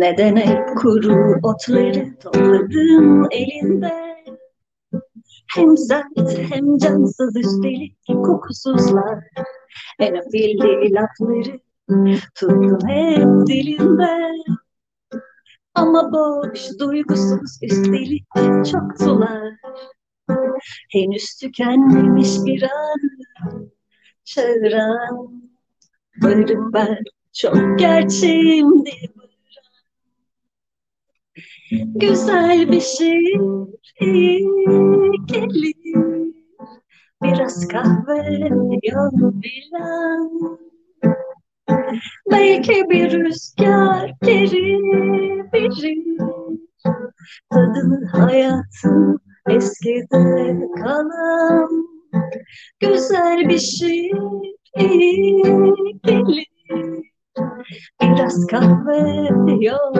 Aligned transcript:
Neden 0.00 0.36
hep 0.36 0.76
kuru 0.78 1.38
otları 1.42 2.18
topladın 2.22 3.26
elinde? 3.30 3.92
Hem 5.54 5.76
sert 5.76 6.06
hem 6.50 6.78
cansız 6.78 7.36
üstelik 7.36 7.96
kokusuzlar. 8.06 9.24
En 9.98 10.14
afilli 10.14 10.92
lafları 10.94 11.60
tuttum 11.88 12.78
hep 12.88 13.46
dilimde. 13.46 14.32
Ama 15.74 16.12
boş, 16.12 16.60
duygusuz, 16.78 17.58
üstelik 17.62 18.24
çok 18.72 18.98
sular. 18.98 19.52
Henüz 20.90 21.34
tükenmemiş 21.40 22.30
bir 22.46 22.62
an 22.62 23.00
çağıran. 24.24 25.42
Varım 26.22 26.72
ben 26.72 26.98
çok 27.32 27.78
gerçeğimdi 27.78 29.10
Güzel 31.94 32.72
bir 32.72 32.80
iyi 34.00 34.48
gelir. 35.26 35.74
Biraz 37.22 37.68
kahve 37.68 38.48
yol 38.82 39.32
bilen. 39.42 40.58
Belki 42.30 42.90
bir 42.90 43.12
rüzgar 43.12 44.12
geri 44.22 44.82
verir 45.52 46.18
Tadını 47.50 48.06
hayatın 48.06 49.20
eskide 49.50 50.58
kalan 50.76 51.86
Güzel 52.80 53.48
bir 53.48 53.58
iyi 54.78 55.42
gelir 56.02 56.46
Biraz 58.02 58.46
kahve 58.46 59.28
yol 59.64 59.94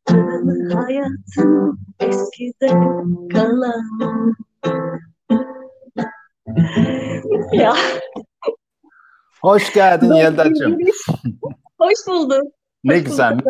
Tadını 0.04 0.74
hayatın 0.74 1.78
eskide 2.00 2.68
kalan 3.32 4.34
Ya 7.52 7.74
Hoş 9.42 9.72
geldin 9.72 10.12
Yelda'cığım. 10.12 10.78
hoş 11.78 11.94
bulduk. 12.08 12.42
Ne 12.84 12.94
Hoş 12.98 13.04
güzel. 13.04 13.32
bulduk. 13.34 13.46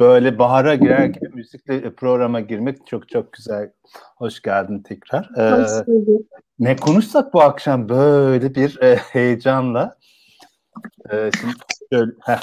Böyle 0.00 0.38
bahara 0.38 0.74
girer 0.74 1.04
gibi 1.04 1.28
müzikle 1.34 1.94
programa 1.94 2.40
girmek 2.40 2.86
çok 2.86 3.08
çok 3.08 3.32
güzel. 3.32 3.72
Hoş 4.16 4.42
geldin 4.42 4.82
tekrar. 4.82 5.30
Ee, 5.36 5.50
Hoş 5.50 5.86
bulduk. 5.86 6.26
ne 6.58 6.76
konuşsak 6.76 7.34
bu 7.34 7.42
akşam 7.42 7.88
böyle 7.88 8.54
bir 8.54 8.82
e, 8.82 8.96
heyecanla. 8.96 9.94
Ee, 11.12 11.30
şimdi 11.40 11.54
şöyle, 11.92 12.12
heh, 12.24 12.40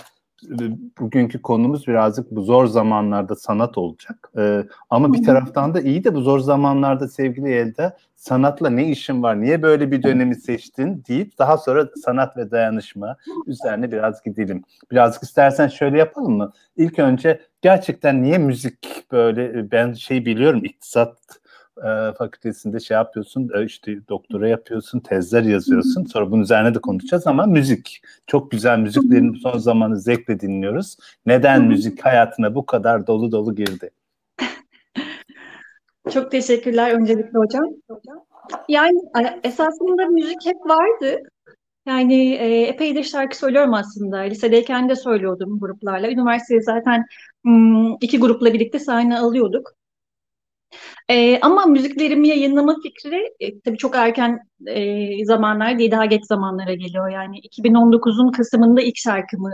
bugünkü 0.99 1.41
konumuz 1.41 1.87
birazcık 1.87 2.31
bu 2.31 2.41
zor 2.41 2.65
zamanlarda 2.65 3.35
sanat 3.35 3.77
olacak. 3.77 4.31
Ee, 4.37 4.63
ama 4.89 5.13
bir 5.13 5.23
taraftan 5.23 5.73
da 5.73 5.81
iyi 5.81 6.03
de 6.03 6.15
bu 6.15 6.21
zor 6.21 6.39
zamanlarda 6.39 7.07
sevgili 7.07 7.49
Elda 7.49 7.97
sanatla 8.15 8.69
ne 8.69 8.89
işin 8.91 9.23
var, 9.23 9.41
niye 9.41 9.61
böyle 9.61 9.91
bir 9.91 10.03
dönemi 10.03 10.35
seçtin 10.35 11.03
deyip 11.07 11.37
daha 11.37 11.57
sonra 11.57 11.89
sanat 12.03 12.37
ve 12.37 12.51
dayanışma 12.51 13.17
üzerine 13.47 13.91
biraz 13.91 14.23
gidelim. 14.23 14.63
Birazcık 14.91 15.23
istersen 15.23 15.67
şöyle 15.67 15.97
yapalım 15.97 16.37
mı? 16.37 16.51
İlk 16.77 16.99
önce 16.99 17.41
gerçekten 17.61 18.23
niye 18.23 18.37
müzik 18.37 19.11
böyle 19.11 19.71
ben 19.71 19.93
şey 19.93 20.25
biliyorum 20.25 20.65
iktisat 20.65 21.17
e, 21.77 22.13
fakültesinde 22.17 22.79
şey 22.79 22.95
yapıyorsun 22.95 23.49
e, 23.55 23.65
işte 23.65 24.07
doktora 24.09 24.47
yapıyorsun 24.47 24.99
tezler 24.99 25.43
yazıyorsun 25.43 26.05
sonra 26.05 26.31
bunun 26.31 26.41
üzerine 26.41 26.75
de 26.75 26.79
konuşacağız 26.79 27.27
ama 27.27 27.45
müzik 27.45 28.01
çok 28.27 28.51
güzel 28.51 28.79
müziklerin 28.79 29.33
son 29.33 29.57
zamanı 29.57 29.99
zevkle 29.99 30.39
dinliyoruz. 30.39 30.97
Neden 31.25 31.63
müzik 31.65 32.05
hayatına 32.05 32.55
bu 32.55 32.65
kadar 32.65 33.07
dolu 33.07 33.31
dolu 33.31 33.55
girdi? 33.55 33.89
Çok 36.13 36.31
teşekkürler 36.31 36.91
öncelikle 36.91 37.39
hocam. 37.39 37.65
Yani 38.69 38.99
esasında 39.43 40.05
müzik 40.05 40.45
hep 40.45 40.57
vardı. 40.65 41.19
Yani 41.85 42.33
e, 42.33 42.61
epeydir 42.61 43.03
şarkı 43.03 43.37
söylüyorum 43.37 43.73
aslında. 43.73 44.17
Lisedeyken 44.17 44.89
de 44.89 44.95
söylüyordum 44.95 45.59
gruplarla. 45.59 46.09
Üniversitede 46.11 46.61
zaten 46.61 47.05
iki 48.01 48.19
grupla 48.19 48.53
birlikte 48.53 48.79
sahne 48.79 49.19
alıyorduk. 49.19 49.75
E, 51.09 51.39
ama 51.41 51.65
müziklerimi 51.65 52.27
yayınlama 52.27 52.75
fikri 52.83 53.33
e, 53.39 53.59
tabii 53.61 53.77
çok 53.77 53.95
erken 53.95 54.39
e, 54.67 55.25
zamanlar 55.25 55.79
değil, 55.79 55.91
daha 55.91 56.05
geç 56.05 56.25
zamanlara 56.25 56.73
geliyor. 56.73 57.09
Yani 57.09 57.39
2019'un 57.39 58.31
Kasım'ında 58.31 58.81
ilk 58.81 58.97
şarkımı 58.97 59.51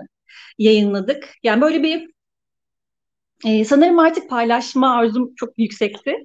yayınladık. 0.60 1.30
Yani 1.44 1.62
böyle 1.62 1.84
bir 1.84 2.08
e, 3.46 3.66
sanırım 3.66 4.00
artık 4.00 4.30
paylaşma 4.30 4.96
arzum 4.96 5.36
çok 5.36 5.60
yüksekti 5.60 6.16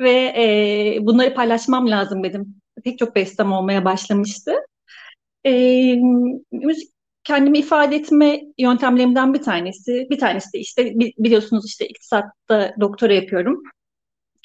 ve 0.00 0.10
e, 0.12 0.98
bunları 1.06 1.34
paylaşmam 1.34 1.90
lazım 1.90 2.24
dedim. 2.24 2.54
Pek 2.84 2.98
çok 2.98 3.16
bestem 3.16 3.52
olmaya 3.52 3.84
başlamıştı. 3.84 4.52
E, 5.46 5.52
müzik 6.52 6.90
kendimi 7.24 7.58
ifade 7.58 7.96
etme 7.96 8.40
yöntemlerimden 8.58 9.34
bir 9.34 9.42
tanesi. 9.42 10.06
Bir 10.10 10.18
tanesi 10.18 10.52
de 10.54 10.58
işte 10.58 10.84
bi- 11.00 11.14
biliyorsunuz 11.18 11.66
işte 11.66 11.86
iktisatta 11.88 12.74
doktora 12.80 13.12
yapıyorum. 13.14 13.62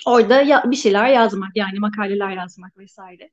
Orada 0.08 0.42
ya, 0.42 0.64
bir 0.72 0.76
şeyler 0.76 1.10
yazmak 1.10 1.50
yani 1.56 1.80
makaleler 1.80 2.30
yazmak 2.30 2.78
vesaire. 2.78 3.30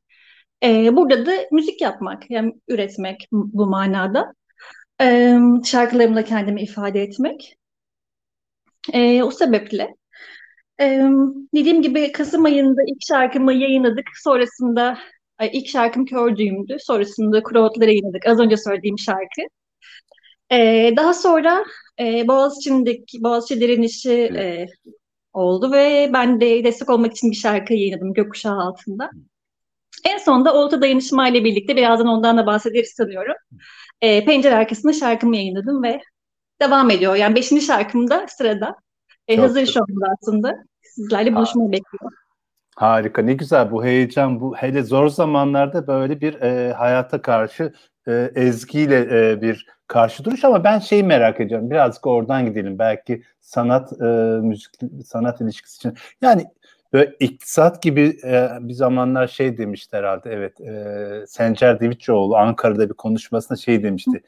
E, 0.62 0.97
burada 0.97 1.27
da 1.27 1.33
müzik 1.53 1.81
yapmak 1.81 2.31
yani 2.31 2.53
üretmek 2.69 3.28
bu 3.33 3.67
manada. 3.67 4.34
E, 5.00 5.39
şarkılarımla 5.65 6.25
kendimi 6.25 6.62
ifade 6.62 7.03
etmek. 7.03 7.56
E, 8.93 9.23
o 9.23 9.31
sebeple 9.31 9.89
e, 10.81 10.84
dediğim 11.55 11.83
gibi 11.83 12.12
Kasım 12.12 12.45
ayında 12.45 12.83
ilk 12.87 12.99
şarkımı 13.09 13.53
yayınladık. 13.53 14.06
Sonrasında 14.25 14.99
ay, 15.39 15.50
ilk 15.53 15.69
şarkım 15.69 16.06
Kör 16.06 16.37
Düğüm'dü. 16.37 16.77
Sonrasında 16.81 17.43
Kuru 17.43 17.61
Otları 17.61 17.91
yayınladık. 17.91 18.27
Az 18.27 18.39
önce 18.41 18.56
söylediğim 18.56 18.99
şarkı. 18.99 19.43
E, 20.53 20.91
daha 20.97 21.15
sonra 21.15 21.65
e, 22.00 22.29
Boğaziçi'ndeki 22.29 23.23
Boğaziçi 23.23 23.61
Direnişi 23.61 24.12
e, 24.12 24.67
oldu 25.32 25.72
ve 25.72 26.10
ben 26.12 26.41
de 26.41 26.65
destek 26.65 26.91
olmak 26.91 27.12
için 27.12 27.31
bir 27.31 27.37
şarkı 27.37 27.75
yayınladım 27.75 28.15
Gökkuşağı 28.15 28.59
altında. 28.59 29.10
En 30.04 30.19
sonunda 30.19 30.54
Olta 30.54 30.82
Dayanışma 30.82 31.28
ile 31.28 31.44
birlikte 31.44 31.76
birazdan 31.76 32.06
ondan 32.06 32.38
da 32.38 32.47
bahsederiz 32.47 32.91
sanıyorum. 32.97 33.34
E, 34.00 34.25
Pencere 34.25 34.54
arkasında 34.54 34.93
şarkımı 34.93 35.37
yayınladım 35.37 35.82
ve 35.82 36.00
devam 36.62 36.91
ediyor. 36.91 37.15
Yani 37.15 37.34
beşinci 37.34 37.62
şarkım 37.62 38.10
da 38.10 38.26
sırada. 38.28 38.76
E, 39.28 39.37
Çok 39.37 39.44
hazır 39.44 39.66
şu 39.66 39.81
anda 39.81 40.06
aslında. 40.20 40.54
Sizlerle 40.82 41.34
buluşmayı 41.34 41.72
bekliyorum. 41.72 42.19
Harika 42.76 43.22
ne 43.22 43.34
güzel 43.34 43.70
bu 43.70 43.84
heyecan 43.84 44.41
bu 44.41 44.56
hele 44.56 44.82
zor 44.82 45.09
zamanlarda 45.09 45.87
böyle 45.87 46.20
bir 46.20 46.34
e, 46.41 46.72
hayata 46.72 47.22
karşı 47.22 47.73
e, 48.08 48.31
ezgiyle 48.34 49.31
e, 49.31 49.40
bir 49.43 49.66
karşı 49.87 50.25
duruş 50.25 50.44
ama 50.44 50.64
ben 50.64 50.78
şeyi 50.78 51.04
merak 51.04 51.40
ediyorum. 51.40 51.70
Birazcık 51.70 52.06
oradan 52.06 52.46
gidelim. 52.46 52.78
Belki 52.78 53.22
sanat 53.40 53.93
e, 54.02 54.04
müzik 54.43 54.70
sanat 55.04 55.40
ilişkisi 55.40 55.76
için. 55.76 55.94
Yani 56.22 56.44
böyle 56.93 57.12
iktisat 57.20 57.82
gibi 57.82 58.16
e, 58.25 58.49
bir 58.60 58.75
zamanlar 58.75 59.26
şey 59.26 59.58
demişti 59.58 59.96
herhalde. 59.96 60.31
Evet 60.32 60.60
e, 60.60 61.26
Sencer 61.26 61.81
Divitçioğlu 61.81 62.37
Ankara'da 62.37 62.88
bir 62.88 62.94
konuşmasında 62.94 63.58
şey 63.58 63.82
demişti. 63.82 64.22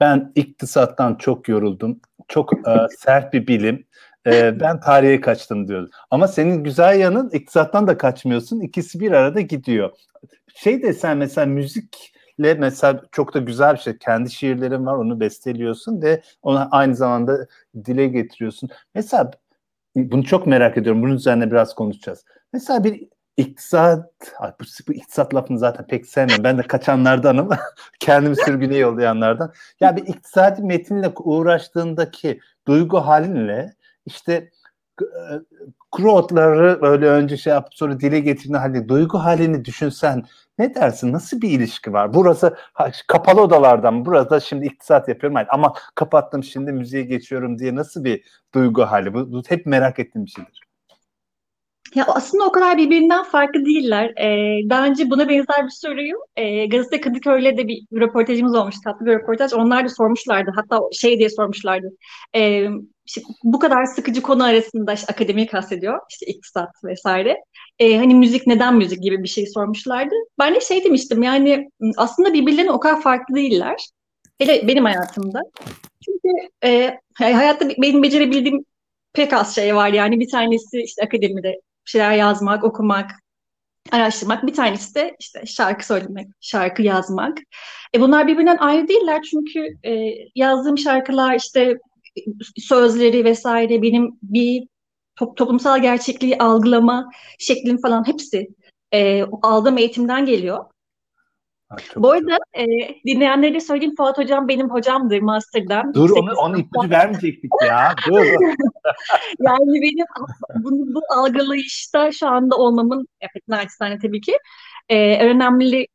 Ben 0.00 0.32
iktisattan 0.34 1.14
çok 1.14 1.48
yoruldum. 1.48 2.00
Çok 2.28 2.52
e, 2.52 2.72
sert 2.98 3.32
bir 3.32 3.46
bilim. 3.46 3.86
E, 4.26 4.60
ben 4.60 4.80
tarihe 4.80 5.20
kaçtım 5.20 5.68
diyordu. 5.68 5.90
Ama 6.10 6.28
senin 6.28 6.64
güzel 6.64 7.00
yanın 7.00 7.30
iktisattan 7.30 7.86
da 7.86 7.98
kaçmıyorsun. 7.98 8.60
İkisi 8.60 9.00
bir 9.00 9.12
arada 9.12 9.40
gidiyor. 9.40 9.90
Şey 10.54 10.82
de 10.82 10.92
sen 10.92 11.16
mesela 11.16 11.46
müzikle 12.40 12.54
mesela 12.60 13.02
çok 13.12 13.34
da 13.34 13.38
güzel 13.38 13.74
bir 13.74 13.80
şey. 13.80 13.98
Kendi 13.98 14.30
şiirlerin 14.30 14.86
var 14.86 14.96
onu 14.96 15.20
besteliyorsun 15.20 16.02
ve 16.02 16.22
onu 16.42 16.68
aynı 16.70 16.94
zamanda 16.94 17.46
dile 17.84 18.06
getiriyorsun. 18.08 18.70
Mesela 18.94 19.30
bunu 19.96 20.24
çok 20.24 20.46
merak 20.46 20.76
ediyorum. 20.78 21.02
Bunun 21.02 21.14
üzerine 21.14 21.50
biraz 21.50 21.74
konuşacağız. 21.74 22.24
Mesela 22.52 22.84
bir 22.84 23.08
iktisat, 23.36 24.10
bu, 24.60 24.64
bu 24.88 24.92
iktisat 24.92 25.34
lafını 25.34 25.58
zaten 25.58 25.86
pek 25.86 26.06
sevmem. 26.06 26.44
Ben 26.44 26.58
de 26.58 26.62
kaçanlardanım. 26.62 27.48
Kendimi 28.00 28.36
sürgüne 28.36 28.76
yollayanlardan. 28.76 29.52
Ya 29.80 29.96
bir 29.96 30.02
iktisadi 30.06 30.62
metinle 30.62 31.12
uğraştığındaki 31.16 32.40
duygu 32.66 32.98
halinle 32.98 33.74
işte 34.06 34.50
e, 35.02 35.22
kuru 35.90 36.28
böyle 36.82 37.06
önce 37.06 37.36
şey 37.36 37.52
yapıp 37.52 37.74
sonra 37.74 38.00
dile 38.00 38.20
getirdiğinde 38.20 38.58
hani 38.58 38.88
duygu 38.88 39.18
halini 39.18 39.64
düşünsen 39.64 40.24
Ne 40.60 40.74
dersin? 40.74 41.12
Nasıl 41.12 41.40
bir 41.40 41.50
ilişki 41.50 41.92
var? 41.92 42.14
Burası 42.14 42.56
ha, 42.72 42.90
kapalı 43.08 43.42
odalardan, 43.42 44.04
burada 44.06 44.40
şimdi 44.40 44.66
iktisat 44.66 45.08
yapıyorum 45.08 45.46
ama 45.48 45.74
kapattım 45.94 46.44
şimdi 46.44 46.72
müziğe 46.72 47.02
geçiyorum 47.02 47.58
diye 47.58 47.74
nasıl 47.74 48.04
bir 48.04 48.24
duygu 48.54 48.82
hali? 48.82 49.14
Bu, 49.14 49.32
bu 49.32 49.42
hep 49.48 49.66
merak 49.66 49.98
ettiğim 49.98 50.24
bir 50.26 50.30
şeydir. 50.30 50.69
Ya 51.94 52.04
aslında 52.06 52.44
o 52.44 52.52
kadar 52.52 52.78
birbirinden 52.78 53.22
farklı 53.22 53.64
değiller. 53.64 54.12
Ee, 54.20 54.68
daha 54.70 54.86
önce 54.86 55.10
buna 55.10 55.28
benzer 55.28 55.64
bir 55.64 55.70
soruyu 55.70 56.16
e, 56.36 56.66
Gazete 56.66 57.00
Kadıköy'le 57.00 57.56
de 57.56 57.68
bir 57.68 57.82
röportajımız 57.92 58.54
olmuş, 58.54 58.74
tatlı 58.84 59.06
bir 59.06 59.12
röportaj. 59.12 59.52
Onlar 59.52 59.84
da 59.84 59.88
sormuşlardı. 59.88 60.50
Hatta 60.54 60.80
şey 60.92 61.18
diye 61.18 61.30
sormuşlardı. 61.30 61.86
E, 62.36 62.66
işte 63.06 63.20
bu 63.44 63.58
kadar 63.58 63.84
sıkıcı 63.84 64.22
konu 64.22 64.44
arasında 64.44 64.92
işte 64.92 65.12
akademiyi 65.12 65.46
kastediyor. 65.46 66.00
İşte 66.10 66.26
iktisat 66.26 66.70
vesaire. 66.84 67.36
E, 67.78 67.96
hani 67.96 68.14
müzik 68.14 68.46
neden 68.46 68.76
müzik 68.76 69.02
gibi 69.02 69.22
bir 69.22 69.28
şey 69.28 69.46
sormuşlardı. 69.46 70.14
Ben 70.38 70.54
de 70.54 70.60
şey 70.60 70.84
demiştim 70.84 71.22
yani 71.22 71.70
aslında 71.96 72.32
birbirlerine 72.32 72.72
o 72.72 72.80
kadar 72.80 73.02
farklı 73.02 73.34
değiller. 73.34 73.86
Hele 74.38 74.68
benim 74.68 74.84
hayatımda. 74.84 75.40
Çünkü 76.04 76.28
e, 76.64 76.98
hayatta 77.14 77.68
benim 77.68 78.02
becerebildiğim 78.02 78.64
pek 79.12 79.32
az 79.32 79.54
şey 79.54 79.76
var 79.76 79.88
yani 79.88 80.20
bir 80.20 80.28
tanesi 80.28 80.82
işte 80.82 81.02
akademide 81.02 81.60
şeyler 81.90 82.12
yazmak, 82.12 82.64
okumak, 82.64 83.10
araştırmak. 83.92 84.46
Bir 84.46 84.54
tanesi 84.54 84.94
de 84.94 85.16
işte 85.20 85.46
şarkı 85.46 85.86
söylemek, 85.86 86.28
şarkı 86.40 86.82
yazmak. 86.82 87.38
E 87.94 88.00
bunlar 88.00 88.26
birbirinden 88.26 88.56
ayrı 88.56 88.88
değiller 88.88 89.22
çünkü 89.30 89.76
e, 89.84 90.14
yazdığım 90.34 90.78
şarkılar 90.78 91.34
işte 91.34 91.78
sözleri 92.56 93.24
vesaire 93.24 93.82
benim 93.82 94.18
bir 94.22 94.68
top, 95.16 95.36
toplumsal 95.36 95.82
gerçekliği 95.82 96.38
algılama 96.38 97.10
şeklim 97.38 97.80
falan 97.80 98.06
hepsi 98.06 98.48
e, 98.94 99.22
aldığım 99.42 99.78
eğitimden 99.78 100.26
geliyor. 100.26 100.64
Ha, 101.70 101.76
Bu 101.96 102.10
arada 102.10 102.38
e, 102.58 102.64
dinleyenlere 103.06 103.60
söyleyeyim 103.60 103.94
Fuat 103.96 104.18
Hocam 104.18 104.48
benim 104.48 104.70
hocamdır 104.70 105.20
Master'dan. 105.20 105.94
Dur 105.94 106.10
onu, 106.10 106.32
onu 106.34 106.58
ipucu 106.58 106.90
vermeyecektik 106.90 107.50
ya. 107.66 107.94
Dur. 108.08 108.24
yani 109.40 109.82
benim 109.82 110.06
bunu, 110.64 110.94
bu 110.94 111.00
algılayışta 111.16 112.12
şu 112.12 112.26
anda 112.26 112.56
olmamın 112.56 113.08
evet 113.20 113.48
naçizane 113.48 113.98
tabii 113.98 114.20
ki 114.20 114.38
e, 114.88 115.26
önemli 115.26 115.86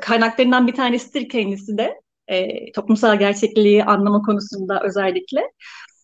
kaynaklarından 0.00 0.66
bir 0.66 0.74
tanesidir 0.74 1.28
kendisi 1.28 1.78
de. 1.78 2.00
E, 2.28 2.72
toplumsal 2.72 3.18
gerçekliği 3.18 3.84
anlama 3.84 4.22
konusunda 4.22 4.80
özellikle. 4.84 5.42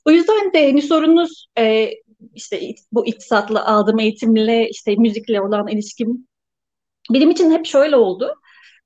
O 0.04 0.10
yüzden 0.10 0.52
de 0.52 0.66
hani 0.66 0.82
sorunuz 0.82 1.46
e, 1.58 1.90
işte 2.34 2.60
bu 2.92 3.06
iktisatla 3.06 3.66
aldığım 3.66 3.98
eğitimle 3.98 4.68
işte 4.68 4.96
müzikle 4.96 5.40
olan 5.40 5.68
ilişkim 5.68 6.28
benim 7.12 7.30
için 7.30 7.50
hep 7.50 7.66
şöyle 7.66 7.96
oldu. 7.96 8.34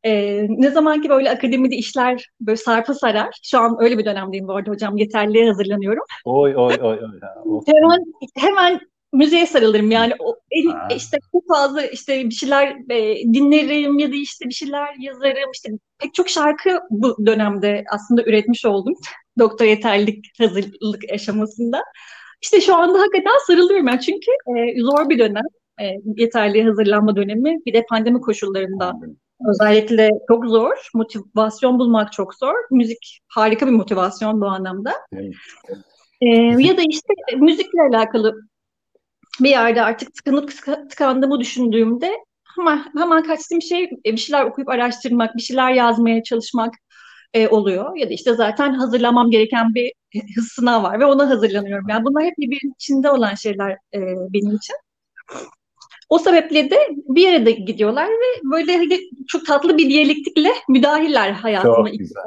Ee, 0.04 0.46
ne 0.48 0.70
zaman 0.70 1.02
ki 1.02 1.08
böyle 1.08 1.30
akademide 1.30 1.76
işler 1.76 2.26
böyle 2.40 2.56
sarpa 2.56 2.94
sarar, 2.94 3.40
şu 3.42 3.58
an 3.58 3.76
öyle 3.80 3.98
bir 3.98 4.04
dönemdeyim 4.04 4.48
bu 4.48 4.52
arada 4.52 4.70
hocam, 4.70 4.96
yeterliğe 4.96 5.46
hazırlanıyorum. 5.46 6.02
Oy 6.24 6.56
oy 6.56 6.74
oy. 6.80 6.98
oy. 7.44 7.60
hemen, 7.66 8.04
hemen 8.36 8.80
müziğe 9.12 9.46
sarılırım. 9.46 9.90
Yani 9.90 10.12
o, 10.18 10.36
el, 10.50 10.96
işte 10.96 11.18
çok 11.32 11.48
fazla 11.48 11.82
işte 11.82 12.24
bir 12.24 12.34
şeyler 12.34 12.76
e, 12.90 13.16
dinlerim 13.34 13.98
ya 13.98 14.12
da 14.12 14.16
işte 14.16 14.44
bir 14.48 14.54
şeyler 14.54 14.94
yazarım. 14.98 15.50
İşte 15.54 15.70
pek 15.98 16.14
çok 16.14 16.28
şarkı 16.28 16.80
bu 16.90 17.26
dönemde 17.26 17.84
aslında 17.92 18.22
üretmiş 18.22 18.64
oldum. 18.64 18.94
Doktor 19.38 19.66
yeterlilik 19.66 20.40
hazırlık 20.40 21.12
aşamasında. 21.12 21.82
İşte 22.42 22.60
şu 22.60 22.76
anda 22.76 22.98
hakikaten 22.98 23.46
sarılıyorum 23.46 23.86
ben. 23.86 23.98
Çünkü 23.98 24.30
e, 24.30 24.80
zor 24.80 25.08
bir 25.08 25.18
dönem. 25.18 25.44
E, 25.80 25.84
yeterli 26.16 26.62
hazırlanma 26.62 27.16
dönemi. 27.16 27.56
Bir 27.66 27.72
de 27.72 27.86
pandemi 27.90 28.20
koşullarında 28.20 28.92
Özellikle 29.46 30.10
çok 30.28 30.46
zor. 30.46 30.88
Motivasyon 30.94 31.78
bulmak 31.78 32.12
çok 32.12 32.34
zor. 32.34 32.54
Müzik 32.70 33.20
harika 33.28 33.66
bir 33.66 33.72
motivasyon 33.72 34.40
bu 34.40 34.46
anlamda. 34.46 34.92
Evet. 35.12 35.34
Ee, 36.20 36.28
ya 36.62 36.76
da 36.76 36.82
işte 36.88 37.14
müzikle 37.36 37.82
alakalı 37.82 38.34
bir 39.40 39.50
yerde 39.50 39.82
artık 39.82 40.14
tıkanıp 40.14 40.50
tıkandığımı 40.90 41.40
düşündüğümde 41.40 42.12
hemen, 42.56 42.84
hemen 42.98 43.22
kaçtığım 43.22 43.62
şey 43.62 43.84
e, 43.84 44.12
bir 44.12 44.16
şeyler 44.16 44.44
okuyup 44.44 44.68
araştırmak, 44.68 45.36
bir 45.36 45.42
şeyler 45.42 45.72
yazmaya 45.72 46.22
çalışmak 46.22 46.74
e, 47.34 47.48
oluyor. 47.48 47.96
Ya 47.96 48.08
da 48.08 48.12
işte 48.12 48.34
zaten 48.34 48.74
hazırlamam 48.74 49.30
gereken 49.30 49.74
bir 49.74 49.92
sınav 50.54 50.82
var 50.82 51.00
ve 51.00 51.06
ona 51.06 51.30
hazırlanıyorum. 51.30 51.88
Yani 51.88 52.04
bunlar 52.04 52.24
hep 52.24 52.38
birbirinin 52.38 52.74
içinde 52.74 53.10
olan 53.10 53.34
şeyler 53.34 53.72
e, 53.72 54.00
benim 54.32 54.56
için. 54.56 54.76
O 56.08 56.18
sebeple 56.18 56.70
de 56.70 56.76
bir 57.08 57.22
yere 57.22 57.46
de 57.46 57.50
gidiyorlar 57.50 58.06
ve 58.06 58.50
böyle 58.52 58.76
hani 58.76 58.98
çok 59.26 59.46
tatlı 59.46 59.78
bir 59.78 59.88
diyalektikle 59.88 60.50
müdahiller 60.68 61.30
hayatıma. 61.30 61.74
Çok 61.76 61.98
güzel. 61.98 62.22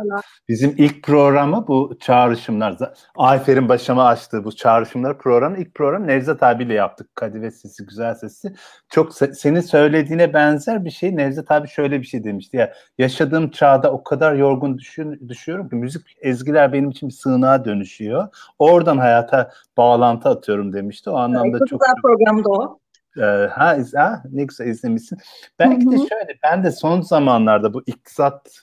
Bizim 0.50 0.76
ilk 0.78 1.04
programı 1.04 1.68
bu 1.68 1.98
çağrışımlar. 2.00 2.78
Ayfer'in 3.16 3.70
başıma 3.70 4.06
açtığı 4.06 4.44
bu 4.44 4.56
çağrışımlar 4.56 5.18
programı 5.18 5.58
ilk 5.58 5.76
program 5.76 6.08
Nevzat 6.08 6.44
abiyle 6.44 6.74
yaptık. 6.74 7.16
Kadive 7.16 7.52
sesi, 7.52 7.86
güzel 7.86 8.16
sesi. 8.16 8.54
Çok 8.90 9.14
senin 9.16 9.62
söylediğine 9.62 10.34
benzer 10.34 10.86
bir 10.86 10.92
şey. 10.92 11.18
Nevzat 11.18 11.52
abi 11.52 11.68
şöyle 11.68 12.02
bir 12.02 12.06
şey 12.06 12.24
demişti 12.24 12.58
ya. 12.58 12.74
Yaşadığım 12.98 13.52
çağda 13.52 13.92
o 13.92 14.04
kadar 14.04 14.36
yorgun 14.36 14.78
düşün, 14.78 15.30
düşüyorum 15.30 15.70
ki 15.70 15.76
müzik 15.76 16.02
ezgiler 16.22 16.74
benim 16.74 16.90
için 16.90 17.10
bir 17.10 17.14
sığınağa 17.14 17.66
dönüşüyor. 17.66 18.28
Oradan 18.60 18.98
hayata 18.98 19.52
bağlantı 19.78 20.30
atıyorum 20.30 20.74
demişti. 20.74 21.10
O 21.10 21.16
anlamda 21.16 21.58
evet, 21.58 21.60
çok, 21.60 21.68
çok 21.70 21.82
güzel 21.82 22.02
programdı 22.02 22.50
o. 22.50 22.81
Ee, 23.18 23.22
ha, 23.52 23.78
ha 23.96 24.24
ne 24.32 24.44
güzel 24.44 24.68
izlemişsin. 24.68 25.18
Belki 25.60 25.92
de 25.92 25.98
şöyle 25.98 26.40
ben 26.44 26.64
de 26.64 26.72
son 26.72 27.02
zamanlarda 27.02 27.74
bu 27.74 27.84
iktisat 27.86 28.62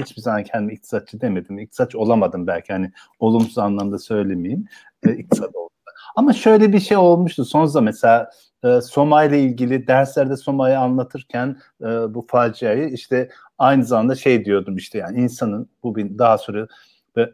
hiçbir 0.00 0.22
zaman 0.22 0.44
kendimi 0.44 0.72
iktisatçı 0.72 1.20
demedim. 1.20 1.58
İktisatçı 1.58 1.98
olamadım 1.98 2.46
belki 2.46 2.72
hani 2.72 2.92
olumsuz 3.18 3.58
anlamda 3.58 3.98
söylemeyeyim. 3.98 4.64
İktisat 5.06 5.56
oldu. 5.56 5.72
Ama 6.16 6.32
şöyle 6.32 6.72
bir 6.72 6.80
şey 6.80 6.96
olmuştu 6.96 7.44
son 7.44 7.64
zaman 7.64 7.84
mesela 7.84 8.30
e, 8.64 8.80
Soma 8.80 9.24
ile 9.24 9.40
ilgili 9.42 9.86
derslerde 9.86 10.36
Soma'yı 10.36 10.78
anlatırken 10.78 11.56
e, 11.80 11.86
bu 11.86 12.26
faciayı 12.28 12.88
işte 12.88 13.28
aynı 13.58 13.84
zamanda 13.84 14.14
şey 14.14 14.44
diyordum 14.44 14.76
işte 14.76 14.98
yani 14.98 15.20
insanın 15.20 15.70
bu 15.82 15.96
bir 15.96 16.18
daha 16.18 16.38
sonra 16.38 16.68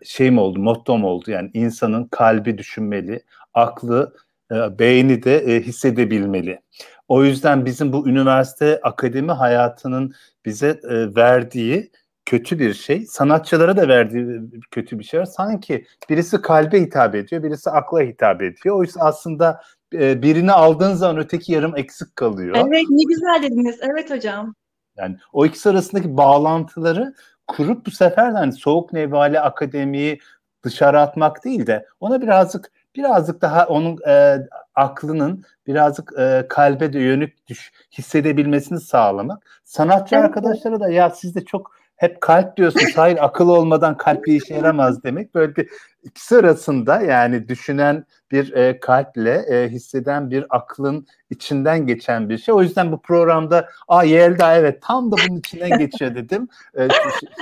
şey 0.05 0.31
mi 0.31 0.41
oldu 0.41 0.59
mottom 0.59 1.05
oldu 1.05 1.31
yani 1.31 1.51
insanın 1.55 2.05
kalbi 2.05 2.59
düşünmeli, 2.59 3.25
aklı 3.55 4.15
e, 4.53 4.79
beyni 4.79 5.23
de 5.23 5.37
e, 5.37 5.61
hissedebilmeli. 5.61 6.61
O 7.09 7.25
yüzden 7.25 7.65
bizim 7.65 7.93
bu 7.93 8.09
üniversite 8.09 8.81
akademi 8.83 9.33
hayatının 9.33 10.15
bize 10.45 10.69
e, 10.69 11.15
verdiği 11.17 11.91
kötü 12.27 12.59
bir 12.59 12.75
şey, 12.75 13.07
sanatçılara 13.07 13.77
da 13.77 13.89
verdiği 13.89 14.41
kötü 14.71 14.99
bir 14.99 15.05
şey 15.05 15.21
var. 15.21 15.25
Sanki 15.25 15.85
birisi 16.11 16.41
kalbe 16.41 16.81
hitap 16.81 17.15
ediyor, 17.15 17.43
birisi 17.43 17.71
akla 17.71 18.01
hitap 18.01 18.43
ediyor. 18.43 18.77
Oysa 18.77 19.01
aslında 19.01 19.61
birini 19.93 20.53
aldığın 20.53 20.95
zaman 20.95 21.19
öteki 21.19 21.53
yarım 21.53 21.77
eksik 21.77 22.17
kalıyor. 22.17 22.57
Evet, 22.57 22.85
ne 22.91 23.03
güzel 23.09 23.43
dediniz. 23.43 23.79
Evet 23.83 24.11
hocam. 24.11 24.55
Yani 24.97 25.17
o 25.33 25.47
ikisi 25.47 25.71
arasındaki 25.71 26.17
bağlantıları 26.17 27.15
kurup 27.47 27.87
bu 27.87 27.91
sefer 27.91 28.31
hani 28.31 28.53
soğuk 28.53 28.93
nevale 28.93 29.41
akademiyi 29.41 30.21
dışarı 30.63 31.01
atmak 31.01 31.45
değil 31.45 31.67
de 31.67 31.87
ona 32.01 32.23
birazcık 32.23 32.73
birazcık 32.99 33.43
daha 33.43 33.67
onun 33.67 33.99
e, 34.09 34.39
aklının 34.75 35.45
birazcık 35.67 36.13
e, 36.19 36.47
kalbe 36.49 36.93
de 36.93 36.99
yönük 36.99 37.49
düş, 37.49 37.73
hissedebilmesini 37.99 38.81
sağlamak. 38.81 39.61
Sanatçı 39.65 40.15
evet. 40.15 40.25
arkadaşlara 40.25 40.81
da 40.81 40.91
ya 40.91 41.11
siz 41.11 41.35
de 41.35 41.45
çok 41.45 41.73
hep 41.97 42.21
kalp 42.21 42.57
diyorsunuz. 42.57 42.93
Hayır 42.97 43.19
akıl 43.21 43.49
olmadan 43.49 43.97
kalp 43.97 44.25
bir 44.25 44.43
işe 44.43 44.55
yaramaz 44.55 45.05
demek. 45.05 45.35
Böyle 45.35 45.57
bir 45.57 45.69
ikisi 46.03 46.37
arasında 46.37 47.01
yani 47.01 47.49
düşünen 47.49 48.05
bir 48.31 48.53
e, 48.53 48.81
kalple 48.81 49.35
e, 49.35 49.69
hisseden 49.69 50.31
bir 50.31 50.47
aklın 50.51 51.07
içinden 51.31 51.87
geçen 51.87 52.29
bir 52.29 52.39
şey. 52.39 52.55
O 52.55 52.63
yüzden 52.63 52.93
bu 52.93 53.03
programda 53.03 53.69
aa 53.89 54.05
Yelda 54.05 54.57
evet 54.57 54.83
tam 54.83 55.13
da 55.13 55.17
bunun 55.29 55.39
içinden 55.39 55.79
geçiyor 55.79 56.15
dedim. 56.15 56.49
E, 56.79 56.89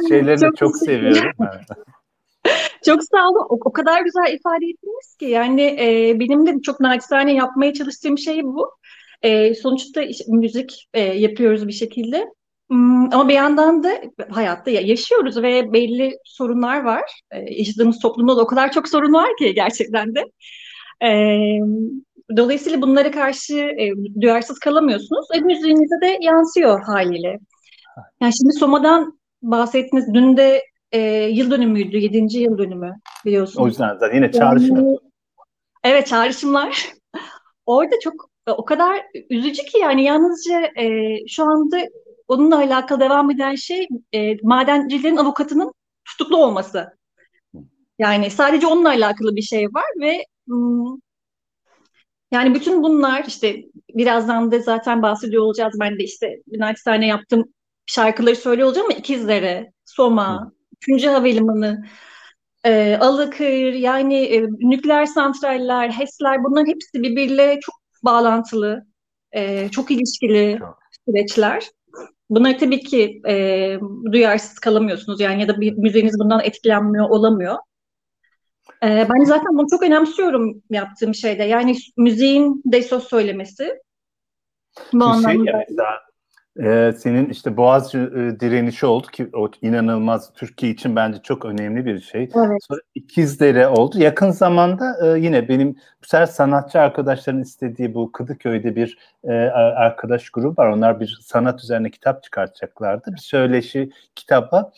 şeylerini 0.09 0.41
çok, 0.41 0.57
çok 0.57 0.77
seviyorum. 0.77 1.33
Çok 2.87 3.03
sağ 3.05 3.29
olun. 3.29 3.47
O, 3.49 3.59
o 3.65 3.73
kadar 3.73 4.03
güzel 4.03 4.35
ifade 4.35 4.67
ettiniz 4.67 5.17
ki. 5.17 5.25
Yani 5.25 5.63
e, 5.63 6.21
benim 6.21 6.47
de 6.47 6.63
çok 6.63 6.81
naçizane 6.81 7.35
yapmaya 7.35 7.73
çalıştığım 7.73 8.19
şey 8.19 8.45
bu. 8.45 8.71
E, 9.23 9.55
sonuçta 9.55 10.03
işte, 10.03 10.25
müzik 10.29 10.89
e, 10.95 11.01
yapıyoruz 11.01 11.69
bir 11.69 11.73
şekilde. 11.73 12.27
Hmm, 12.71 13.15
ama 13.15 13.29
bir 13.29 13.35
yandan 13.35 13.83
da 13.83 13.91
hayatta 14.31 14.71
yaşıyoruz 14.71 15.43
ve 15.43 15.73
belli 15.73 16.19
sorunlar 16.25 16.85
var. 16.85 17.21
E, 17.31 17.55
yaşadığımız 17.55 17.99
toplumda 17.99 18.37
da 18.37 18.41
o 18.41 18.47
kadar 18.47 18.73
çok 18.73 18.89
sorun 18.89 19.13
var 19.13 19.37
ki 19.39 19.55
gerçekten 19.55 20.15
de. 20.15 20.25
E, 21.07 21.11
dolayısıyla 22.37 22.83
bunlara 22.83 23.11
karşı 23.11 23.55
e, 23.57 23.93
duyarsız 24.21 24.59
kalamıyorsunuz. 24.59 25.27
E, 25.35 25.41
müziğinize 25.41 26.01
de 26.03 26.19
yansıyor 26.21 26.83
haliyle. 26.83 27.39
Yani 28.21 28.33
şimdi 28.37 28.53
Soma'dan 28.53 29.19
bahsettiniz. 29.43 30.15
Dün 30.15 30.37
de 30.37 30.63
e, 30.93 31.01
yıl 31.23 31.51
dönümüydü, 31.51 31.97
7. 31.97 32.39
yıl 32.39 32.59
dönümü 32.59 32.95
biliyorsunuz. 33.25 33.65
O 33.65 33.67
yüzden 33.67 33.97
zaten 34.01 34.17
yine 34.17 34.33
çağrışım. 34.33 34.77
Yani, 34.77 34.99
evet 35.85 36.07
çağrışımlar. 36.07 36.87
Orada 37.67 37.95
çok 38.03 38.31
o 38.47 38.65
kadar 38.65 39.07
üzücü 39.31 39.63
ki 39.63 39.79
yani 39.79 40.05
yalnızca 40.05 40.71
e, 40.79 41.17
şu 41.29 41.45
anda 41.45 41.79
onunla 42.29 42.59
alakalı 42.59 43.01
devam 43.01 43.31
eden 43.31 43.55
şey 43.55 43.89
e, 44.13 44.37
madencilerin 44.43 45.17
avukatının 45.17 45.73
tutuklu 46.05 46.37
olması. 46.37 46.97
Yani 47.99 48.31
sadece 48.31 48.67
onunla 48.67 48.89
alakalı 48.89 49.37
bir 49.37 49.43
şey 49.43 49.67
var 49.67 49.85
ve 50.01 50.25
hmm, 50.47 50.97
yani 52.33 52.55
bütün 52.55 52.83
bunlar 52.83 53.25
işte 53.25 53.65
birazdan 53.95 54.53
da 54.53 54.59
zaten 54.59 55.03
bahsediyor 55.03 55.43
olacağız. 55.43 55.75
Ben 55.81 55.99
de 55.99 56.05
işte 56.05 56.43
naçizane 56.47 57.07
yaptım 57.07 57.45
şarkıları 57.87 58.37
söylüyor 58.37 58.69
olacağım 58.69 58.87
ama 58.91 58.99
İkizdere, 58.99 59.73
Soma, 59.85 60.53
Üçüncü 60.83 61.09
Havalimanı, 61.09 61.85
e, 62.65 62.97
Alıkır 63.01 63.73
yani 63.73 64.15
e, 64.15 64.43
nükleer 64.43 65.07
santraller, 65.07 65.91
HES'ler 65.91 66.45
bunların 66.45 66.67
hepsi 66.67 67.03
birbiriyle 67.03 67.59
çok 67.61 67.75
bağlantılı, 68.05 68.87
e, 69.33 69.69
çok 69.69 69.91
ilişkili 69.91 70.59
süreçler. 71.09 71.65
Bunları 72.31 72.59
tabii 72.59 72.81
ki 72.81 73.21
e, 73.29 73.79
duyarsız 74.13 74.59
kalamıyorsunuz 74.59 75.21
yani 75.21 75.41
ya 75.41 75.49
da 75.49 75.61
bir 75.61 75.73
müzeniz 75.73 76.19
bundan 76.19 76.41
etkilenmiyor 76.45 77.11
olamıyor. 77.11 77.57
E, 78.83 78.87
ben 78.87 79.25
zaten 79.25 79.59
bunu 79.59 79.67
çok 79.71 79.83
önemsiyorum 79.83 80.63
yaptığım 80.71 81.15
şeyde. 81.15 81.43
Yani 81.43 81.77
müziğin 81.97 82.63
de 82.65 82.83
söz 82.83 83.03
söylemesi. 83.03 83.79
Bu 84.93 85.05
şey 85.05 85.13
anlamda. 85.13 85.51
Ya 85.51 85.65
mesela, 85.69 85.87
e, 86.63 86.93
senin 86.99 87.31
işte 87.31 87.57
Boğaz 87.57 87.95
e, 87.95 87.99
direnişi 88.41 88.87
oldu 88.87 89.07
ki 89.07 89.31
o 89.35 89.51
inanılmaz 89.63 90.33
Türkiye 90.35 90.73
için 90.73 90.97
bence 90.97 91.19
çok 91.23 91.45
önemli 91.45 91.87
bir 91.87 92.01
şey. 92.01 92.23
Evet. 92.23 92.63
Sonra 92.69 92.81
İkizdere 92.95 93.69
oldu. 93.69 93.99
Yakın 93.99 94.31
zamanda 94.31 94.97
e, 95.05 95.21
yine 95.21 95.49
benim 95.49 95.69
bu 95.73 96.07
sefer 96.07 96.27
sanatçı 96.27 96.81
arkadaşların 96.81 97.43
istediği 97.43 97.95
bu 97.95 98.13
Kadıköy'de 98.13 98.77
bir 98.77 98.99
e, 99.25 99.33
arkadaş 99.33 100.31
grubu 100.31 100.63
var. 100.63 100.69
Onlar 100.69 101.01
bir 101.01 101.19
sanat 101.23 101.63
üzerine 101.63 101.91
kitap 101.91 102.23
çıkartacaklardı. 102.23 103.13
Bir 103.13 103.21
söyleşi 103.21 103.91
kitaba. 104.15 104.73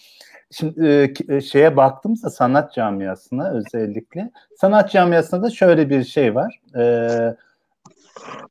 Şimdi 0.50 0.86
e, 1.28 1.36
e, 1.36 1.40
şeye 1.40 1.76
baktığımızda 1.76 2.30
sanat 2.30 2.74
camiasına 2.74 3.50
özellikle 3.50 4.30
sanat 4.56 4.90
camiasında 4.90 5.42
da 5.42 5.50
şöyle 5.50 5.90
bir 5.90 6.04
şey 6.04 6.34
var. 6.34 6.60
E, 6.76 7.08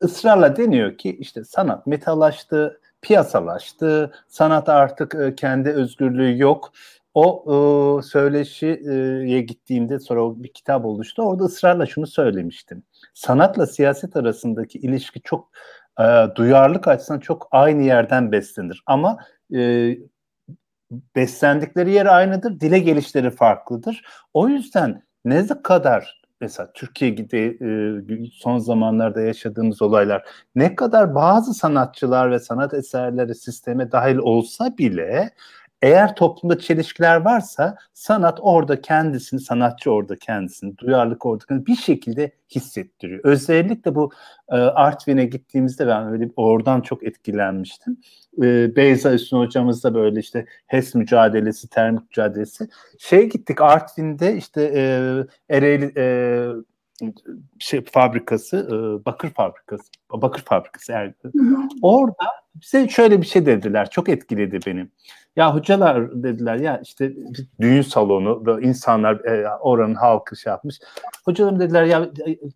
ısrarla 0.04 0.58
deniyor 0.58 0.98
ki 0.98 1.18
işte 1.20 1.44
sanat 1.44 1.88
metalaştı, 1.88 2.80
piyasalaştı, 3.08 4.12
sanat 4.28 4.70
artık 4.70 5.16
e, 5.16 5.36
kendi 5.36 5.70
özgürlüğü 5.70 6.40
yok. 6.40 6.72
O 7.14 7.44
e, 7.48 8.02
söyleşiye 8.02 9.42
gittiğimde 9.42 10.00
sonra 10.00 10.44
bir 10.44 10.54
kitap 10.54 10.86
oluştu. 10.86 11.22
Orada 11.22 11.44
ısrarla 11.44 11.86
şunu 11.86 12.08
söylemiştim. 12.08 12.84
Sanatla 13.14 13.68
siyaset 13.68 14.16
arasındaki 14.16 14.80
ilişki 14.80 15.22
çok 15.22 15.50
e, 16.00 16.04
duyarlılık 16.36 16.88
açısından 16.88 17.20
çok 17.20 17.48
aynı 17.52 17.84
yerden 17.84 18.32
beslenir. 18.32 18.84
Ama 18.86 19.18
e, 19.56 19.92
beslendikleri 21.16 21.92
yer 21.92 22.06
aynıdır, 22.06 22.60
dile 22.60 22.80
gelişleri 22.80 23.32
farklıdır. 23.32 24.06
O 24.34 24.48
yüzden 24.50 25.04
ne 25.26 25.48
kadar 25.64 26.22
mesela 26.41 26.72
Türkiye'de 26.74 27.46
e, 27.48 28.29
son 28.34 28.58
zamanlarda 28.58 29.22
yaşadığımız 29.22 29.82
olaylar 29.82 30.24
ne 30.56 30.75
kadar 30.75 31.15
bazı 31.15 31.53
sanatçılar 31.53 32.32
ve 32.32 32.39
sanat 32.39 32.74
eserleri 32.74 33.36
sisteme 33.36 33.91
dahil 33.91 34.17
olsa 34.17 34.77
bile 34.77 35.32
eğer 35.82 36.16
toplumda 36.16 36.60
çelişkiler 36.60 37.16
varsa 37.22 37.78
sanat 37.94 38.40
orada 38.42 38.82
kendisini, 38.82 39.40
sanatçı 39.40 39.92
orada 39.92 40.16
kendisini, 40.16 40.78
duyarlılık 40.78 41.26
orada 41.26 41.46
kendisini 41.46 41.76
bir 41.76 41.82
şekilde 41.82 42.32
hissettiriyor. 42.56 43.20
Özellikle 43.24 43.96
bu 43.96 44.12
e, 44.50 44.56
Artvin'e 44.56 45.26
gittiğimizde 45.26 45.88
ben 45.88 46.08
öyle 46.08 46.30
oradan 46.36 46.82
çok 46.82 47.04
etkilenmiştim. 47.04 47.98
E, 48.44 48.76
Beyza 48.76 49.14
Üstün 49.14 49.38
hocamız 49.38 49.84
da 49.84 49.94
böyle 49.94 50.20
işte 50.20 50.46
HES 50.68 50.96
mücadelesi, 50.96 51.70
termik 51.70 52.02
mücadelesi. 52.02 52.68
Şey 53.00 53.30
gittik 53.30 53.62
Artvin'de 53.62 54.38
işte 54.38 54.72
e, 54.76 54.84
Ereğli 55.56 55.94
e, 55.98 56.48
şey 57.60 57.82
fabrikası, 57.86 58.58
e, 58.58 59.06
bakır 59.06 59.30
fabrikası, 59.30 59.84
bakır 60.12 60.42
fabrikası 60.42 60.92
yani. 60.92 61.14
Orada 61.82 62.26
bize 62.56 62.90
şöyle 62.90 63.22
bir 63.22 63.28
şey 63.28 63.46
dediler, 63.46 63.90
çok 63.90 64.10
etkiledi 64.10 64.60
benim. 64.68 64.92
Ya 65.38 65.56
hocalar 65.56 66.24
dediler 66.24 66.56
ya 66.56 66.79
işte 66.84 67.13
düğün 67.62 67.82
salonu 67.82 68.62
insanlar 68.62 69.25
e, 69.25 69.50
oranın 69.50 69.96
halkı 69.96 70.36
şey 70.36 70.51
yapmış. 70.51 70.79
Hocalarım 71.25 71.60
dediler 71.60 71.84
ya 71.84 72.10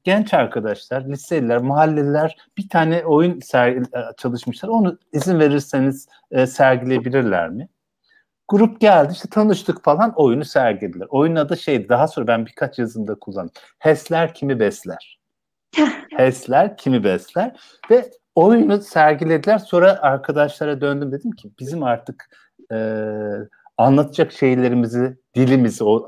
genç 0.04 0.34
arkadaşlar, 0.34 1.06
liseliler, 1.06 1.58
mahalleliler 1.58 2.38
bir 2.58 2.70
tane 2.70 3.06
oyun 3.06 3.40
ser- 3.40 4.12
e, 4.12 4.16
çalışmışlar. 4.18 4.70
Onu 4.70 4.98
izin 5.14 5.40
verirseniz 5.40 6.08
e, 6.32 6.48
sergileyebilirler 6.48 7.50
mi? 7.50 7.70
Grup 8.48 8.82
geldi 8.82 9.14
işte 9.14 9.30
tanıştık 9.30 9.84
falan 9.84 10.14
oyunu 10.16 10.46
sergilediler. 10.46 11.08
Oyunun 11.10 11.36
adı 11.36 11.58
şeydi 11.58 11.90
daha 11.90 12.08
sonra 12.08 12.28
ben 12.28 12.46
birkaç 12.46 12.80
yazımda 12.80 13.16
kullandım. 13.16 13.54
HES'ler 13.80 14.34
kimi 14.34 14.60
besler? 14.60 15.20
HES'ler 16.18 16.78
kimi 16.78 17.04
besler? 17.04 17.60
Ve 17.92 18.12
oyunu 18.36 18.82
sergilediler. 18.82 19.58
Sonra 19.58 20.00
arkadaşlara 20.02 20.82
döndüm 20.82 21.12
dedim 21.12 21.32
ki 21.32 21.52
bizim 21.60 21.84
artık 21.84 22.30
e, 22.72 22.78
anlatacak 23.78 24.32
şeylerimizi, 24.32 25.18
dilimizi, 25.36 25.84
o 25.84 26.08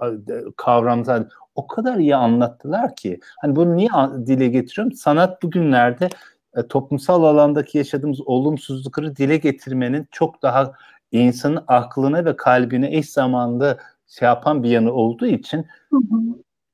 kavramsal 0.57 1.25
o 1.55 1.67
kadar 1.67 1.97
iyi 1.97 2.15
anlattılar 2.15 2.95
ki. 2.95 3.19
Hani 3.41 3.55
bunu 3.55 3.75
niye 3.75 3.89
dile 4.27 4.47
getiriyorum? 4.47 4.93
Sanat 4.93 5.43
bugünlerde 5.43 6.09
e, 6.55 6.67
toplumsal 6.67 7.23
alandaki 7.23 7.77
yaşadığımız 7.77 8.21
olumsuzlukları 8.21 9.15
dile 9.15 9.37
getirmenin 9.37 10.07
çok 10.11 10.41
daha 10.41 10.73
insanın 11.11 11.63
aklına 11.67 12.25
ve 12.25 12.35
kalbine 12.35 12.97
eş 12.97 13.09
zamanlı 13.09 13.77
şey 14.07 14.25
yapan 14.25 14.63
bir 14.63 14.69
yanı 14.69 14.93
olduğu 14.93 15.25
için 15.25 15.65
hı 15.89 15.97
hı. 15.97 16.17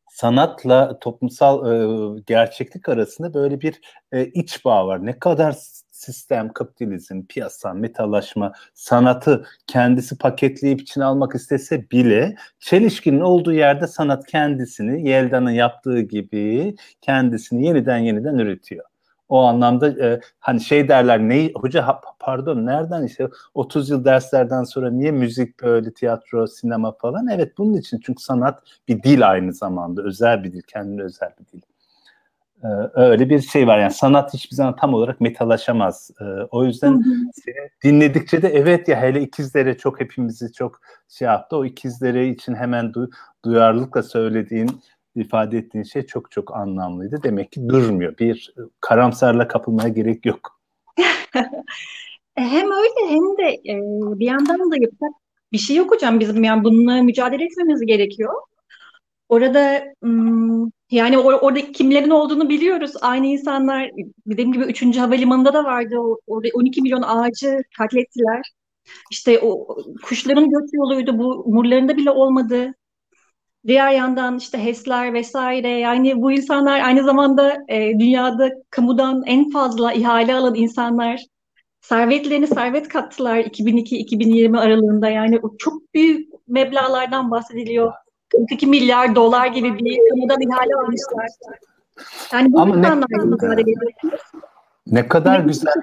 sanatla 0.09 0.99
toplumsal 0.99 1.71
e, 1.71 2.21
gerçeklik 2.25 2.89
arasında 2.89 3.33
böyle 3.33 3.61
bir 3.61 3.81
e, 4.11 4.25
iç 4.25 4.65
bağ 4.65 4.87
var. 4.87 5.05
Ne 5.05 5.19
kadar 5.19 5.55
sistem, 5.99 6.53
kapitalizm, 6.53 7.25
piyasa, 7.25 7.73
metalaşma, 7.73 8.51
sanatı 8.73 9.45
kendisi 9.67 10.17
paketleyip 10.17 10.81
içine 10.81 11.05
almak 11.05 11.35
istese 11.35 11.91
bile 11.91 12.35
çelişkinin 12.59 13.19
olduğu 13.19 13.53
yerde 13.53 13.87
sanat 13.87 14.25
kendisini 14.27 15.09
Yelda'nın 15.09 15.51
yaptığı 15.51 16.01
gibi 16.01 16.75
kendisini 17.01 17.65
yeniden 17.65 17.97
yeniden 17.97 18.37
üretiyor. 18.37 18.85
O 19.29 19.39
anlamda 19.39 20.05
e, 20.05 20.19
hani 20.39 20.61
şey 20.61 20.87
derler 20.87 21.19
ne 21.19 21.51
hoca 21.55 21.87
ha, 21.87 22.01
pardon 22.19 22.65
nereden 22.65 23.03
işte 23.03 23.27
30 23.53 23.89
yıl 23.89 24.05
derslerden 24.05 24.63
sonra 24.63 24.91
niye 24.91 25.11
müzik 25.11 25.63
böyle 25.63 25.93
tiyatro 25.93 26.47
sinema 26.47 26.91
falan 26.91 27.27
evet 27.27 27.57
bunun 27.57 27.73
için 27.73 27.99
çünkü 28.05 28.23
sanat 28.23 28.63
bir 28.87 29.03
dil 29.03 29.29
aynı 29.29 29.53
zamanda 29.53 30.03
özel 30.03 30.43
bir 30.43 30.53
dil 30.53 30.61
kendine 30.61 31.03
özel 31.03 31.29
bir 31.39 31.45
dil. 31.53 31.68
Ee, 32.63 32.67
öyle 32.93 33.29
bir 33.29 33.41
şey 33.41 33.67
var 33.67 33.79
yani 33.79 33.91
sanat 33.91 34.33
hiçbir 34.33 34.55
zaman 34.55 34.75
tam 34.75 34.93
olarak 34.93 35.21
metalaşamaz. 35.21 36.11
Ee, 36.21 36.23
o 36.51 36.65
yüzden 36.65 36.91
hı. 36.91 37.13
dinledikçe 37.83 38.41
de 38.41 38.47
evet 38.47 38.87
ya 38.87 39.01
hele 39.01 39.21
ikizlere 39.21 39.77
çok 39.77 39.99
hepimizi 39.99 40.53
çok 40.53 40.81
şey 41.09 41.25
yaptı. 41.25 41.57
O 41.57 41.65
ikizlere 41.65 42.27
için 42.27 42.55
hemen 42.55 42.93
du, 42.93 43.09
duyarlılıkla 43.45 44.03
söylediğin 44.03 44.71
ifade 45.15 45.57
ettiğin 45.57 45.83
şey 45.83 46.05
çok 46.05 46.31
çok 46.31 46.55
anlamlıydı. 46.55 47.23
Demek 47.23 47.51
ki 47.51 47.69
durmuyor. 47.69 48.17
Bir 48.17 48.53
karamsarla 48.81 49.47
kapılmaya 49.47 49.89
gerek 49.89 50.25
yok. 50.25 50.59
E, 52.37 52.41
hem 52.41 52.71
öyle 52.71 53.07
hem 53.07 53.37
de 53.37 53.71
e, 53.71 53.75
bir 54.19 54.25
yandan 54.25 54.71
da 54.71 54.75
yapacak 54.75 55.11
bir 55.51 55.57
şey 55.57 55.75
yok 55.75 55.91
hocam. 55.91 56.19
Bizim 56.19 56.43
yani 56.43 56.63
bununla 56.63 57.01
mücadele 57.01 57.43
etmemiz 57.43 57.81
gerekiyor. 57.81 58.33
Orada 59.29 59.83
yani 60.91 61.17
or 61.17 61.33
orada 61.33 61.71
kimlerin 61.71 62.09
olduğunu 62.09 62.49
biliyoruz. 62.49 62.93
Aynı 63.01 63.27
insanlar 63.27 63.91
dediğim 64.25 64.53
gibi 64.53 64.63
3. 64.63 64.97
havalimanında 64.97 65.53
da 65.53 65.63
vardı. 65.63 65.95
Orada 66.27 66.47
12 66.53 66.81
milyon 66.81 67.01
ağacı 67.01 67.61
katlettiler. 67.77 68.41
İşte 69.11 69.39
o 69.39 69.77
kuşların 70.03 70.49
göç 70.49 70.69
yoluydu. 70.73 71.17
Bu 71.17 71.43
umurlarında 71.45 71.97
bile 71.97 72.11
olmadı. 72.11 72.73
Diğer 73.67 73.91
yandan 73.91 74.37
işte 74.37 74.65
HES'ler 74.65 75.13
vesaire 75.13 75.69
yani 75.69 76.21
bu 76.21 76.31
insanlar 76.31 76.79
aynı 76.79 77.03
zamanda 77.03 77.57
e, 77.69 77.99
dünyada 77.99 78.49
kamudan 78.69 79.23
en 79.25 79.49
fazla 79.49 79.93
ihale 79.93 80.35
alan 80.35 80.55
insanlar 80.55 81.21
servetlerini 81.81 82.47
servet 82.47 82.87
kattılar 82.87 83.37
2002-2020 83.39 84.59
aralığında 84.59 85.09
yani 85.09 85.39
çok 85.59 85.93
büyük 85.93 86.29
meblağlardan 86.47 87.31
bahsediliyor. 87.31 87.93
42 88.31 88.67
milyar 88.67 89.15
dolar 89.15 89.47
gibi 89.47 89.79
bir 89.79 89.99
kamudan 90.09 90.41
ihale 90.41 90.75
almışlar. 90.75 91.27
Yani 92.33 92.53
bu 92.53 92.59
Ama 92.61 92.75
ne, 92.75 93.01
ne 94.87 95.07
kadar 95.07 95.39
güzel 95.39 95.73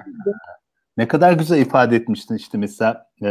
ne 0.97 1.07
kadar 1.07 1.33
güzel 1.33 1.61
ifade 1.61 1.95
etmiştin 1.95 2.35
işte 2.35 2.57
mesela 2.57 3.07
e, 3.23 3.29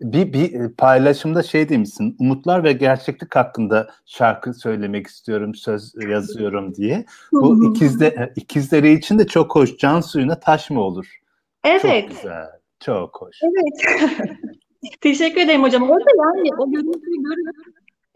bir, 0.00 0.32
bir 0.32 0.68
paylaşımda 0.68 1.42
şey 1.42 1.68
demişsin 1.68 2.16
umutlar 2.18 2.64
ve 2.64 2.72
gerçeklik 2.72 3.36
hakkında 3.36 3.88
şarkı 4.06 4.54
söylemek 4.54 5.06
istiyorum 5.06 5.54
söz 5.54 5.94
yazıyorum 6.08 6.74
diye. 6.74 7.04
Bu 7.32 7.70
ikizde 7.70 8.32
ikizleri 8.36 8.92
için 8.92 9.18
de 9.18 9.26
çok 9.26 9.54
hoş 9.54 9.76
can 9.76 10.00
suyuna 10.00 10.40
taş 10.40 10.70
mı 10.70 10.80
olur? 10.80 11.18
Evet. 11.64 11.82
Çok 11.82 12.16
güzel. 12.16 12.46
Çok 12.80 13.22
hoş. 13.22 13.36
Evet. 13.42 14.00
Teşekkür 15.00 15.40
ederim 15.40 15.62
hocam. 15.62 15.90
Orada 15.90 16.10
yani 16.18 16.50
o 16.58 16.70
görüntüyü 16.70 17.22
görüp 17.22 17.56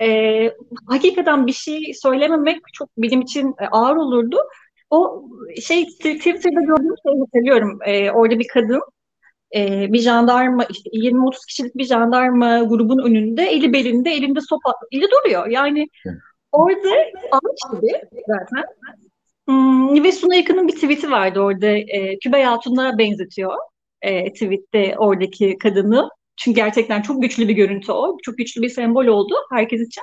e, 0.02 0.50
hakikaten 0.86 1.46
bir 1.46 1.52
şey 1.52 1.94
söylememek 1.94 2.60
çok 2.72 2.88
benim 2.98 3.20
için 3.20 3.54
e, 3.60 3.66
ağır 3.66 3.96
olurdu. 3.96 4.38
O 4.90 5.28
şey 5.62 5.84
Twitter'da 5.84 6.60
gördüğüm 6.60 6.94
şeyi 7.06 7.20
hatırlıyorum. 7.20 7.78
E, 7.84 8.10
orada 8.10 8.38
bir 8.38 8.48
kadın 8.48 8.80
e, 9.54 9.92
bir 9.92 9.98
jandarma 9.98 10.64
işte 10.64 10.90
20-30 10.90 11.46
kişilik 11.46 11.76
bir 11.76 11.84
jandarma 11.84 12.58
grubun 12.58 12.98
önünde 12.98 13.42
eli 13.42 13.72
belinde 13.72 14.10
elinde 14.10 14.40
sopa 14.40 14.72
ile 14.90 15.04
duruyor. 15.10 15.46
Yani 15.46 15.86
orada 16.52 16.88
ağaç 17.32 17.80
gibi 17.80 17.92
zaten. 18.26 18.64
Hmm, 19.48 20.04
ve 20.04 20.12
Suna 20.12 20.34
Yakın'ın 20.34 20.68
bir 20.68 20.74
tweet'i 20.74 21.10
vardı 21.10 21.40
orada 21.40 21.66
e, 21.66 22.18
Kübey 22.18 22.42
Hatun'a 22.42 22.98
benzetiyor 22.98 23.56
e, 24.02 24.32
tweette 24.32 24.94
oradaki 24.98 25.58
kadını. 25.58 26.08
Çünkü 26.36 26.56
gerçekten 26.56 27.02
çok 27.02 27.22
güçlü 27.22 27.48
bir 27.48 27.54
görüntü 27.54 27.92
o. 27.92 28.16
Çok 28.22 28.38
güçlü 28.38 28.62
bir 28.62 28.68
sembol 28.68 29.06
oldu 29.06 29.34
herkes 29.52 29.80
için. 29.86 30.02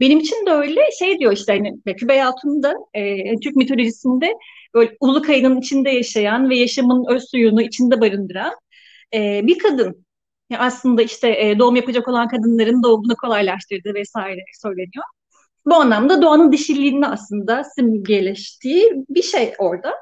Benim 0.00 0.18
için 0.18 0.46
de 0.46 0.50
öyle 0.50 0.80
şey 0.98 1.18
diyor 1.18 1.32
işte 1.32 1.52
hani 1.52 1.96
Kübey 1.96 2.18
Hatun 2.18 2.62
da 2.62 2.74
e, 2.94 3.34
Türk 3.40 3.56
mitolojisinde 3.56 4.32
böyle 4.74 4.96
ulu 5.00 5.22
kayının 5.22 5.60
içinde 5.60 5.90
yaşayan 5.90 6.50
ve 6.50 6.56
yaşamın 6.56 7.04
öz 7.14 7.30
suyunu 7.30 7.62
içinde 7.62 8.00
barındıran 8.00 8.52
e, 9.14 9.46
bir 9.46 9.58
kadın. 9.58 10.06
Yani 10.50 10.62
aslında 10.62 11.02
işte 11.02 11.28
e, 11.28 11.58
doğum 11.58 11.76
yapacak 11.76 12.08
olan 12.08 12.28
kadınların 12.28 12.82
doğumunu 12.82 13.16
kolaylaştırdığı 13.16 13.94
vesaire 13.94 14.40
söyleniyor. 14.62 15.04
Bu 15.66 15.74
anlamda 15.74 16.22
doğanın 16.22 16.52
dişiliğini 16.52 17.06
aslında 17.06 17.64
simgeleştiği 17.64 18.92
bir 19.08 19.22
şey 19.22 19.52
orada. 19.58 19.94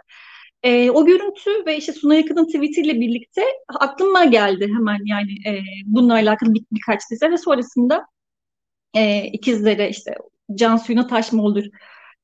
E, 0.62 0.90
o 0.90 1.06
görüntü 1.06 1.66
ve 1.66 1.76
işte 1.76 1.92
Suna 1.92 2.14
Yakın'ın 2.14 2.46
tweetiyle 2.46 3.00
birlikte 3.00 3.42
aklıma 3.68 4.24
geldi 4.24 4.68
hemen 4.76 4.98
yani 5.04 5.32
e, 5.48 5.62
bununla 5.84 6.14
alakalı 6.14 6.54
bir, 6.54 6.64
birkaç 6.72 7.10
dize 7.10 7.30
ve 7.30 7.36
sonrasında 7.36 8.06
e, 8.94 9.24
ikizlere 9.24 9.88
işte 9.88 10.14
Can 10.54 10.76
Suyuna 10.76 11.06
Taş 11.06 11.32
mı 11.32 11.42
olur 11.42 11.64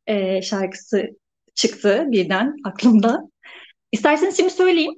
e, 0.06 0.42
şarkısı 0.42 1.08
çıktı 1.54 2.04
birden 2.08 2.56
aklımda. 2.64 3.30
İsterseniz 3.92 4.36
şimdi 4.36 4.50
söyleyeyim. 4.50 4.94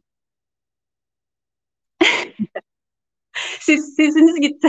Ses, 3.60 3.96
sesiniz 3.96 4.40
gitti. 4.40 4.68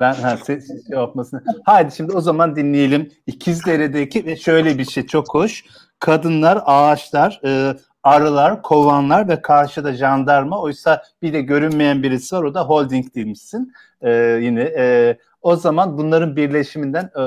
Ben 0.00 0.14
ha, 0.14 0.36
ses 0.36 0.66
şey 0.66 0.76
yapmasını. 0.88 1.44
Haydi 1.64 1.94
şimdi 1.96 2.12
o 2.12 2.20
zaman 2.20 2.56
dinleyelim. 2.56 3.12
İkizdere'deki 3.26 4.26
ve 4.26 4.36
şöyle 4.36 4.78
bir 4.78 4.84
şey 4.84 5.06
çok 5.06 5.34
hoş. 5.34 5.64
Kadınlar, 6.02 6.62
ağaçlar, 6.66 7.40
e, 7.44 7.76
arılar, 8.02 8.62
kovanlar 8.62 9.28
ve 9.28 9.42
karşıda 9.42 9.92
jandarma. 9.92 10.60
Oysa 10.60 11.02
bir 11.22 11.32
de 11.32 11.40
görünmeyen 11.40 12.02
birisi 12.02 12.36
var. 12.36 12.42
O 12.42 12.54
da 12.54 12.64
holding 12.64 13.14
demişsin. 13.14 13.72
E, 14.00 14.10
yine 14.42 14.62
e, 14.62 15.18
o 15.42 15.56
zaman 15.56 15.98
bunların 15.98 16.36
birleşiminden 16.36 17.04
e, 17.04 17.20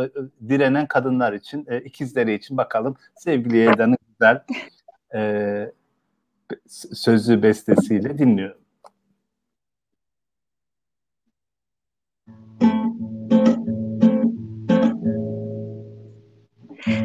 direnen 0.49 0.87
kadınlar 0.87 1.33
için, 1.33 1.65
e, 1.69 1.79
ikizleri 1.81 2.33
için 2.33 2.57
bakalım 2.57 2.95
sevgili 3.15 3.57
Yedan'ın 3.57 3.97
güzel 4.09 4.43
e, 5.15 5.71
sözlü 6.93 7.43
bestesiyle 7.43 8.17
dinliyorum. 8.17 8.64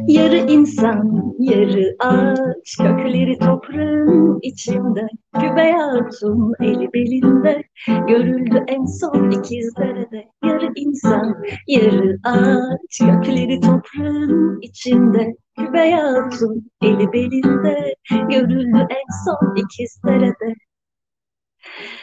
Yarı 0.08 0.36
insan, 0.36 1.34
yarı 1.38 1.96
ağaç, 1.98 2.76
kökleri 2.78 3.38
toprağın 3.38 4.38
içinde. 4.42 5.08
Gübey 5.40 5.72
hatun 5.72 6.52
eli 6.60 6.92
belinde, 6.92 7.62
görüldü 8.08 8.64
en 8.68 8.84
son 8.84 9.30
ikizlerde. 9.30 10.28
Yarı 10.44 10.72
insan, 10.76 11.34
yarı 11.66 12.18
ağaç, 12.24 12.98
kökleri 12.98 13.60
toprağın 13.60 14.58
içinde. 14.62 15.34
Gübey 15.58 15.92
hatun 15.92 16.70
eli 16.82 17.12
belinde, 17.12 17.94
görüldü 18.10 18.86
en 18.90 19.08
son 19.24 19.56
ikizlerde. 19.56 20.54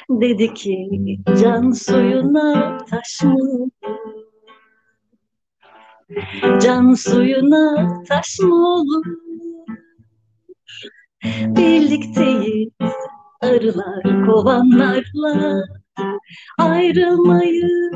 Dedi 0.10 0.53
ki 0.53 0.88
can 1.41 1.71
suyuna 1.71 2.77
taş 2.77 3.23
mı 3.23 3.69
Can 6.62 6.93
suyuna 6.93 8.04
taş 8.04 8.39
mı 8.39 8.67
olur? 8.67 9.06
Birlikteyiz 11.48 12.70
arılar 13.41 14.26
kovanlarla. 14.26 15.63
Ayrılmayız 16.58 17.93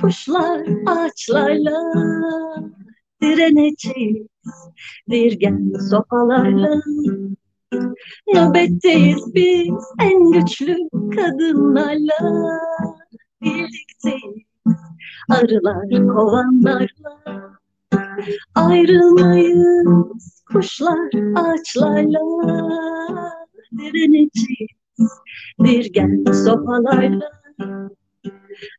kuşlar 0.00 0.66
ağaçlarla. 0.86 1.92
Direneceğiz 3.22 4.26
dirgen 5.10 5.72
sopalarla. 5.90 6.80
Nöbetteyiz 8.34 9.34
biz 9.34 9.74
en 10.02 10.30
güçlü 10.30 10.76
kadınlarla. 11.16 12.58
Birlikteyiz 13.42 14.49
arılar 15.28 16.08
kovanlarla 16.08 17.44
Ayrılmayız 18.54 20.42
kuşlar 20.52 21.10
ağaçlarla 21.34 22.20
Direneceğiz. 23.78 24.70
Dirgen 25.64 26.24
sopalarla. 26.32 27.30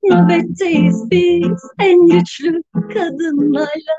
Nöbetteyiz 0.03 1.11
biz 1.11 1.61
en 1.79 2.07
güçlü 2.07 2.63
kadınlarla. 2.73 3.97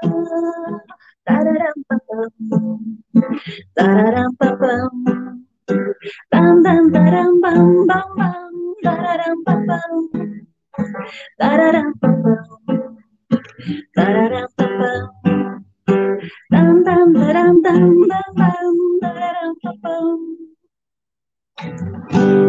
Dararam 1.29 1.75
papam. 1.89 2.29
Dararam 3.79 4.35
papam. 4.35 5.05
Bam 6.33 6.65
bam 6.65 6.95
daram 6.95 7.43
bam 7.43 7.89
bam 7.89 8.19
bam. 8.19 8.53
Dararam 8.85 9.45
papam 9.45 10.11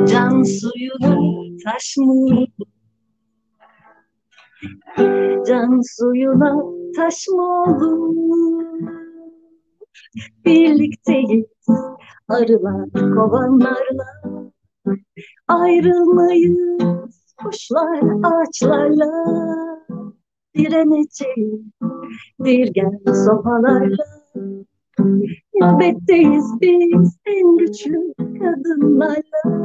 Can 0.08 0.44
suyuna 0.44 1.16
taş 1.66 1.98
mı 1.98 2.46
Can 5.48 5.82
suyuna 5.84 6.56
taş 6.96 7.28
mı? 7.28 7.80
Birlikteyiz 10.46 11.46
arılar 12.30 12.90
kovanlarla 12.94 14.06
Ayrılmayız 15.48 17.23
kuşlar 17.44 18.02
ağaçlarla 18.24 19.10
Direneceğiz 20.56 21.62
dirgen 22.44 23.00
sopalarla 23.26 24.06
Nöbetteyiz 25.54 26.62
biz 26.62 27.18
en 27.26 27.58
güçlü 27.58 28.14
kadınlarla 28.18 29.64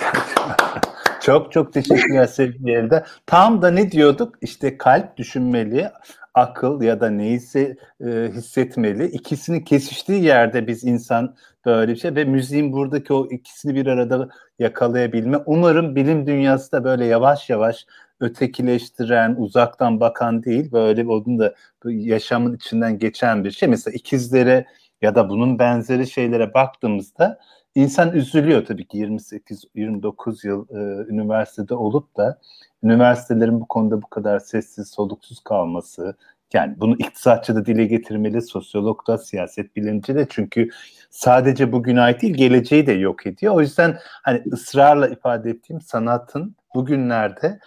çok 1.20 1.52
çok 1.52 1.72
teşekkürler 1.72 2.26
sevgili 2.26 2.72
Elde. 2.72 3.04
Tam 3.26 3.62
da 3.62 3.70
ne 3.70 3.90
diyorduk? 3.90 4.34
İşte 4.40 4.78
kalp 4.78 5.16
düşünmeli, 5.16 5.90
akıl 6.34 6.82
ya 6.82 7.00
da 7.00 7.10
neyse 7.10 7.76
e, 8.00 8.30
hissetmeli. 8.34 9.04
İkisinin 9.04 9.60
kesiştiği 9.60 10.24
yerde 10.24 10.66
biz 10.66 10.84
insan 10.84 11.34
böyle 11.64 11.92
bir 11.92 11.96
şey 11.96 12.14
ve 12.14 12.24
müziğin 12.24 12.72
buradaki 12.72 13.12
o 13.12 13.26
ikisini 13.30 13.74
bir 13.74 13.86
arada 13.86 14.28
yakalayabilme. 14.58 15.38
Umarım 15.46 15.96
bilim 15.96 16.26
dünyası 16.26 16.72
da 16.72 16.84
böyle 16.84 17.04
yavaş 17.06 17.50
yavaş 17.50 17.86
ötekileştiren, 18.20 19.34
uzaktan 19.38 20.00
bakan 20.00 20.42
değil, 20.42 20.72
böyle 20.72 21.06
onun 21.06 21.38
da 21.38 21.54
yaşamın 21.84 22.56
içinden 22.56 22.98
geçen 22.98 23.44
bir 23.44 23.50
şey. 23.50 23.68
Mesela 23.68 23.94
ikizlere 23.94 24.66
ya 25.02 25.14
da 25.14 25.30
bunun 25.30 25.58
benzeri 25.58 26.06
şeylere 26.06 26.54
baktığımızda 26.54 27.38
insan 27.74 28.12
üzülüyor 28.12 28.66
tabii 28.66 28.86
ki 28.88 28.98
28-29 28.98 30.46
yıl 30.46 30.66
e, 30.70 31.10
üniversitede 31.10 31.74
olup 31.74 32.16
da 32.16 32.40
üniversitelerin 32.82 33.60
bu 33.60 33.66
konuda 33.68 34.02
bu 34.02 34.06
kadar 34.06 34.38
sessiz, 34.38 34.88
soluksuz 34.88 35.40
kalması, 35.40 36.16
yani 36.54 36.74
bunu 36.80 36.94
iktisatçı 36.98 37.54
da 37.54 37.66
dile 37.66 37.84
getirmeli, 37.84 38.42
sosyolog 38.42 39.06
da, 39.06 39.18
siyaset 39.18 39.76
bilimci 39.76 40.14
de 40.14 40.26
çünkü 40.30 40.68
sadece 41.10 41.72
bugün 41.72 41.96
ait 41.96 42.22
değil, 42.22 42.34
geleceği 42.34 42.86
de 42.86 42.92
yok 42.92 43.26
ediyor. 43.26 43.54
O 43.54 43.60
yüzden 43.60 43.98
hani 44.22 44.42
ısrarla 44.52 45.08
ifade 45.08 45.50
ettiğim 45.50 45.80
sanatın 45.80 46.56
bugünlerde 46.74 47.58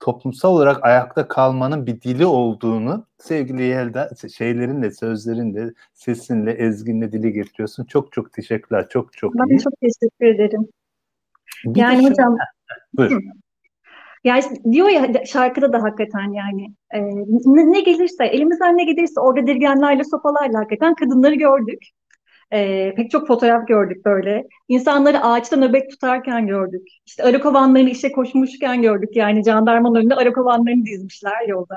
toplumsal 0.00 0.54
olarak 0.54 0.84
ayakta 0.84 1.28
kalmanın 1.28 1.86
bir 1.86 2.00
dili 2.00 2.26
olduğunu 2.26 3.06
sevgili 3.18 3.62
Yelda 3.62 4.10
şeylerinle, 4.36 4.90
sözlerinle, 4.90 5.72
sesinle, 5.94 6.52
ezginle 6.52 7.12
dili 7.12 7.32
getiriyorsun. 7.32 7.84
Çok 7.84 8.12
çok 8.12 8.32
teşekkürler. 8.32 8.88
Çok 8.88 9.12
çok 9.12 9.34
ben 9.34 9.46
iyi. 9.46 9.60
çok 9.60 9.72
teşekkür 9.80 10.26
ederim. 10.26 10.68
Bir 11.64 11.80
yani 11.80 12.08
hocam 12.08 12.36
Buyur. 12.94 13.22
Yani 14.24 14.42
diyor 14.72 14.88
ya 14.88 15.24
şarkıda 15.26 15.72
da 15.72 15.82
hakikaten 15.82 16.32
yani 16.32 16.74
e, 16.94 17.00
ne, 17.72 17.80
gelirse 17.80 18.24
elimizden 18.24 18.76
ne 18.76 18.84
gelirse 18.84 19.20
orada 19.20 19.46
dirgenlerle 19.46 20.04
sopalarla 20.04 20.58
hakikaten 20.58 20.94
kadınları 20.94 21.34
gördük. 21.34 21.82
E, 22.52 22.94
pek 22.94 23.10
çok 23.10 23.26
fotoğraf 23.26 23.68
gördük 23.68 24.04
böyle. 24.04 24.44
İnsanları 24.68 25.20
ağaçta 25.24 25.56
nöbet 25.56 25.90
tutarken 25.90 26.46
gördük. 26.46 26.88
İşte 27.06 27.22
arı 27.22 27.40
kovanlarını 27.40 27.90
işe 27.90 28.12
koşmuşken 28.12 28.82
gördük. 28.82 29.16
Yani 29.16 29.44
jandarmanın 29.44 29.94
önünde 29.94 30.14
arı 30.14 30.32
kovanlarını 30.32 30.84
dizmişler 30.84 31.48
yolda 31.48 31.76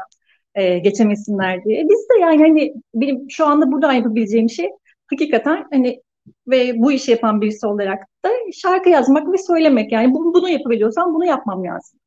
e, 0.56 0.80
geçemesinler 0.80 1.64
diye. 1.64 1.84
Biz 1.90 2.10
de 2.10 2.20
yani 2.22 2.42
hani 2.42 2.74
benim 2.94 3.26
şu 3.30 3.46
anda 3.46 3.72
burada 3.72 3.94
yapabileceğim 3.94 4.50
şey 4.50 4.70
hakikaten 5.12 5.66
hani 5.72 6.02
ve 6.48 6.74
bu 6.78 6.92
işi 6.92 7.12
yapan 7.12 7.42
birisi 7.42 7.68
olarak 7.68 8.00
da 8.26 8.30
şarkı 8.54 8.90
yazmak 8.90 9.34
ve 9.34 9.38
söylemek. 9.38 9.92
Yani 9.92 10.14
bunu, 10.14 10.34
bunu 10.34 10.50
yapabiliyorsam 10.50 11.14
bunu 11.14 11.26
yapmam 11.26 11.64
lazım 11.64 12.00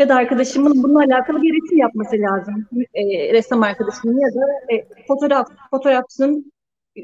ya 0.00 0.08
da 0.08 0.16
arkadaşımın 0.16 0.82
bununla 0.82 0.98
alakalı 0.98 1.42
bir 1.42 1.62
resim 1.62 1.78
yapması 1.78 2.16
lazım. 2.16 2.66
E, 2.94 3.32
ressam 3.32 3.62
arkadaşımın 3.62 4.20
ya 4.20 4.28
da 4.34 4.74
e, 4.74 4.86
fotoğraf 5.08 5.48
fotoğrafçının 5.70 6.52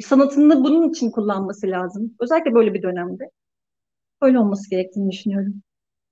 sanatını 0.01 0.65
bunun 0.65 0.89
için 0.89 1.11
kullanması 1.11 1.67
lazım. 1.67 2.15
Özellikle 2.21 2.55
böyle 2.55 2.75
bir 2.75 2.83
dönemde. 2.83 3.31
Öyle 4.23 4.39
olması 4.39 4.71
gerektiğini 4.71 5.11
düşünüyorum. 5.11 5.55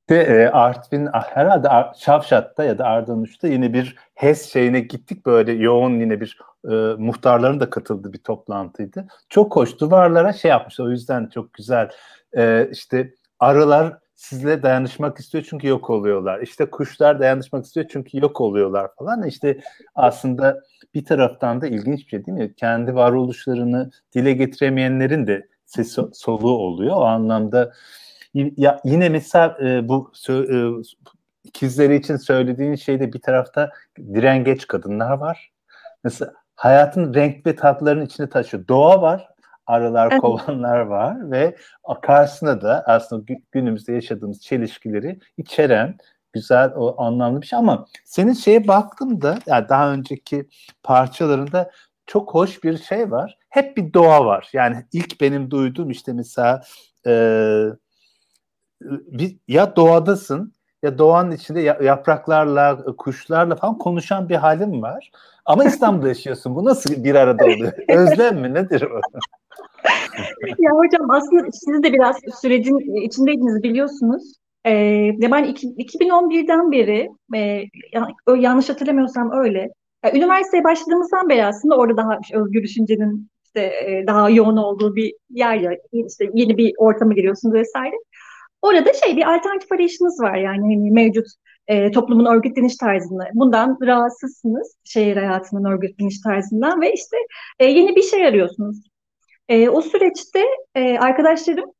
De 0.08 0.22
e, 0.22 0.46
Artvin 0.46 1.08
herhalde 1.12 1.68
Şavşat'ta 1.98 2.64
ya 2.64 2.78
da 2.78 2.84
Ardanuş'ta 2.84 3.48
yine 3.48 3.72
bir 3.72 3.96
HES 4.14 4.52
şeyine 4.52 4.80
gittik 4.80 5.26
böyle 5.26 5.52
yoğun 5.52 6.00
yine 6.00 6.20
bir 6.20 6.38
e, 6.64 6.74
muhtarların 6.98 7.60
da 7.60 7.70
katıldığı 7.70 8.12
bir 8.12 8.18
toplantıydı. 8.18 9.06
Çok 9.28 9.56
hoş 9.56 9.80
duvarlara 9.80 10.32
şey 10.32 10.48
yapmış 10.48 10.80
o 10.80 10.90
yüzden 10.90 11.26
çok 11.26 11.52
güzel 11.52 11.90
e, 12.36 12.68
işte 12.72 13.14
arılar 13.38 13.98
sizle 14.28 14.62
dayanışmak 14.62 15.18
istiyor 15.18 15.44
çünkü 15.50 15.66
yok 15.66 15.90
oluyorlar. 15.90 16.40
İşte 16.40 16.70
kuşlar 16.70 17.20
dayanışmak 17.20 17.64
istiyor 17.64 17.86
çünkü 17.90 18.18
yok 18.18 18.40
oluyorlar 18.40 18.90
falan. 18.98 19.22
İşte 19.22 19.60
aslında 19.94 20.60
bir 20.94 21.04
taraftan 21.04 21.60
da 21.60 21.66
ilginç 21.66 22.00
bir 22.00 22.08
şey 22.08 22.26
değil 22.26 22.38
mi? 22.38 22.54
Kendi 22.54 22.94
varoluşlarını 22.94 23.90
dile 24.14 24.32
getiremeyenlerin 24.32 25.26
de 25.26 25.48
sesi 25.66 26.02
soluğu 26.12 26.56
oluyor. 26.56 26.96
O 26.96 27.04
anlamda 27.04 27.72
ya 28.34 28.80
yine 28.84 29.08
mesela 29.08 29.56
e, 29.62 29.88
bu 29.88 30.12
e, 30.28 30.68
ikizleri 31.44 31.96
için 31.96 32.16
söylediğin 32.16 32.74
şeyde 32.74 33.12
bir 33.12 33.20
tarafta 33.20 33.70
direngeç 33.98 34.66
kadınlar 34.66 35.12
var. 35.12 35.52
Mesela 36.04 36.32
hayatın 36.54 37.14
renk 37.14 37.46
ve 37.46 37.56
tatlarının 37.56 38.06
içine 38.06 38.28
taşıyor. 38.28 38.68
Doğa 38.68 39.02
var 39.02 39.33
arılar, 39.66 40.08
evet. 40.12 40.20
kovanlar 40.20 40.80
var 40.80 41.30
ve 41.30 41.56
karşısında 42.02 42.62
da 42.62 42.84
aslında 42.86 43.32
günümüzde 43.52 43.92
yaşadığımız 43.92 44.40
çelişkileri 44.40 45.18
içeren 45.36 45.96
güzel, 46.32 46.72
o 46.76 47.02
anlamlı 47.02 47.42
bir 47.42 47.46
şey 47.46 47.58
ama 47.58 47.86
senin 48.04 48.32
şeye 48.32 48.68
baktım 48.68 49.22
da 49.22 49.38
yani 49.46 49.68
daha 49.68 49.92
önceki 49.92 50.48
parçalarında 50.82 51.70
çok 52.06 52.34
hoş 52.34 52.64
bir 52.64 52.78
şey 52.78 53.10
var. 53.10 53.38
Hep 53.48 53.76
bir 53.76 53.92
doğa 53.92 54.24
var. 54.26 54.48
Yani 54.52 54.76
ilk 54.92 55.20
benim 55.20 55.50
duyduğum 55.50 55.90
işte 55.90 56.12
mesela 56.12 56.62
e, 57.06 57.12
bir, 58.80 59.36
ya 59.48 59.76
doğadasın 59.76 60.54
ya 60.82 60.98
doğanın 60.98 61.30
içinde 61.30 61.60
yapraklarla, 61.60 62.84
kuşlarla 62.98 63.56
falan 63.56 63.78
konuşan 63.78 64.28
bir 64.28 64.34
halim 64.34 64.82
var. 64.82 65.10
Ama 65.44 65.64
İstanbul'da 65.64 66.08
yaşıyorsun. 66.08 66.54
Bu 66.54 66.64
nasıl 66.64 67.04
bir 67.04 67.14
arada 67.14 67.44
oluyor? 67.44 67.72
Özlem 67.88 68.40
mi? 68.40 68.54
Nedir 68.54 68.82
o? 68.82 69.00
Ya 70.58 70.70
hocam 70.70 71.10
aslında 71.10 71.42
siz 71.52 71.82
de 71.82 71.92
biraz 71.92 72.16
sürecin 72.40 73.02
içindeydiniz 73.02 73.62
biliyorsunuz. 73.62 74.34
Ee, 74.66 75.10
ben 75.18 75.44
iki, 75.44 75.66
2011'den 75.66 76.72
beri 76.72 77.08
e, 77.34 77.64
yanlış 78.36 78.68
hatırlamıyorsam 78.68 79.30
öyle. 79.32 79.68
Yani 80.04 80.18
üniversiteye 80.18 80.64
başladığımızdan 80.64 81.28
beri 81.28 81.44
aslında 81.44 81.76
orada 81.76 81.96
daha 81.96 82.18
özgür 82.32 82.62
düşüncenin 82.62 83.28
işte 83.44 83.60
e, 83.60 84.04
daha 84.06 84.30
yoğun 84.30 84.56
olduğu 84.56 84.96
bir 84.96 85.14
yer 85.30 85.56
ya 85.56 85.72
işte 85.92 86.30
yeni 86.34 86.56
bir 86.56 86.72
ortama 86.78 87.12
giriyorsunuz 87.12 87.54
vesaire. 87.54 87.94
Orada 88.62 88.92
şey 88.92 89.16
bir 89.16 89.34
alternatif 89.34 89.72
arayışınız 89.72 90.20
var 90.20 90.34
yani 90.36 90.60
hani 90.60 90.90
mevcut 90.90 91.26
e, 91.68 91.90
toplumun 91.90 92.24
örgütleniş 92.24 92.76
tarzını. 92.76 93.24
Bundan 93.34 93.78
rahatsızsınız 93.82 94.76
şehir 94.84 95.16
hayatının 95.16 95.64
örgütleniş 95.64 96.20
tarzından 96.20 96.80
ve 96.80 96.92
işte 96.92 97.16
e, 97.58 97.64
yeni 97.64 97.96
bir 97.96 98.02
şey 98.02 98.26
arıyorsunuz. 98.26 98.76
E, 99.48 99.68
o 99.68 99.82
süreçte 99.82 100.42
e, 100.74 100.98
arkadaşlarım 100.98 101.70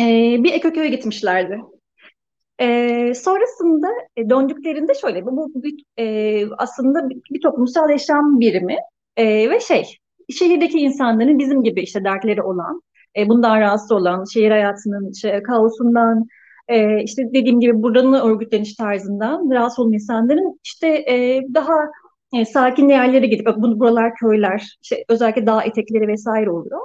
e, 0.00 0.36
bir 0.44 0.52
ekoköy'e 0.52 0.88
gitmişlerdi. 0.88 1.60
E, 2.60 2.66
sonrasında 3.14 3.88
e, 4.16 4.30
döndüklerinde 4.30 4.94
şöyle 4.94 5.26
bu, 5.26 5.36
bu 5.36 5.62
bir, 5.62 5.84
e, 5.98 6.46
aslında 6.58 7.10
bir, 7.10 7.20
bir 7.30 7.40
toplumsal 7.40 7.90
yaşam 7.90 8.40
birimi 8.40 8.76
e, 9.16 9.50
ve 9.50 9.60
şey 9.60 9.84
şehirdeki 10.30 10.78
insanların 10.78 11.38
bizim 11.38 11.62
gibi 11.62 11.82
işte 11.82 12.04
dertleri 12.04 12.42
olan 12.42 12.82
e, 13.16 13.28
bundan 13.28 13.60
rahatsız 13.60 13.92
olan 13.92 14.24
şehir 14.24 14.50
hayatının 14.50 15.12
şey, 15.12 15.42
kaosundan 15.42 16.26
e, 16.68 17.02
işte 17.02 17.28
dediğim 17.34 17.60
gibi 17.60 17.82
buranın 17.82 18.30
örgütleniş 18.30 18.74
tarzından 18.74 19.50
rahatsız 19.50 19.78
olan 19.78 19.92
insanların 19.92 20.60
işte 20.64 20.88
e, 20.88 21.42
daha 21.54 21.74
e, 22.34 22.44
sakin 22.44 22.88
yerlere 22.88 23.26
gidip 23.26 23.46
bu 23.56 23.80
buralar 23.80 24.14
köyler, 24.14 24.78
işte 24.82 25.04
özellikle 25.08 25.46
dağ 25.46 25.62
etekleri 25.62 26.08
vesaire 26.08 26.50
oluyor. 26.50 26.80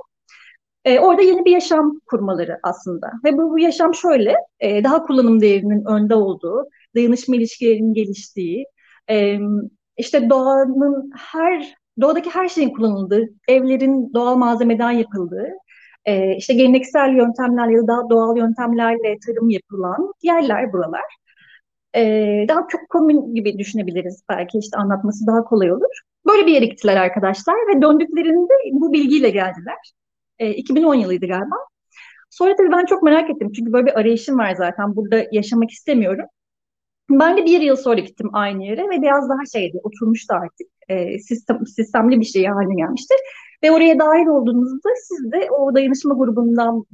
E, 0.85 0.99
orada 0.99 1.21
yeni 1.21 1.45
bir 1.45 1.51
yaşam 1.51 1.99
kurmaları 2.05 2.59
aslında. 2.63 3.11
Ve 3.25 3.37
bu, 3.37 3.51
bu 3.51 3.59
yaşam 3.59 3.93
şöyle, 3.95 4.35
e, 4.59 4.83
daha 4.83 5.03
kullanım 5.03 5.41
değerinin 5.41 5.85
önde 5.85 6.15
olduğu, 6.15 6.69
dayanışma 6.95 7.35
ilişkilerinin 7.35 7.93
geliştiği, 7.93 8.65
e, 9.09 9.37
işte 9.97 10.29
doğanın 10.29 11.11
her, 11.17 11.75
doğadaki 12.01 12.29
her 12.29 12.47
şeyin 12.47 12.69
kullanıldığı, 12.69 13.29
evlerin 13.47 14.13
doğal 14.13 14.35
malzemeden 14.35 14.91
yapıldığı, 14.91 15.49
e, 16.05 16.35
işte 16.35 16.53
geleneksel 16.53 17.15
yöntemler 17.15 17.67
ya 17.67 17.87
da 17.87 18.09
doğal 18.09 18.37
yöntemlerle 18.37 19.17
tarım 19.27 19.49
yapılan 19.49 20.13
yerler 20.23 20.73
buralar. 20.73 21.03
Ee, 21.95 22.45
daha 22.47 22.67
çok 22.69 22.89
komün 22.89 23.35
gibi 23.35 23.59
düşünebiliriz 23.59 24.23
belki 24.29 24.57
işte 24.57 24.77
anlatması 24.77 25.27
daha 25.27 25.43
kolay 25.43 25.71
olur. 25.71 26.01
Böyle 26.27 26.47
bir 26.47 26.53
yere 26.53 26.65
gittiler 26.65 26.97
arkadaşlar 26.97 27.55
ve 27.55 27.81
döndüklerinde 27.81 28.53
bu 28.71 28.93
bilgiyle 28.93 29.29
geldiler. 29.29 29.93
Ee, 30.39 30.51
2010 30.51 30.95
yılıydı 30.95 31.27
galiba. 31.27 31.55
Sonra 32.29 32.55
tabii 32.55 32.71
ben 32.71 32.85
çok 32.85 33.03
merak 33.03 33.29
ettim 33.29 33.51
çünkü 33.51 33.73
böyle 33.73 33.85
bir 33.85 33.99
arayışım 33.99 34.37
var 34.37 34.55
zaten 34.55 34.95
burada 34.95 35.25
yaşamak 35.31 35.71
istemiyorum. 35.71 36.25
Ben 37.09 37.37
de 37.37 37.45
bir 37.45 37.61
yıl 37.61 37.75
sonra 37.75 37.99
gittim 37.99 38.29
aynı 38.33 38.63
yere 38.65 38.89
ve 38.89 39.01
biraz 39.01 39.29
daha 39.29 39.45
şeydi 39.53 39.79
oturmuştu 39.83 40.33
artık 40.35 40.67
e, 40.89 41.19
sistem, 41.19 41.67
sistemli 41.67 42.19
bir 42.19 42.25
şey 42.25 42.45
haline 42.45 42.75
gelmişti. 42.75 43.15
Ve 43.63 43.71
oraya 43.71 43.99
dahil 43.99 44.27
olduğunuzda 44.27 44.89
siz 45.03 45.31
de 45.31 45.51
o 45.51 45.75
dayanışma 45.75 46.13
grubundan 46.13 46.85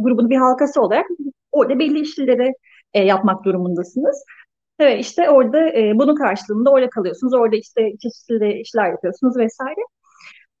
grubun 0.00 0.30
bir 0.30 0.36
halkası 0.36 0.80
olarak 0.82 1.06
orada 1.52 1.78
belli 1.78 2.00
işlere 2.00 2.52
e, 2.94 3.04
yapmak 3.04 3.44
durumundasınız. 3.44 4.24
Evet 4.78 5.04
işte 5.04 5.30
orada 5.30 5.58
e, 5.68 5.92
bunun 5.94 6.14
karşılığında 6.14 6.70
orada 6.70 6.90
kalıyorsunuz. 6.90 7.34
Orada 7.34 7.56
işte 7.56 7.92
çeşitli 8.02 8.60
işler 8.60 8.90
yapıyorsunuz 8.90 9.36
vesaire. 9.36 9.80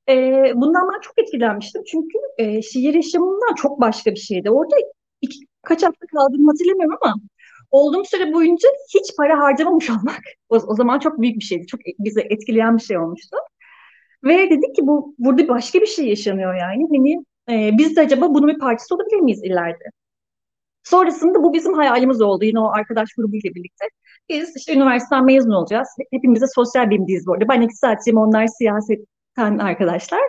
E, 0.08 0.14
bundan 0.54 0.88
ben 0.94 1.00
çok 1.00 1.18
etkilenmiştim. 1.18 1.82
Çünkü 1.84 2.18
e, 2.38 2.62
şiir 2.62 2.94
yaşamından 2.94 3.54
çok 3.54 3.80
başka 3.80 4.10
bir 4.10 4.20
şeydi. 4.20 4.50
Orada 4.50 4.76
iki, 5.20 5.38
kaç 5.62 5.82
hafta 5.82 6.06
kaldığımı 6.06 6.50
hatırlamıyorum 6.50 6.98
ama 7.02 7.14
olduğum 7.70 8.04
süre 8.04 8.32
boyunca 8.32 8.68
hiç 8.94 9.16
para 9.16 9.38
harcamamış 9.38 9.90
olmak 9.90 10.20
o, 10.48 10.56
o 10.56 10.74
zaman 10.74 10.98
çok 10.98 11.20
büyük 11.20 11.36
bir 11.36 11.44
şeydi. 11.44 11.66
Çok 11.66 11.80
bize 11.98 12.20
etkileyen 12.20 12.76
bir 12.76 12.82
şey 12.82 12.98
olmuştu. 12.98 13.36
Ve 14.24 14.50
dedik 14.50 14.76
ki 14.76 14.86
bu 14.86 15.14
burada 15.18 15.48
başka 15.48 15.80
bir 15.80 15.86
şey 15.86 16.08
yaşanıyor 16.08 16.54
yani. 16.54 16.86
Hani 16.96 17.24
e, 17.50 17.78
biz 17.78 17.96
de 17.96 18.00
acaba 18.00 18.34
bunun 18.34 18.48
bir 18.48 18.58
parçası 18.58 18.94
olabilir 18.94 19.20
miyiz 19.20 19.44
ileride? 19.44 19.84
Sonrasında 20.86 21.42
bu 21.42 21.52
bizim 21.52 21.72
hayalimiz 21.72 22.20
oldu 22.20 22.44
yine 22.44 22.60
o 22.60 22.68
arkadaş 22.72 23.08
grubuyla 23.16 23.54
birlikte. 23.54 23.84
Biz 24.28 24.56
işte 24.56 24.74
üniversiteden 24.74 25.24
mezun 25.24 25.50
olacağız. 25.50 25.88
Hepimiz 26.12 26.42
de 26.42 26.46
sosyal 26.54 26.90
bilimciyiz 26.90 27.26
bu 27.26 27.32
arada. 27.32 27.48
Ben 27.48 27.60
iktisatçıyım, 27.60 28.18
onlar 28.18 28.46
siyasetten 28.46 29.58
arkadaşlar. 29.58 30.20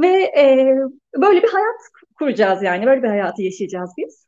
Ve 0.00 0.08
e, 0.38 0.74
böyle 1.16 1.42
bir 1.42 1.48
hayat 1.48 1.80
kuracağız 2.18 2.62
yani. 2.62 2.86
Böyle 2.86 3.02
bir 3.02 3.08
hayatı 3.08 3.42
yaşayacağız 3.42 3.90
biz. 3.98 4.26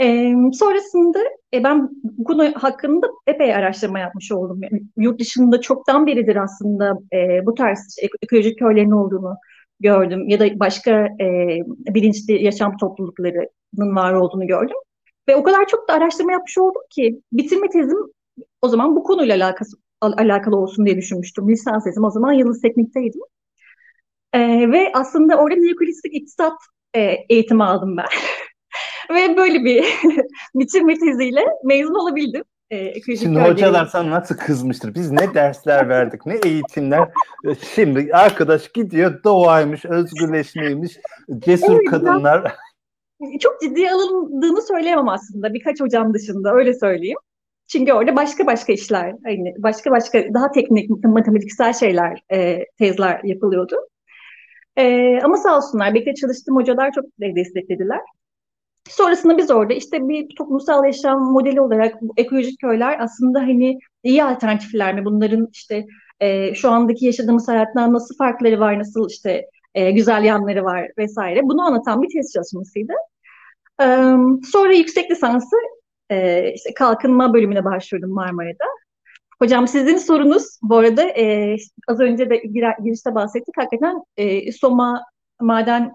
E, 0.00 0.32
sonrasında 0.52 1.18
e, 1.54 1.64
ben 1.64 1.88
bu 2.02 2.24
konu 2.24 2.52
hakkında 2.54 3.06
epey 3.26 3.54
araştırma 3.54 3.98
yapmış 3.98 4.32
oldum. 4.32 4.60
Yani, 4.62 4.82
yurt 4.96 5.20
dışında 5.20 5.60
çoktan 5.60 6.06
beridir 6.06 6.36
aslında 6.36 6.98
e, 7.12 7.46
bu 7.46 7.54
tarz 7.54 7.96
ekolojik 8.22 8.58
köylerin 8.58 8.90
olduğunu 8.90 9.36
gördüm. 9.80 10.28
Ya 10.28 10.40
da 10.40 10.60
başka 10.60 11.08
e, 11.20 11.58
bilinçli 11.94 12.44
yaşam 12.44 12.76
toplulukları 12.76 13.48
var 13.78 14.12
olduğunu 14.12 14.46
gördüm. 14.46 14.76
Ve 15.28 15.36
o 15.36 15.42
kadar 15.42 15.66
çok 15.66 15.88
da 15.88 15.92
araştırma 15.92 16.32
yapmış 16.32 16.58
oldum 16.58 16.82
ki 16.90 17.20
bitirme 17.32 17.68
tezim 17.68 17.98
o 18.62 18.68
zaman 18.68 18.96
bu 18.96 19.02
konuyla 19.02 19.36
alakası, 19.36 19.76
alakalı 20.00 20.56
olsun 20.56 20.86
diye 20.86 20.96
düşünmüştüm. 20.96 21.48
Lisans 21.48 21.84
tezim 21.84 22.04
o 22.04 22.10
zaman 22.10 22.32
Yıldız 22.32 22.62
Teknik'teydim. 22.62 23.20
E, 24.32 24.40
ve 24.72 24.92
aslında 24.94 25.36
orada 25.36 25.60
neoklasiklik 25.60 26.14
iktisat 26.14 26.58
e, 26.94 27.00
eğitimi 27.28 27.64
aldım 27.64 27.96
ben. 27.96 28.06
ve 29.14 29.36
böyle 29.36 29.64
bir 29.64 29.84
bitirme 30.54 30.94
teziyle 30.98 31.44
mezun 31.64 31.94
olabildim. 31.94 32.44
E, 32.70 33.00
Şimdi 33.16 33.40
hocalar 33.40 33.86
sana 33.86 34.10
nasıl 34.10 34.36
kızmıştır? 34.36 34.94
Biz 34.94 35.10
ne 35.10 35.34
dersler 35.34 35.88
verdik, 35.88 36.26
ne 36.26 36.38
eğitimler. 36.44 37.08
E, 37.44 37.54
şimdi 37.74 38.10
arkadaş 38.12 38.72
gidiyor 38.72 39.24
doğaymış, 39.24 39.84
özgürleşmeymiş, 39.84 40.98
cesur 41.38 41.84
kadınlar. 41.84 42.56
Çok 43.40 43.60
ciddi 43.60 43.90
alındığını 43.90 44.62
söyleyemem 44.62 45.08
aslında 45.08 45.54
birkaç 45.54 45.80
hocam 45.80 46.14
dışında 46.14 46.52
öyle 46.54 46.74
söyleyeyim. 46.74 47.18
Çünkü 47.68 47.92
orada 47.92 48.16
başka 48.16 48.46
başka 48.46 48.72
işler, 48.72 49.14
hani 49.24 49.54
başka 49.58 49.90
başka 49.90 50.34
daha 50.34 50.50
teknik, 50.50 50.90
matematiksel 51.04 51.72
şeyler, 51.72 52.20
e, 52.32 52.58
tezler 52.78 53.20
yapılıyordu. 53.24 53.76
E, 54.76 55.18
ama 55.22 55.36
sağ 55.36 55.56
olsunlar, 55.56 55.94
birlikte 55.94 56.14
çalıştığım 56.14 56.56
hocalar 56.56 56.92
çok 56.92 57.04
desteklediler. 57.20 58.00
Sonrasında 58.88 59.38
biz 59.38 59.50
orada 59.50 59.74
işte 59.74 60.08
bir 60.08 60.28
toplumsal 60.38 60.84
yaşam 60.84 61.32
modeli 61.32 61.60
olarak 61.60 61.94
ekolojik 62.16 62.60
köyler 62.60 62.96
aslında 63.00 63.40
hani 63.40 63.78
iyi 64.02 64.24
alternatifler 64.24 64.94
mi? 64.94 65.04
Bunların 65.04 65.48
işte 65.52 65.84
e, 66.20 66.54
şu 66.54 66.70
andaki 66.70 67.06
yaşadığımız 67.06 67.48
hayattan 67.48 67.92
nasıl 67.92 68.16
farkları 68.16 68.60
var, 68.60 68.78
nasıl 68.78 69.10
işte 69.10 69.46
e, 69.76 69.90
güzel 69.90 70.24
yanları 70.24 70.64
var 70.64 70.90
vesaire. 70.98 71.40
Bunu 71.42 71.62
anlatan 71.62 72.02
bir 72.02 72.08
test 72.08 72.34
çalışmasıydı. 72.34 72.92
E, 73.80 73.84
sonra 74.52 74.72
yüksek 74.72 75.10
lisansı 75.10 75.56
e, 76.10 76.52
işte 76.52 76.74
kalkınma 76.74 77.34
bölümüne 77.34 77.64
başvurdum 77.64 78.10
Marmara'da. 78.10 78.64
Hocam 79.38 79.68
sizin 79.68 79.96
sorunuz 79.96 80.58
bu 80.62 80.76
arada 80.76 81.02
e, 81.02 81.56
az 81.88 82.00
önce 82.00 82.30
de 82.30 82.36
girişte 82.84 83.14
bahsettik. 83.14 83.56
Hakikaten 83.56 84.02
e, 84.16 84.52
Soma 84.52 85.04
maden 85.40 85.92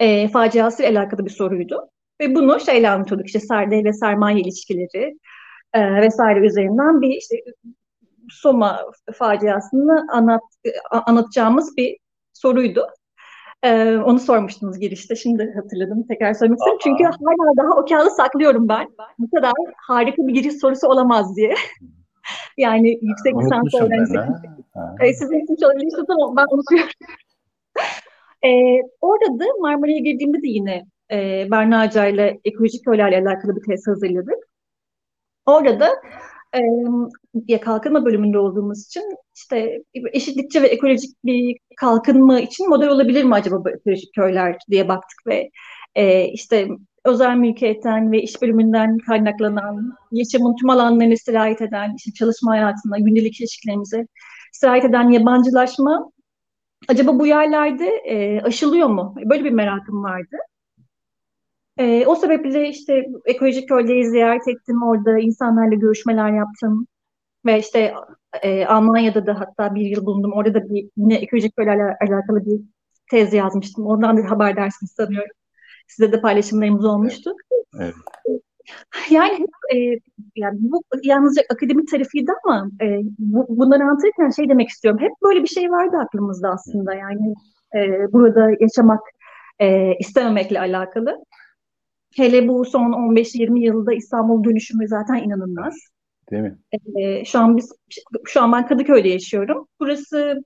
e, 0.00 0.28
faciası 0.28 0.82
ile 0.82 0.98
alakalı 0.98 1.24
bir 1.24 1.30
soruydu. 1.30 1.88
Ve 2.20 2.34
bunu 2.34 2.60
şeyle 2.60 2.90
anlatıyorduk 2.90 3.26
işte 3.26 3.40
serde 3.40 3.84
ve 3.84 3.92
sermaye 3.92 4.40
ilişkileri 4.40 5.18
e, 5.72 6.02
vesaire 6.02 6.46
üzerinden 6.46 7.00
bir 7.00 7.08
işte 7.08 7.36
Soma 8.30 8.80
faciasını 9.14 10.06
anlat, 10.12 10.42
anlatacağımız 10.90 11.76
bir 11.76 11.96
soruydu. 12.34 12.86
Ee, 13.62 13.96
onu 13.96 14.18
sormuştunuz 14.18 14.78
girişte. 14.78 15.16
Şimdi 15.16 15.52
hatırladım. 15.56 16.06
Tekrar 16.08 16.34
söylemek 16.34 16.58
istedim. 16.58 16.78
Çünkü 16.82 17.04
hala 17.04 17.56
daha 17.56 17.80
o 17.80 17.84
kağıdı 17.84 18.10
saklıyorum 18.10 18.68
ben. 18.68 18.86
Bu 19.18 19.30
kadar 19.36 19.52
harika 19.76 20.26
bir 20.26 20.34
giriş 20.34 20.60
sorusu 20.60 20.88
olamaz 20.88 21.36
diye. 21.36 21.54
yani 22.58 22.98
yüksek 23.02 23.34
lisans 23.36 23.74
öğrencisi. 23.82 24.18
Ee, 25.00 25.12
sizin 25.12 25.44
için 25.44 25.56
çalışmıştınız 25.56 26.10
ama 26.10 26.36
ben 26.36 26.46
unutuyorum. 26.54 26.90
ee, 28.46 28.82
orada 29.00 29.40
da 29.40 29.44
Marmara'ya 29.60 29.98
girdiğimde 29.98 30.42
de 30.42 30.48
yine 30.48 30.86
e, 31.10 31.48
Berna 31.50 31.80
Aca 31.80 32.06
ile 32.06 32.40
ekolojik 32.44 32.84
köylerle 32.84 33.18
alakalı 33.18 33.56
bir 33.56 33.62
test 33.62 33.88
hazırladık. 33.88 34.38
Orada 35.46 35.90
e, 37.48 37.60
kalkınma 37.60 38.04
bölümünde 38.04 38.38
olduğumuz 38.38 38.86
için 38.86 39.02
işte 39.36 39.82
eşitlikçi 40.12 40.62
ve 40.62 40.66
ekolojik 40.66 41.24
bir 41.24 41.56
kalkınma 41.76 42.40
için 42.40 42.68
model 42.68 42.88
olabilir 42.88 43.24
mi 43.24 43.34
acaba 43.34 43.70
ekolojik 43.70 44.14
köyler 44.14 44.56
diye 44.70 44.88
baktık 44.88 45.26
ve 45.26 45.50
e, 45.94 46.24
işte 46.24 46.68
özel 47.04 47.36
mülkiyetten 47.36 48.12
ve 48.12 48.22
iş 48.22 48.42
bölümünden 48.42 48.98
kaynaklanan, 48.98 49.92
yaşamın 50.12 50.56
tüm 50.56 50.70
alanlarını 50.70 51.16
sirayet 51.16 51.60
eden, 51.60 51.94
işte 51.96 52.12
çalışma 52.12 52.52
hayatına, 52.52 52.98
gündelik 52.98 53.40
ilişkilerimize 53.40 54.06
sirayet 54.52 54.84
eden 54.84 55.10
yabancılaşma 55.10 56.10
acaba 56.88 57.18
bu 57.18 57.26
yerlerde 57.26 57.86
e, 57.86 58.40
aşılıyor 58.40 58.88
mu? 58.88 59.14
Böyle 59.30 59.44
bir 59.44 59.50
merakım 59.50 60.02
vardı. 60.02 60.36
E, 61.78 62.06
o 62.06 62.14
sebeple 62.14 62.68
işte 62.68 63.06
ekolojik 63.24 63.68
köyleri 63.68 64.10
ziyaret 64.10 64.48
ettim. 64.48 64.82
Orada 64.82 65.18
insanlarla 65.18 65.74
görüşmeler 65.74 66.32
yaptım. 66.32 66.86
Ve 67.46 67.58
işte 67.58 67.94
e, 68.42 68.66
Almanya'da 68.66 69.26
da 69.26 69.40
hatta 69.40 69.74
bir 69.74 69.86
yıl 69.86 70.06
bulundum. 70.06 70.32
Orada 70.32 70.54
da 70.54 70.68
bir, 70.68 70.88
yine 70.96 71.14
ekolojik 71.14 71.56
köylerle 71.56 71.82
alakalı 71.82 72.46
bir 72.46 72.60
tez 73.10 73.32
yazmıştım. 73.32 73.86
Ondan 73.86 74.16
da 74.16 74.30
haberdarsınız 74.30 74.92
sanıyorum. 74.92 75.36
Size 75.88 76.12
de 76.12 76.20
paylaşımlarımız 76.20 76.84
olmuştu. 76.84 77.32
Evet. 77.80 77.94
Yani 79.10 79.46
e, 79.74 79.76
yani 80.36 80.58
bu 80.60 80.82
yalnızca 81.02 81.42
akademik 81.50 81.90
tarafıydı 81.90 82.32
ama 82.44 82.68
e, 82.82 83.00
bu, 83.18 83.46
bunları 83.48 83.82
anlatırken 83.82 84.30
şey 84.30 84.48
demek 84.48 84.68
istiyorum. 84.68 85.00
Hep 85.00 85.12
böyle 85.22 85.42
bir 85.42 85.48
şey 85.48 85.70
vardı 85.70 85.96
aklımızda 85.96 86.48
aslında. 86.48 86.94
Yani 86.94 87.34
e, 87.76 88.12
burada 88.12 88.50
yaşamak 88.60 89.00
e, 89.58 89.94
istememekle 89.98 90.60
alakalı. 90.60 91.24
Hele 92.16 92.48
bu 92.48 92.64
son 92.64 92.92
15-20 92.92 93.58
yılda 93.58 93.94
İstanbul 93.94 94.44
dönüşümü 94.44 94.88
zaten 94.88 95.14
inanılmaz. 95.14 95.74
Değil 96.30 96.42
mi? 96.42 96.58
Ee, 96.96 97.24
şu 97.24 97.38
an 97.38 97.56
biz 97.56 97.72
şu 98.24 98.42
an 98.42 98.52
ben 98.52 98.66
Kadıköy'de 98.66 99.08
yaşıyorum. 99.08 99.68
Burası 99.80 100.42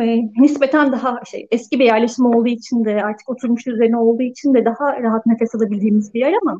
e, 0.00 0.16
nispeten 0.40 0.92
daha 0.92 1.24
şey 1.24 1.46
eski 1.50 1.78
bir 1.78 1.84
yerleşim 1.84 2.26
olduğu 2.26 2.48
için 2.48 2.84
de 2.84 3.04
artık 3.04 3.30
oturmuş 3.30 3.66
üzerine 3.66 3.96
olduğu 3.96 4.22
için 4.22 4.54
de 4.54 4.64
daha 4.64 5.02
rahat 5.02 5.26
nefes 5.26 5.54
alabildiğimiz 5.54 6.14
bir 6.14 6.20
yer 6.20 6.34
ama 6.42 6.58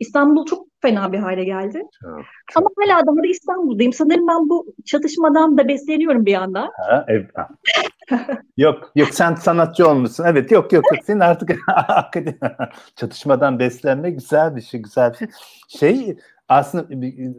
İstanbul 0.00 0.46
çok 0.46 0.66
fena 0.82 1.12
bir 1.12 1.18
hale 1.18 1.44
geldi. 1.44 1.82
Çok, 2.02 2.24
çok. 2.52 2.56
Ama 2.56 2.68
hala 2.78 3.06
daha 3.06 3.16
da 3.16 3.26
İstanbul'dayım. 3.26 3.92
Sanırım 3.92 4.28
ben 4.28 4.48
bu 4.48 4.74
çatışmadan 4.84 5.58
da 5.58 5.68
besleniyorum 5.68 6.26
bir 6.26 6.32
yandan. 6.32 6.70
Ha, 6.76 7.04
evet. 7.08 7.30
yok 8.56 8.92
yok 8.94 9.08
sen 9.12 9.34
sanatçı 9.34 9.88
olmuşsun. 9.88 10.24
Evet 10.24 10.50
yok 10.50 10.72
yok 10.72 10.84
yok 10.92 11.04
senin 11.04 11.20
artık 11.20 11.50
çatışmadan 12.96 13.58
beslenme 13.58 14.10
güzel 14.10 14.56
bir 14.56 14.60
şey 14.60 14.80
güzel 14.82 15.12
bir 15.12 15.16
şey. 15.16 15.28
Şey 15.68 16.16
aslında 16.48 16.86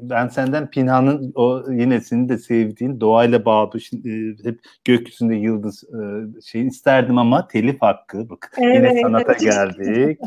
ben 0.02 0.28
senden 0.28 0.70
Pinha'nın 0.70 1.32
o 1.36 1.72
yine 1.72 2.02
senin 2.02 2.30
de 2.30 2.38
sevdiğin 2.38 3.00
doğayla 3.00 3.46
bağlı 3.46 3.78
e, 3.78 4.10
hep 4.44 4.60
gökyüzünde 4.84 5.36
yıldız 5.36 5.84
şey 6.46 6.68
isterdim 6.68 7.18
ama 7.18 7.48
telif 7.48 7.82
hakkı. 7.82 8.30
Bak 8.30 8.52
evet, 8.58 8.76
yine 8.76 9.02
sanata 9.02 9.34
geldik. 9.40 10.20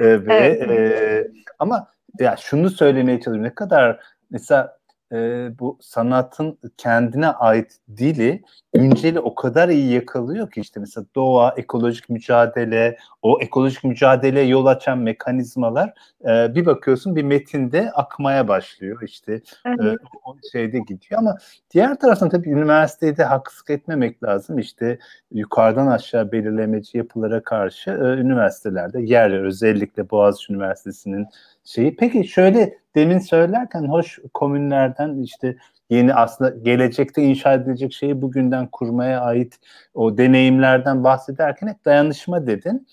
Ve 0.00 0.58
evet. 0.60 0.70
e, 0.70 1.30
ama 1.58 1.88
ya 2.20 2.36
şunu 2.36 2.70
söylemeye 2.70 3.20
çalışıyorum. 3.20 3.42
Ne 3.42 3.54
kadar 3.54 4.00
mesela 4.30 4.78
e, 5.12 5.16
bu 5.58 5.78
sanatın 5.80 6.58
kendine 6.76 7.28
ait 7.28 7.78
dili 7.96 8.42
günceli 8.74 9.20
o 9.20 9.34
kadar 9.34 9.68
iyi 9.68 9.92
yakalıyor 9.92 10.50
ki 10.50 10.60
işte 10.60 10.80
mesela 10.80 11.06
doğa, 11.14 11.54
ekolojik 11.56 12.08
mücadele, 12.08 12.96
o 13.22 13.40
ekolojik 13.40 13.84
mücadeleye 13.84 14.46
yol 14.46 14.66
açan 14.66 14.98
mekanizmalar 14.98 15.94
e, 16.24 16.54
bir 16.54 16.66
bakıyorsun 16.66 17.16
bir 17.16 17.22
metinde 17.22 17.90
akmaya 17.90 18.48
başlıyor 18.48 19.02
işte 19.02 19.40
e, 19.66 19.96
o 20.24 20.36
şeyde 20.52 20.78
gidiyor. 20.78 21.18
Ama 21.18 21.36
diğer 21.70 21.98
taraftan 22.00 22.28
tabii 22.28 22.48
üniversitede 22.48 23.24
haksızlık 23.24 23.70
etmemek 23.70 24.22
lazım. 24.22 24.58
İşte 24.58 24.98
yukarıdan 25.32 25.86
aşağı 25.86 26.32
belirlemeci 26.32 26.98
yapılara 26.98 27.42
karşı 27.42 27.90
e, 27.90 28.20
üniversitelerde 28.20 29.02
yer 29.02 29.30
özellikle 29.30 30.10
Boğaziçi 30.10 30.52
Üniversitesi'nin 30.52 31.26
şeyi. 31.64 31.96
Peki 31.96 32.28
şöyle 32.28 32.78
demin 32.94 33.18
söylerken 33.18 33.84
hoş 33.84 34.18
komünlerden 34.34 35.22
işte 35.22 35.56
yeni 35.90 36.14
aslında 36.14 36.50
gelecekte 36.50 37.22
inşa 37.22 37.52
edilecek 37.52 37.92
şeyi 37.92 38.22
bugünden 38.22 38.66
kurmaya 38.66 39.20
ait 39.20 39.58
o 39.94 40.18
deneyimlerden 40.18 41.04
bahsederken 41.04 41.68
hep 41.68 41.84
dayanışma 41.84 42.46
dedin. 42.46 42.86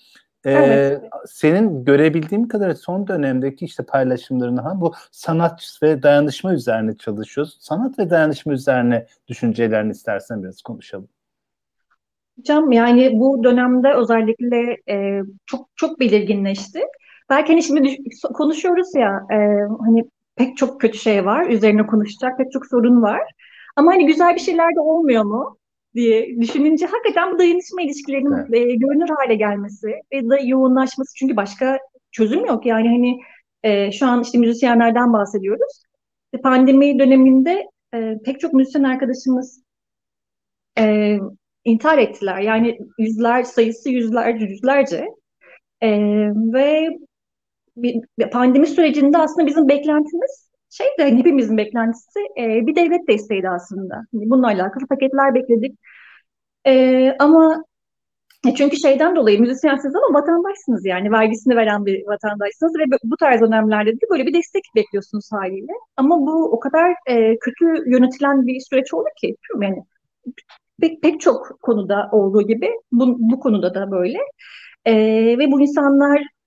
Ee, 0.44 0.52
evet. 0.52 1.02
Senin 1.26 1.84
görebildiğim 1.84 2.48
kadar 2.48 2.74
son 2.74 3.06
dönemdeki 3.06 3.64
işte 3.64 3.82
paylaşımlarını 3.82 4.80
bu 4.80 4.92
sanat 5.10 5.78
ve 5.82 6.02
dayanışma 6.02 6.54
üzerine 6.54 6.96
çalışıyoruz. 6.96 7.56
Sanat 7.60 7.98
ve 7.98 8.10
dayanışma 8.10 8.52
üzerine 8.52 9.06
düşüncelerini 9.28 9.90
istersen 9.90 10.42
biraz 10.42 10.62
konuşalım. 10.62 11.08
Hocam 12.38 12.72
yani 12.72 13.10
bu 13.14 13.44
dönemde 13.44 13.94
özellikle 13.94 14.76
e, 14.88 15.22
çok 15.46 15.68
çok 15.76 16.00
belirginleşti. 16.00 16.80
Belki 17.30 17.52
hani 17.52 17.62
şimdi 17.62 17.96
konuşuyoruz 18.34 18.94
ya 18.94 19.26
e, 19.30 19.36
hani 19.80 20.04
pek 20.36 20.56
çok 20.56 20.80
kötü 20.80 20.98
şey 20.98 21.24
var. 21.24 21.46
Üzerine 21.50 21.86
konuşacak 21.86 22.38
pek 22.38 22.52
çok 22.52 22.66
sorun 22.66 23.02
var. 23.02 23.22
Ama 23.76 23.92
hani 23.92 24.06
güzel 24.06 24.34
bir 24.34 24.40
şeyler 24.40 24.74
de 24.76 24.80
olmuyor 24.80 25.24
mu 25.24 25.58
diye 25.94 26.40
düşününce 26.40 26.86
hakikaten 26.86 27.32
bu 27.32 27.38
dayanışma 27.38 27.82
ilişkilerinin 27.82 28.32
evet. 28.32 28.54
e, 28.54 28.74
görünür 28.74 29.08
hale 29.08 29.34
gelmesi 29.34 29.86
ve 30.12 30.28
da 30.30 30.38
yoğunlaşması 30.38 31.14
çünkü 31.16 31.36
başka 31.36 31.78
çözüm 32.12 32.46
yok. 32.46 32.66
Yani 32.66 32.88
hani 32.88 33.20
e, 33.62 33.92
şu 33.92 34.06
an 34.06 34.22
işte 34.22 34.38
müzisyenlerden 34.38 35.12
bahsediyoruz. 35.12 35.82
E, 36.32 36.40
pandemi 36.40 36.98
döneminde 36.98 37.64
e, 37.94 38.18
pek 38.24 38.40
çok 38.40 38.52
müzisyen 38.52 38.82
arkadaşımız 38.82 39.62
e, 40.78 41.16
intihar 41.64 41.98
ettiler. 41.98 42.40
Yani 42.40 42.78
yüzler 42.98 43.42
sayısı 43.42 43.90
yüzlerce 43.90 44.44
yüzlerce 44.44 45.08
e, 45.82 45.90
ve 46.52 46.88
pandemi 48.32 48.66
sürecinde 48.66 49.18
aslında 49.18 49.46
bizim 49.46 49.68
beklentimiz 49.68 50.46
şey 50.70 50.86
de 50.98 51.02
hani 51.02 51.18
hepimizin 51.18 51.56
beklentisi 51.56 52.20
e, 52.38 52.66
bir 52.66 52.76
devlet 52.76 53.08
desteğiydi 53.08 53.48
aslında. 53.48 53.94
Hani 53.94 54.30
bununla 54.30 54.46
alakalı 54.46 54.86
paketler 54.86 55.34
bekledik. 55.34 55.78
E, 56.66 57.12
ama 57.18 57.64
e, 58.48 58.54
çünkü 58.54 58.76
şeyden 58.76 59.16
dolayı 59.16 59.40
müzisyensiniz 59.40 59.94
ama 59.96 60.18
vatandaşsınız 60.20 60.86
yani 60.86 61.10
vergisini 61.12 61.56
veren 61.56 61.86
bir 61.86 62.06
vatandaşsınız 62.06 62.72
ve 62.78 62.84
bu 63.04 63.16
tarz 63.16 63.42
önemlerde 63.42 63.92
de 63.92 64.06
böyle 64.10 64.26
bir 64.26 64.34
destek 64.34 64.62
bekliyorsunuz 64.76 65.28
haliyle. 65.32 65.72
Ama 65.96 66.20
bu 66.20 66.52
o 66.52 66.60
kadar 66.60 66.94
e, 67.06 67.38
kötü 67.38 67.90
yönetilen 67.90 68.46
bir 68.46 68.60
süreç 68.60 68.94
oldu 68.94 69.08
ki 69.20 69.36
yani 69.62 69.82
pek, 70.80 71.02
pek 71.02 71.20
çok 71.20 71.58
konuda 71.62 72.08
olduğu 72.12 72.42
gibi 72.42 72.70
bu, 72.92 73.16
bu 73.18 73.40
konuda 73.40 73.74
da 73.74 73.90
böyle. 73.90 74.18
E, 74.84 74.94
ve 75.38 75.52
bu 75.52 75.60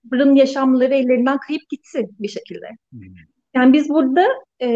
insanların 0.05 0.35
yaşamları 0.35 0.93
ellerinden 0.93 1.37
kayıp 1.37 1.61
gitti 1.69 2.09
bir 2.19 2.27
şekilde. 2.27 2.67
Hmm. 2.91 3.01
Yani 3.55 3.73
biz 3.73 3.89
burada 3.89 4.27
e, 4.61 4.67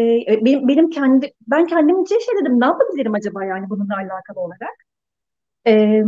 benim, 0.44 0.68
benim 0.68 0.90
kendi 0.90 1.32
ben 1.46 1.66
kendimce 1.66 2.14
şey 2.20 2.34
dedim 2.40 2.60
ne 2.60 2.64
yapabilirim 2.64 3.14
acaba 3.14 3.44
yani 3.44 3.70
bununla 3.70 3.96
alakalı 3.96 4.40
olarak. 4.40 4.76
E, 5.66 6.02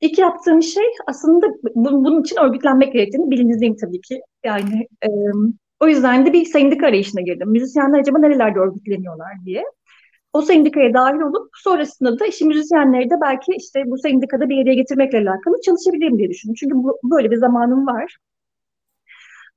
ilk 0.00 0.18
yaptığım 0.18 0.62
şey 0.62 0.84
aslında 1.06 1.46
bu, 1.74 2.04
bunun 2.04 2.20
için 2.20 2.36
örgütlenmek 2.36 2.92
gerektiğini 2.92 3.30
bilincindeyim 3.30 3.76
tabii 3.76 4.00
ki. 4.00 4.20
Yani 4.44 4.88
e, 5.04 5.08
o 5.80 5.88
yüzden 5.88 6.26
de 6.26 6.32
bir 6.32 6.44
sendika 6.44 6.86
arayışına 6.86 7.20
girdim. 7.20 7.50
Müzisyenler 7.50 8.00
acaba 8.00 8.18
nerelerde 8.18 8.58
örgütleniyorlar 8.58 9.32
diye. 9.44 9.64
O 10.32 10.42
sendikaya 10.42 10.94
dahil 10.94 11.20
olup 11.20 11.50
sonrasında 11.54 12.18
da 12.18 12.26
işte 12.26 12.44
müzisyenleri 12.44 13.10
de 13.10 13.14
belki 13.22 13.52
işte 13.56 13.82
bu 13.86 13.98
sendikada 13.98 14.48
bir 14.48 14.56
yere 14.56 14.74
getirmekle 14.74 15.18
alakalı 15.18 15.60
çalışabilirim 15.64 16.18
diye 16.18 16.28
düşündüm. 16.28 16.54
Çünkü 16.60 16.74
bu, 16.74 16.98
böyle 17.04 17.30
bir 17.30 17.36
zamanım 17.36 17.86
var. 17.86 18.16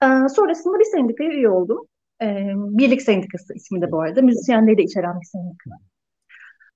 Ee, 0.03 0.29
sonrasında 0.35 0.79
bir 0.79 0.85
sendikaya 0.85 1.29
üye 1.31 1.49
oldum. 1.49 1.87
Ee, 2.21 2.51
Birlik 2.55 3.01
Sendikası 3.01 3.53
ismi 3.53 3.81
de 3.81 3.91
bu 3.91 4.01
arada. 4.01 4.21
Müzisyenleri 4.21 4.77
de 4.77 4.83
içeren 4.83 5.19
bir 5.21 5.25
sendika. 5.25 5.69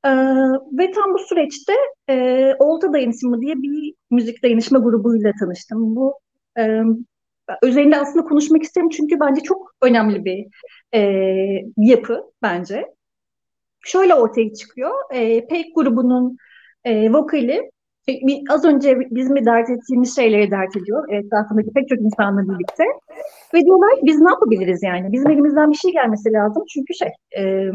Ee, 0.06 0.10
ve 0.80 0.92
tam 0.92 1.14
bu 1.14 1.20
süreçte 1.20 1.74
e, 2.10 2.56
Olta 2.60 2.94
Dayanışma 2.94 3.42
diye 3.42 3.56
bir 3.56 3.94
müzik 4.12 4.44
dayanışma 4.44 4.80
grubuyla 4.80 5.32
tanıştım. 5.40 5.96
Bu 5.96 6.20
e, 6.60 6.82
üzerinde 7.64 7.98
aslında 7.98 8.26
konuşmak 8.26 8.64
isterim 8.64 8.90
çünkü 8.90 9.20
bence 9.20 9.42
çok 9.42 9.72
önemli 9.82 10.26
bir 10.26 10.48
e, 10.94 11.00
yapı 11.78 12.24
bence. 12.42 12.86
Şöyle 13.86 14.14
ortaya 14.14 14.54
çıkıyor. 14.54 14.92
E, 15.14 15.48
grubunun 15.76 16.38
e, 16.84 17.14
vokali 17.14 17.52
e, 17.54 17.72
az 18.50 18.66
önce 18.66 19.00
bizim 19.12 19.36
bir 19.36 19.46
dert 19.46 19.70
ettiğimiz 19.70 20.16
şeyleri 20.16 20.52
dert 20.52 20.76
ediyor. 20.78 21.14
Etrafındaki 21.14 21.74
pek 21.74 21.90
çok 21.90 22.00
insanla 22.00 22.42
birlikte. 22.50 22.84
Ve 23.54 23.62
diyorlar 23.62 23.90
biz 24.04 24.20
ne 24.20 24.30
yapabiliriz 24.30 24.84
yani? 24.84 25.12
Bizim 25.12 25.32
elimizden 25.32 25.72
bir 25.72 25.78
şey 25.78 25.92
gelmesi 25.92 26.34
lazım. 26.34 26.64
Çünkü 26.74 26.94
şey 26.94 27.10
e, 27.38 27.72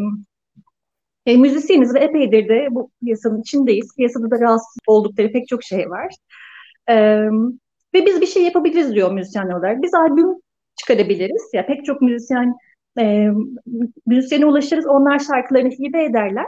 e, 1.27 1.37
müzisyeniz 1.37 1.95
ve 1.95 1.99
epeydir 1.99 2.49
de 2.49 2.69
bu 2.71 2.91
piyasanın 3.05 3.41
içindeyiz. 3.41 3.95
Piyasada 3.97 4.31
da 4.31 4.41
rahatsız 4.41 4.77
oldukları 4.87 5.33
pek 5.33 5.49
çok 5.49 5.63
şey 5.63 5.91
var. 5.91 6.15
E, 6.89 6.95
ve 7.95 8.07
biz 8.07 8.21
bir 8.21 8.27
şey 8.27 8.45
yapabiliriz 8.45 8.95
diyor 8.95 9.13
müzisyenler 9.13 9.55
olarak. 9.55 9.83
Biz 9.83 9.95
albüm 9.95 10.29
çıkarabiliriz. 10.77 11.51
Ya 11.53 11.67
pek 11.67 11.85
çok 11.85 12.03
müzisyen 12.03 12.55
e, 12.99 13.29
müzisyene 14.07 14.47
ulaşırız. 14.47 14.87
Onlar 14.87 15.19
şarkılarını 15.19 15.71
hibe 15.71 16.05
ederler. 16.05 16.47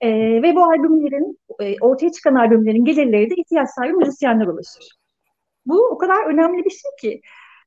E, 0.00 0.08
ve 0.42 0.54
bu 0.56 0.64
albümlerin, 0.64 1.38
e, 1.60 1.76
ortaya 1.80 2.12
çıkan 2.12 2.34
albümlerin 2.34 2.84
gelirleri 2.84 3.30
de 3.30 3.34
ihtiyaç 3.34 3.70
sahibi 3.70 3.92
müzisyenler 3.92 4.46
ulaşır. 4.46 4.90
Bu 5.66 5.86
o 5.86 5.98
kadar 5.98 6.26
önemli 6.26 6.64
bir 6.64 6.70
şey 6.70 6.90
ki. 7.00 7.20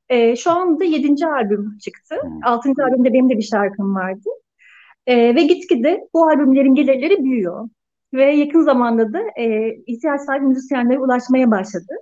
E, 0.08 0.36
şu 0.36 0.50
anda 0.50 0.84
yedinci 0.84 1.26
albüm 1.26 1.78
çıktı. 1.78 2.16
Hmm. 2.22 2.44
Altıncı 2.44 2.84
albümde 2.84 3.12
benim 3.12 3.30
de 3.30 3.38
bir 3.38 3.42
şarkım 3.42 3.94
vardı. 3.94 4.28
E, 5.06 5.34
ve 5.34 5.42
gitgide 5.42 6.08
bu 6.14 6.26
albümlerin 6.26 6.74
gelirleri 6.74 7.24
büyüyor. 7.24 7.68
Ve 8.14 8.24
yakın 8.24 8.62
zamanda 8.62 9.12
da 9.12 9.20
e, 9.38 9.74
ihtiyaç 9.86 10.20
sahibi 10.20 10.44
müzisyenlere 10.46 10.98
ulaşmaya 10.98 11.50
başladı 11.50 11.94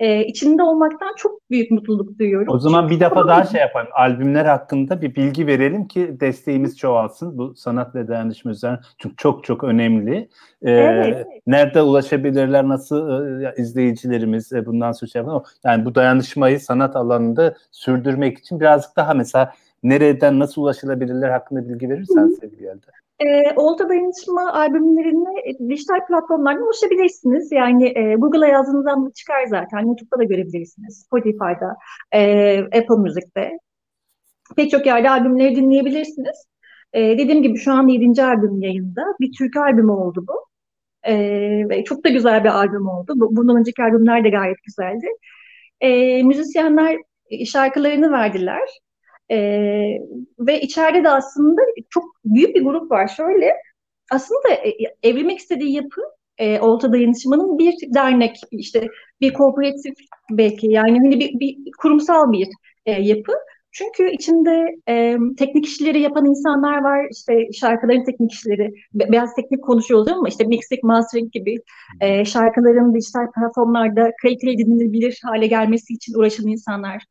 e, 0.00 0.24
içinde 0.24 0.62
olmaktan 0.62 1.14
çok 1.16 1.50
büyük 1.50 1.70
mutluluk 1.70 2.18
duyuyorum. 2.18 2.54
O 2.54 2.58
zaman 2.58 2.90
bir 2.90 3.00
defa 3.00 3.28
daha 3.28 3.44
şey 3.44 3.60
yapalım. 3.60 3.86
Albümler 3.92 4.44
hakkında 4.44 5.02
bir 5.02 5.14
bilgi 5.14 5.46
verelim 5.46 5.88
ki 5.88 6.16
desteğimiz 6.20 6.78
çoğalsın. 6.78 7.38
Bu 7.38 7.54
sanat 7.54 7.94
ve 7.94 8.08
dayanışma 8.08 8.50
üzerine. 8.50 8.78
Çünkü 8.98 9.16
çok 9.16 9.44
çok 9.44 9.64
önemli. 9.64 10.28
Ee, 10.62 10.70
evet. 10.70 11.26
Nerede 11.46 11.82
ulaşabilirler? 11.82 12.68
Nasıl 12.68 13.40
e, 13.42 13.54
izleyicilerimiz 13.56 14.52
e, 14.52 14.66
bundan 14.66 14.92
sonra 14.92 15.10
şey 15.10 15.22
yapalım. 15.22 15.42
Yani 15.64 15.84
bu 15.84 15.94
dayanışmayı 15.94 16.60
sanat 16.60 16.96
alanında 16.96 17.54
sürdürmek 17.70 18.38
için 18.38 18.60
birazcık 18.60 18.96
daha 18.96 19.14
mesela 19.14 19.52
nereden 19.82 20.38
nasıl 20.38 20.62
ulaşılabilirler 20.62 21.30
hakkında 21.30 21.68
bilgi 21.68 21.88
verirsen 21.88 22.28
sevgili 22.40 22.66
Elde. 22.66 23.03
E, 23.20 23.52
Olta 23.56 23.88
Dayanışma 23.88 24.52
albümlerini 24.52 25.58
dijital 25.70 26.06
platformlardan 26.06 26.62
ulaşabilirsiniz. 26.62 27.52
Yani 27.52 27.98
e, 27.98 28.14
Google'a 28.14 28.48
yazdığınızda 28.48 29.12
çıkar 29.14 29.46
zaten. 29.46 29.86
YouTube'da 29.86 30.18
da 30.18 30.24
görebilirsiniz. 30.24 31.04
Spotify'da, 31.06 31.76
e, 32.12 32.58
Apple 32.58 32.96
Music'te. 32.96 33.58
Pek 34.56 34.70
çok 34.70 34.86
yerde 34.86 35.10
albümleri 35.10 35.56
dinleyebilirsiniz. 35.56 36.46
E, 36.92 37.18
dediğim 37.18 37.42
gibi 37.42 37.58
şu 37.58 37.72
an 37.72 37.88
7. 37.88 38.24
albüm 38.24 38.62
yayında. 38.62 39.02
Bir 39.20 39.32
Türk 39.38 39.56
albümü 39.56 39.92
oldu 39.92 40.24
bu. 40.28 40.46
E, 41.10 41.84
çok 41.84 42.04
da 42.04 42.08
güzel 42.08 42.44
bir 42.44 42.48
albüm 42.48 42.88
oldu. 42.88 43.12
Bundan 43.16 43.56
önceki 43.56 43.82
albümler 43.82 44.24
de 44.24 44.28
gayet 44.30 44.62
güzeldi. 44.62 45.06
E, 45.80 46.22
müzisyenler 46.22 46.98
şarkılarını 47.46 48.12
verdiler. 48.12 48.68
E, 49.30 49.36
ve 50.38 50.60
içeride 50.60 51.04
de 51.04 51.10
aslında 51.10 51.62
çok 51.90 52.04
büyük 52.24 52.54
bir 52.54 52.62
grup 52.64 52.90
var. 52.90 53.08
Şöyle 53.08 53.52
aslında 54.10 54.48
e, 54.48 54.74
evrilmek 55.02 55.38
istediği 55.38 55.74
yapı 55.74 56.00
e, 56.38 56.60
Olta 56.60 56.92
Dayanışma'nın 56.92 57.58
bir 57.58 57.74
dernek, 57.94 58.36
işte 58.50 58.88
bir 59.20 59.32
kooperatif 59.32 59.94
belki 60.30 60.66
yani 60.66 60.98
hani 60.98 61.20
bir, 61.20 61.40
bir 61.40 61.56
kurumsal 61.78 62.32
bir 62.32 62.48
e, 62.86 62.92
yapı. 62.92 63.32
Çünkü 63.72 64.10
içinde 64.10 64.66
e, 64.88 65.16
teknik 65.38 65.66
işleri 65.66 66.00
yapan 66.00 66.26
insanlar 66.26 66.82
var, 66.82 67.06
işte 67.12 67.52
şarkıların 67.52 68.04
teknik 68.04 68.32
işleri, 68.32 68.74
biraz 68.94 69.34
teknik 69.34 69.64
konuşuyoruz 69.64 70.08
ama 70.08 70.28
işte 70.28 70.44
mixing, 70.44 70.82
mastering 70.82 71.32
gibi 71.32 71.56
e, 72.00 72.24
şarkıların 72.24 72.94
dijital 72.94 73.32
platformlarda 73.32 74.10
kaliteli 74.22 74.58
dinlenebilir 74.58 75.20
hale 75.22 75.46
gelmesi 75.46 75.94
için 75.94 76.14
uğraşan 76.18 76.46
insanlar 76.46 77.02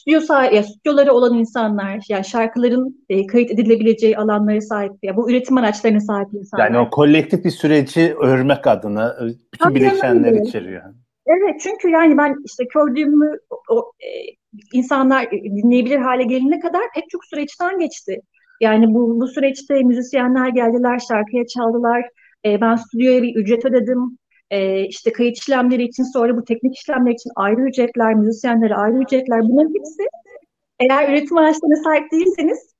stüdyo 0.00 0.20
sahibi, 0.20 0.56
ya 0.56 0.62
stüdyoları 0.62 1.12
olan 1.12 1.34
insanlar, 1.34 2.04
yani 2.08 2.24
şarkıların 2.24 3.04
e, 3.08 3.26
kayıt 3.26 3.50
edilebileceği 3.50 4.18
alanlara 4.18 4.60
sahip, 4.60 4.92
ya 5.02 5.16
bu 5.16 5.30
üretim 5.30 5.58
araçlarına 5.58 6.00
sahip 6.00 6.28
insanlar. 6.34 6.64
Yani 6.64 6.78
o 6.78 6.90
kolektif 6.90 7.44
bir 7.44 7.50
süreci 7.50 8.14
örmek 8.14 8.66
adına 8.66 9.16
e, 9.20 9.24
bütün 9.26 9.64
Tabii 9.64 9.74
bileşenler 9.74 10.32
yani. 10.32 10.48
içeriyor. 10.48 10.82
Evet 11.26 11.60
çünkü 11.62 11.88
yani 11.88 12.18
ben 12.18 12.36
işte 12.44 12.64
gördüğümü 12.74 13.38
o, 13.70 13.92
e, 14.00 14.08
insanlar 14.72 15.30
dinleyebilir 15.30 15.98
hale 15.98 16.22
gelene 16.22 16.60
kadar 16.60 16.82
pek 16.94 17.10
çok 17.10 17.24
süreçten 17.24 17.78
geçti. 17.78 18.20
Yani 18.60 18.94
bu, 18.94 19.20
bu 19.20 19.28
süreçte 19.28 19.82
müzisyenler 19.82 20.48
geldiler, 20.48 20.98
şarkıya 20.98 21.46
çaldılar. 21.46 22.04
E, 22.46 22.60
ben 22.60 22.76
stüdyoya 22.76 23.22
bir 23.22 23.36
ücret 23.36 23.64
ödedim 23.64 24.18
e, 24.50 24.86
işte 24.86 25.12
kayıt 25.12 25.38
işlemleri 25.38 25.82
için 25.82 26.02
sonra 26.02 26.36
bu 26.36 26.44
teknik 26.44 26.76
işlemler 26.76 27.10
için 27.12 27.30
ayrı 27.36 27.60
ücretler, 27.68 28.14
müzisyenlere 28.14 28.74
ayrı 28.74 28.96
ücretler. 29.02 29.40
Bunların 29.42 29.74
hepsi 29.74 30.08
eğer 30.80 31.08
üretim 31.08 31.36
araçlarına 31.36 31.82
sahip 31.84 32.12
değilseniz 32.12 32.73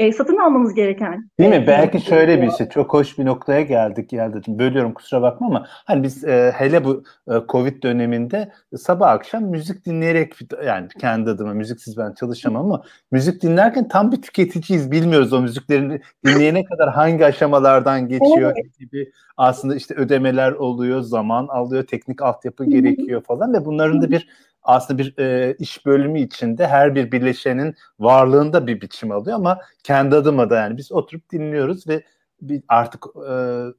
e, 0.00 0.12
satın 0.12 0.36
almamız 0.36 0.74
gereken. 0.74 1.30
Değil 1.40 1.50
mi? 1.50 1.56
E, 1.56 1.66
Belki 1.66 2.00
şöyle 2.00 2.42
bir 2.42 2.50
şey. 2.50 2.68
Çok 2.68 2.94
hoş 2.94 3.18
bir 3.18 3.24
noktaya 3.24 3.60
geldik 3.60 4.12
Yelda'cığım. 4.12 4.58
Bölüyorum 4.58 4.92
kusura 4.92 5.22
bakma 5.22 5.46
ama 5.46 5.66
hani 5.68 6.02
biz 6.02 6.24
e, 6.24 6.52
hele 6.56 6.84
bu 6.84 7.04
e, 7.30 7.32
Covid 7.48 7.82
döneminde 7.82 8.52
sabah 8.76 9.08
akşam 9.08 9.44
müzik 9.44 9.86
dinleyerek 9.86 10.34
yani 10.66 10.88
kendi 11.00 11.30
adıma 11.30 11.54
müziksiz 11.54 11.98
ben 11.98 12.14
çalışamam 12.14 12.64
ama 12.64 12.82
müzik 13.12 13.42
dinlerken 13.42 13.88
tam 13.88 14.12
bir 14.12 14.22
tüketiciyiz. 14.22 14.90
Bilmiyoruz 14.90 15.32
o 15.32 15.40
müziklerin 15.40 16.02
dinleyene 16.26 16.64
kadar 16.64 16.90
hangi 16.90 17.26
aşamalardan 17.26 18.08
geçiyor 18.08 18.52
evet. 18.56 18.78
gibi 18.78 19.12
aslında 19.36 19.74
işte 19.74 19.94
ödemeler 19.94 20.52
oluyor, 20.52 21.00
zaman 21.00 21.46
alıyor, 21.46 21.82
teknik 21.82 22.22
altyapı 22.22 22.64
gerekiyor 22.64 23.22
falan 23.22 23.52
ve 23.54 23.64
bunların 23.64 24.02
da 24.02 24.10
bir 24.10 24.28
aslında 24.62 24.98
bir 24.98 25.18
e, 25.18 25.54
iş 25.58 25.86
bölümü 25.86 26.20
içinde 26.20 26.66
her 26.66 26.94
bir 26.94 27.12
bileşenin 27.12 27.74
varlığında 27.98 28.66
bir 28.66 28.80
biçim 28.80 29.12
alıyor 29.12 29.36
ama 29.36 29.58
kendi 29.84 30.16
adıma 30.16 30.50
da 30.50 30.56
yani 30.56 30.76
biz 30.76 30.92
oturup 30.92 31.30
dinliyoruz 31.30 31.88
ve 31.88 32.02
bir 32.42 32.62
artık 32.68 33.06
e, 33.30 33.32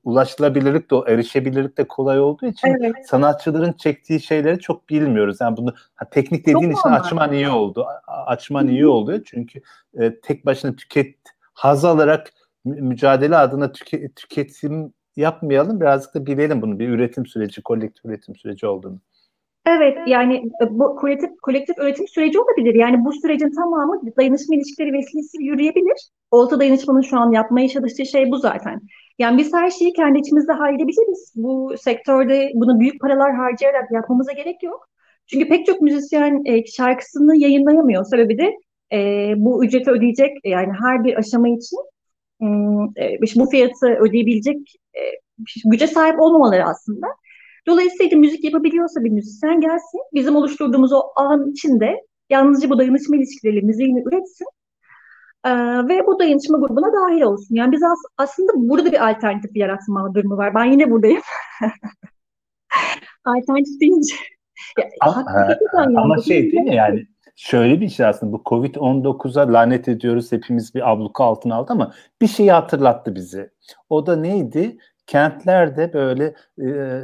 ulaşılabilirlik 0.03 0.91
de 0.91 0.95
erişebilirlik 1.07 1.77
de 1.77 1.87
kolay 1.87 2.19
olduğu 2.19 2.45
için 2.45 2.67
evet. 2.67 2.95
sanatçıların 3.07 3.73
çektiği 3.73 4.21
şeyleri 4.21 4.59
çok 4.59 4.89
bilmiyoruz. 4.89 5.37
Yani 5.41 5.57
bunu 5.57 5.73
ha, 5.95 6.09
teknik 6.09 6.45
dediğin 6.45 6.71
çok 6.71 6.79
için 6.79 6.89
normal. 6.89 7.05
açman 7.05 7.33
iyi 7.33 7.49
oldu. 7.49 7.87
Açman 8.07 8.63
Hı-hı. 8.63 8.71
iyi 8.71 8.87
oluyor 8.87 9.21
çünkü 9.25 9.61
e, 9.99 10.19
tek 10.19 10.45
başına 10.45 10.75
tüket 10.75 11.15
haz 11.53 11.85
alarak 11.85 12.33
mücadele 12.65 13.37
adına 13.37 13.71
tüke, 13.71 14.11
tüketim 14.11 14.93
yapmayalım. 15.15 15.81
Birazcık 15.81 16.15
da 16.15 16.25
bilelim 16.25 16.61
bunu 16.61 16.79
bir 16.79 16.89
üretim 16.89 17.25
süreci, 17.25 17.61
kolektif 17.61 18.05
üretim 18.05 18.35
süreci 18.35 18.67
olduğunu. 18.67 18.99
Evet 19.65 19.97
yani 20.07 20.43
bu 20.69 20.95
kolektif, 20.95 21.29
kolektif 21.41 21.77
üretim 21.77 22.07
süreci 22.07 22.39
olabilir. 22.39 22.75
Yani 22.75 23.05
bu 23.05 23.13
sürecin 23.13 23.51
tamamı 23.55 24.01
dayanışma 24.17 24.55
ilişkileri 24.55 24.93
vesilesiyle 24.93 25.45
yürüyebilir. 25.45 26.09
Olta 26.31 26.59
dayanışmanın 26.59 27.01
şu 27.01 27.17
an 27.17 27.31
yapmaya 27.31 27.69
çalıştığı 27.69 28.05
şey 28.05 28.31
bu 28.31 28.37
zaten. 28.37 28.81
Yani 29.19 29.37
biz 29.37 29.53
her 29.53 29.69
şeyi 29.69 29.93
kendi 29.93 30.19
içimizde 30.19 30.51
halledebiliriz. 30.51 31.33
Bu 31.35 31.73
sektörde 31.77 32.51
bunu 32.55 32.79
büyük 32.79 33.01
paralar 33.01 33.35
harcayarak 33.35 33.91
yapmamıza 33.91 34.31
gerek 34.31 34.63
yok. 34.63 34.87
Çünkü 35.27 35.49
pek 35.49 35.65
çok 35.65 35.81
müzisyen 35.81 36.41
e, 36.45 36.65
şarkısını 36.65 37.37
yayınlayamıyor. 37.37 38.05
Sebebi 38.05 38.37
de 38.37 38.53
e, 38.93 39.33
bu 39.37 39.65
ücreti 39.65 39.91
ödeyecek 39.91 40.37
yani 40.43 40.71
her 40.81 41.03
bir 41.03 41.17
aşama 41.17 41.49
için 41.49 41.77
e, 42.97 43.17
bu 43.35 43.49
fiyatı 43.49 43.87
ödeyebilecek 43.87 44.57
e, 44.93 45.01
güce 45.65 45.87
sahip 45.87 46.21
olmamaları 46.21 46.65
aslında. 46.65 47.07
Dolayısıyla 47.67 48.17
müzik 48.17 48.43
yapabiliyorsa 48.43 49.03
bir 49.03 49.09
müzisyen 49.09 49.61
gelsin, 49.61 50.01
bizim 50.13 50.35
oluşturduğumuz 50.35 50.93
o 50.93 51.01
ağın 51.15 51.51
içinde 51.51 51.95
yalnızca 52.29 52.69
bu 52.69 52.77
dayanışma 52.77 53.15
ilişkileri 53.15 53.61
müziğini 53.61 54.03
üretsin 54.07 54.47
ee, 55.45 55.49
ve 55.87 56.07
bu 56.07 56.19
dayanışma 56.19 56.57
grubuna 56.57 56.93
dahil 56.93 57.21
olsun. 57.21 57.55
Yani 57.55 57.71
biz 57.71 57.83
as 57.83 57.99
aslında 58.17 58.51
burada 58.55 58.91
bir 58.91 59.09
alternatif 59.09 59.55
yaratma 59.55 60.13
durumu 60.15 60.37
var. 60.37 60.55
Ben 60.55 60.65
yine 60.65 60.91
buradayım. 60.91 61.21
alternatif 63.25 63.81
deyince. 63.81 64.15
ama, 65.01 65.25
ama 65.95 66.21
şey 66.21 66.51
değil 66.51 66.63
mi 66.63 66.75
yani 66.75 67.07
şöyle 67.35 67.81
bir 67.81 67.89
şey 67.89 68.05
aslında 68.05 68.33
bu 68.33 68.41
Covid-19'a 68.45 69.53
lanet 69.53 69.87
ediyoruz 69.87 70.31
hepimiz 70.31 70.75
bir 70.75 70.91
abluka 70.91 71.23
altına 71.23 71.55
aldı 71.55 71.73
ama 71.73 71.93
bir 72.21 72.27
şeyi 72.27 72.51
hatırlattı 72.51 73.15
bizi. 73.15 73.49
O 73.89 74.05
da 74.05 74.15
neydi? 74.15 74.77
Kentlerde 75.07 75.93
böyle 75.93 76.33
e, 76.61 77.01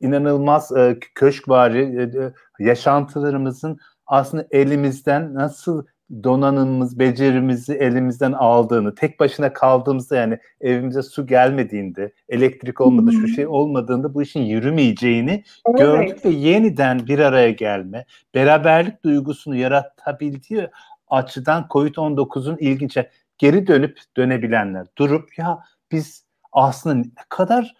inanılmaz 0.00 0.72
e, 0.76 0.98
köşkvari 1.14 1.80
e, 2.00 2.32
yaşantılarımızın 2.64 3.78
aslında 4.06 4.46
elimizden 4.50 5.34
nasıl 5.34 5.84
donanımımız, 6.22 6.98
becerimizi 6.98 7.74
elimizden 7.74 8.32
aldığını, 8.32 8.94
tek 8.94 9.20
başına 9.20 9.52
kaldığımızda 9.52 10.16
yani 10.16 10.38
evimize 10.60 11.02
su 11.02 11.26
gelmediğinde, 11.26 12.12
elektrik 12.28 12.80
olmadı, 12.80 13.12
şu 13.12 13.28
şey 13.28 13.46
olmadığında 13.46 14.14
bu 14.14 14.22
işin 14.22 14.40
yürümeyeceğini 14.40 15.44
evet. 15.68 15.78
gördük 15.78 16.24
ve 16.24 16.28
yeniden 16.28 17.06
bir 17.06 17.18
araya 17.18 17.50
gelme, 17.50 18.04
beraberlik 18.34 19.04
duygusunu 19.04 19.56
yaratabildiği 19.56 20.68
açıdan 21.08 21.66
COVID-19'un 21.70 22.56
ilginç 22.56 22.98
geri 23.38 23.66
dönüp 23.66 23.98
dönebilenler, 24.16 24.86
durup 24.98 25.38
ya 25.38 25.58
biz 25.92 26.25
aslında 26.56 26.94
ne 26.94 27.24
kadar 27.28 27.74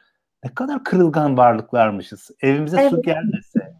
ne 0.44 0.54
kadar 0.54 0.84
kırılgan 0.84 1.36
varlıklarmışız. 1.36 2.30
Evimize 2.40 2.80
evet. 2.80 2.90
su 2.90 3.02
gelmese, 3.02 3.74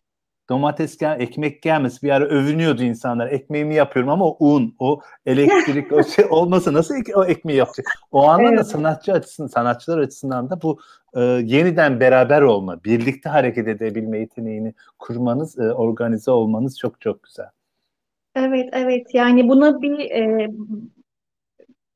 domates 0.49 0.99
gel, 0.99 1.21
ekmek 1.21 1.63
gelmesi 1.63 2.03
bir 2.03 2.11
ara 2.11 2.25
övünüyordu 2.25 2.83
insanlar. 2.83 3.27
Ekmeğimi 3.27 3.75
yapıyorum 3.75 4.11
ama 4.11 4.25
o 4.25 4.37
un, 4.41 4.75
o 4.79 5.01
elektrik, 5.27 5.93
o 5.93 6.05
şey 6.05 6.25
olmasa 6.31 6.73
nasıl 6.73 6.95
o 7.15 7.25
ekmeği 7.25 7.59
yapacak? 7.59 7.87
O 8.13 8.29
anlamda 8.29 8.55
evet. 8.55 8.67
sanatçı 8.67 9.13
açısından, 9.13 9.49
sanatçılar 9.49 9.99
açısından 9.99 10.51
da 10.51 10.63
bu 10.63 10.79
e, 11.15 11.21
yeniden 11.23 12.01
beraber 12.01 12.43
olma, 12.43 12.85
birlikte 12.85 13.29
hareket 13.29 13.69
edebilme 13.69 14.19
yeteneğini 14.19 14.75
kurmanız, 14.99 15.59
e, 15.59 15.73
organize 15.73 16.31
olmanız 16.31 16.79
çok 16.79 17.01
çok 17.01 17.23
güzel. 17.23 17.47
Evet, 18.35 18.69
evet. 18.73 19.07
Yani 19.15 19.49
buna 19.49 19.83
bir 19.83 19.99
e, 19.99 20.51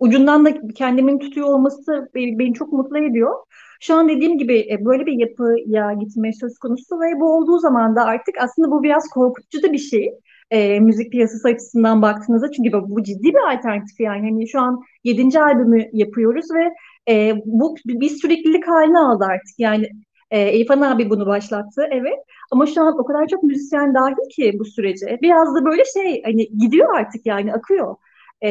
ucundan 0.01 0.44
da 0.44 0.72
kendimin 0.74 1.18
tutuyor 1.18 1.46
olması 1.48 2.11
beni, 2.14 2.38
beni 2.38 2.55
çok 2.55 2.72
mutlu 2.72 2.98
ediyor. 2.98 3.34
Şu 3.80 3.94
an 3.94 4.09
dediğim 4.09 4.38
gibi 4.38 4.59
e, 4.70 4.84
böyle 4.84 5.07
bir 5.07 5.12
yapıya 5.12 5.92
gitme 5.92 6.32
söz 6.32 6.59
konusu 6.59 7.01
ve 7.01 7.20
bu 7.20 7.36
olduğu 7.36 7.59
zaman 7.59 7.96
da 7.96 8.05
artık 8.05 8.34
aslında 8.40 8.70
bu 8.70 8.82
biraz 8.82 9.09
korkutucu 9.09 9.62
da 9.62 9.72
bir 9.72 9.78
şey. 9.78 10.12
E, 10.51 10.80
müzik 10.80 11.12
piyasası 11.12 11.48
açısından 11.48 12.03
baktığınızda 12.03 12.51
çünkü 12.53 12.72
bu, 12.72 13.03
ciddi 13.03 13.24
bir 13.24 13.55
alternatif 13.55 14.01
yani. 14.01 14.30
Hani 14.30 14.48
şu 14.48 14.61
an 14.61 14.80
yedinci 15.05 15.40
albümü 15.40 15.84
yapıyoruz 15.92 16.46
ve 16.55 16.74
e, 17.12 17.34
bu 17.44 17.76
bir 17.86 18.09
süreklilik 18.09 18.68
haline 18.68 18.98
aldı 18.98 19.24
artık. 19.24 19.59
Yani 19.59 19.88
e, 20.30 20.59
İrfan 20.59 20.80
abi 20.80 21.11
bunu 21.11 21.26
başlattı 21.26 21.88
evet. 21.90 22.18
Ama 22.51 22.66
şu 22.66 22.82
an 22.82 22.98
o 22.98 23.05
kadar 23.05 23.26
çok 23.28 23.42
müzisyen 23.42 23.94
dahil 23.94 24.30
ki 24.36 24.53
bu 24.59 24.64
sürece. 24.64 25.18
Biraz 25.22 25.55
da 25.55 25.64
böyle 25.64 25.82
şey 25.84 26.22
hani 26.22 26.48
gidiyor 26.59 26.94
artık 26.94 27.26
yani 27.26 27.53
akıyor 27.53 27.96
e, 28.45 28.51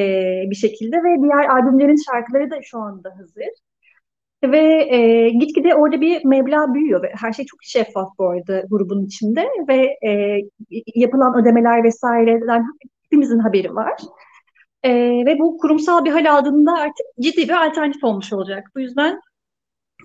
bir 0.49 0.55
şekilde 0.55 0.97
ve 0.97 1.21
diğer 1.23 1.49
albümlerin 1.49 2.11
şarkıları 2.11 2.51
da 2.51 2.61
şu 2.61 2.77
anda 2.79 3.09
hazır. 3.17 3.47
Ve 4.43 4.95
e, 4.95 5.29
gitgide 5.29 5.75
orada 5.75 6.01
bir 6.01 6.25
meblağ 6.25 6.73
büyüyor 6.73 7.03
ve 7.03 7.11
her 7.21 7.33
şey 7.33 7.45
çok 7.45 7.59
şeffaf 7.63 8.09
bu 8.19 8.29
arada 8.29 8.63
grubun 8.69 9.05
içinde 9.05 9.47
ve 9.67 10.07
e, 10.07 10.39
yapılan 10.95 11.41
ödemeler 11.41 11.83
vesaireden 11.83 12.65
hepimizin 13.03 13.39
haberi 13.39 13.75
var. 13.75 13.93
E, 14.83 14.91
ve 15.25 15.39
bu 15.39 15.57
kurumsal 15.57 16.05
bir 16.05 16.11
hal 16.11 16.31
aldığında 16.37 16.73
artık 16.73 17.05
ciddi 17.19 17.41
bir 17.41 17.67
alternatif 17.67 18.03
olmuş 18.03 18.33
olacak. 18.33 18.71
Bu 18.75 18.79
yüzden 18.79 19.19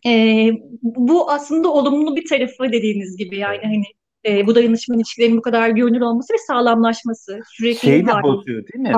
e, 0.06 0.50
bu 0.82 1.30
aslında 1.30 1.72
olumlu 1.72 2.16
bir 2.16 2.28
tarafı 2.28 2.72
dediğiniz 2.72 3.16
gibi 3.16 3.36
yani 3.36 3.60
hani 3.62 3.84
e, 4.26 4.46
bu 4.46 4.54
dayanışma 4.54 4.96
ilişkilerinin 4.96 5.36
bu 5.36 5.42
kadar 5.42 5.70
görünür 5.70 6.00
olması 6.00 6.32
ve 6.32 6.38
sağlamlaşması 6.38 7.40
sürekli 7.46 7.78
şey 7.78 8.06
de 8.06 8.12
bozuyor 8.22 8.64
değil 8.66 8.82
mi? 8.82 8.94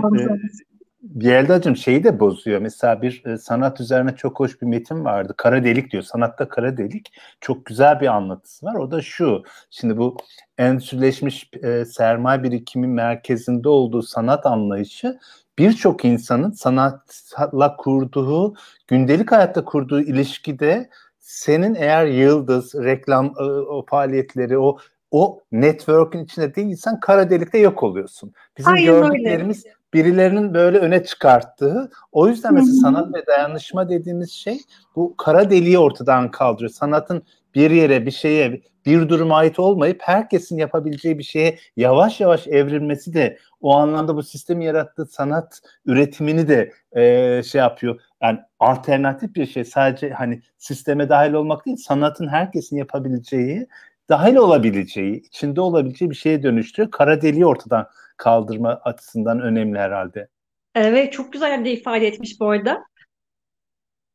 Yelda'cığım 1.14 1.76
şeyi 1.76 2.04
de 2.04 2.20
bozuyor. 2.20 2.60
Mesela 2.60 3.02
bir 3.02 3.24
e, 3.26 3.38
sanat 3.38 3.80
üzerine 3.80 4.16
çok 4.16 4.40
hoş 4.40 4.62
bir 4.62 4.66
metin 4.66 5.04
vardı. 5.04 5.34
Kara 5.36 5.64
delik 5.64 5.92
diyor. 5.92 6.02
Sanatta 6.02 6.48
kara 6.48 6.76
delik. 6.76 7.12
Çok 7.40 7.66
güzel 7.66 8.00
bir 8.00 8.06
anlatısı 8.06 8.66
var. 8.66 8.74
O 8.74 8.90
da 8.90 9.02
şu. 9.02 9.42
Şimdi 9.70 9.96
bu 9.96 10.16
endüstrileşmiş 10.58 11.50
e, 11.62 11.84
sermaye 11.84 12.42
birikimi 12.42 12.86
merkezinde 12.86 13.68
olduğu 13.68 14.02
sanat 14.02 14.46
anlayışı 14.46 15.18
birçok 15.58 16.04
insanın 16.04 16.50
sanatla 16.50 17.76
kurduğu, 17.76 18.54
gündelik 18.88 19.32
hayatta 19.32 19.64
kurduğu 19.64 20.00
ilişkide 20.00 20.90
senin 21.18 21.74
eğer 21.74 22.06
yıldız, 22.06 22.74
reklam 22.74 23.26
e, 23.26 23.42
o 23.42 23.84
faaliyetleri, 23.86 24.58
o 24.58 24.78
o 25.10 25.40
network'ün 25.52 26.24
içinde 26.24 26.54
değilsen 26.54 27.00
kara 27.00 27.30
delikte 27.30 27.58
yok 27.58 27.82
oluyorsun. 27.82 28.32
Bizim 28.58 28.72
Aynen 28.72 28.86
gördüklerimiz 28.86 29.66
öyle 29.66 29.75
birilerinin 29.94 30.54
böyle 30.54 30.78
öne 30.78 31.04
çıkarttığı. 31.04 31.90
O 32.12 32.28
yüzden 32.28 32.54
mesela 32.54 32.80
sanat 32.80 33.14
ve 33.14 33.26
dayanışma 33.26 33.88
dediğimiz 33.88 34.32
şey 34.32 34.60
bu 34.96 35.16
kara 35.16 35.50
deliği 35.50 35.78
ortadan 35.78 36.30
kaldırıyor. 36.30 36.70
Sanatın 36.70 37.22
bir 37.54 37.70
yere, 37.70 38.06
bir 38.06 38.10
şeye, 38.10 38.62
bir 38.86 39.08
duruma 39.08 39.36
ait 39.36 39.58
olmayıp 39.58 40.00
herkesin 40.02 40.58
yapabileceği 40.58 41.18
bir 41.18 41.24
şeye 41.24 41.58
yavaş 41.76 42.20
yavaş 42.20 42.46
evrilmesi 42.46 43.14
de 43.14 43.38
o 43.60 43.74
anlamda 43.74 44.16
bu 44.16 44.22
sistemi 44.22 44.64
yarattığı 44.64 45.06
sanat 45.06 45.60
üretimini 45.86 46.48
de 46.48 46.72
e, 46.92 47.42
şey 47.42 47.58
yapıyor. 47.58 48.00
Yani 48.22 48.38
alternatif 48.60 49.34
bir 49.34 49.46
şey 49.46 49.64
sadece 49.64 50.10
hani 50.10 50.42
sisteme 50.58 51.08
dahil 51.08 51.32
olmak 51.32 51.66
değil 51.66 51.76
sanatın 51.76 52.28
herkesin 52.28 52.76
yapabileceği 52.76 53.66
dahil 54.08 54.36
olabileceği, 54.36 55.20
içinde 55.20 55.60
olabileceği 55.60 56.10
bir 56.10 56.16
şeye 56.16 56.42
dönüştürüyor. 56.42 56.90
Kara 56.90 57.22
deliği 57.22 57.46
ortadan 57.46 57.86
kaldırma 58.16 58.80
açısından 58.84 59.40
önemli 59.40 59.78
herhalde. 59.78 60.28
Evet, 60.74 61.12
çok 61.12 61.32
güzel 61.32 61.64
bir 61.64 61.70
ifade 61.70 62.06
etmiş 62.06 62.40
bu 62.40 62.50
arada. 62.50 62.84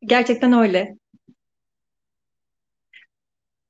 Gerçekten 0.02 0.54
öyle. 0.54 0.96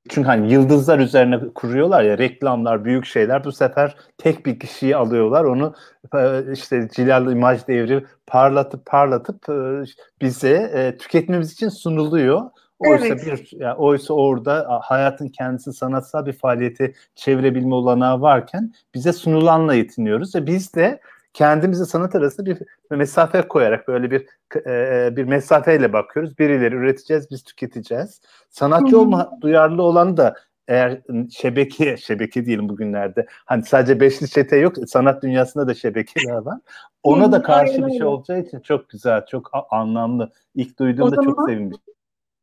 Çünkü 0.08 0.26
hani 0.26 0.52
yıldızlar 0.52 0.98
üzerine 0.98 1.40
kuruyorlar 1.54 2.02
ya 2.02 2.18
reklamlar, 2.18 2.84
büyük 2.84 3.06
şeyler. 3.06 3.44
Bu 3.44 3.52
sefer 3.52 3.96
tek 4.18 4.46
bir 4.46 4.58
kişiyi 4.58 4.96
alıyorlar. 4.96 5.44
Onu 5.44 5.74
e, 6.14 6.52
işte 6.52 6.88
Cilal 6.92 7.32
imaj 7.32 7.66
devri 7.68 8.04
parlatıp 8.26 8.86
parlatıp 8.86 9.48
e, 9.48 9.84
bize 10.22 10.70
e, 10.74 10.96
tüketmemiz 10.98 11.52
için 11.52 11.68
sunuluyor. 11.68 12.50
Oysa 12.90 13.06
evet. 13.06 13.26
bir 13.26 13.60
yani 13.60 13.74
oysa 13.74 14.14
orada 14.14 14.80
hayatın 14.82 15.28
kendisi 15.28 15.72
sanatsal 15.72 16.26
bir 16.26 16.32
faaliyeti 16.32 16.94
çevirebilme 17.14 17.74
olanağı 17.74 18.20
varken 18.20 18.72
bize 18.94 19.12
sunulanla 19.12 19.74
yetiniyoruz 19.74 20.34
ve 20.34 20.46
biz 20.46 20.74
de 20.74 21.00
kendimize 21.34 21.84
sanat 21.84 22.14
arasında 22.14 22.46
bir 22.46 22.58
mesafe 22.90 23.42
koyarak 23.42 23.88
böyle 23.88 24.10
bir 24.10 24.26
e, 24.66 25.16
bir 25.16 25.24
mesafeyle 25.24 25.92
bakıyoruz. 25.92 26.38
Birileri 26.38 26.74
üreteceğiz, 26.74 27.30
biz 27.30 27.42
tüketeceğiz. 27.42 28.20
Sanatçı 28.50 29.00
olma 29.00 29.30
duyarlı 29.40 29.82
olan 29.82 30.16
da 30.16 30.34
eğer 30.68 31.00
şebeke, 31.30 31.96
şebeke 32.00 32.46
diyelim 32.46 32.68
bugünlerde. 32.68 33.26
Hani 33.28 33.62
sadece 33.62 34.00
beşli 34.00 34.28
çete 34.28 34.56
yok, 34.56 34.76
sanat 34.86 35.22
dünyasında 35.22 35.68
da 35.68 35.74
şebekeler 35.74 36.36
var. 36.36 36.58
Ona 37.02 37.32
da 37.32 37.42
karşı 37.42 37.86
bir 37.86 37.92
şey 37.92 38.04
olacağı 38.04 38.40
için 38.40 38.60
çok 38.60 38.88
güzel, 38.88 39.26
çok 39.26 39.50
anlamlı. 39.70 40.32
İlk 40.54 40.78
duyduğumda 40.78 41.22
çok 41.22 41.48
sevinmiştim 41.48 41.92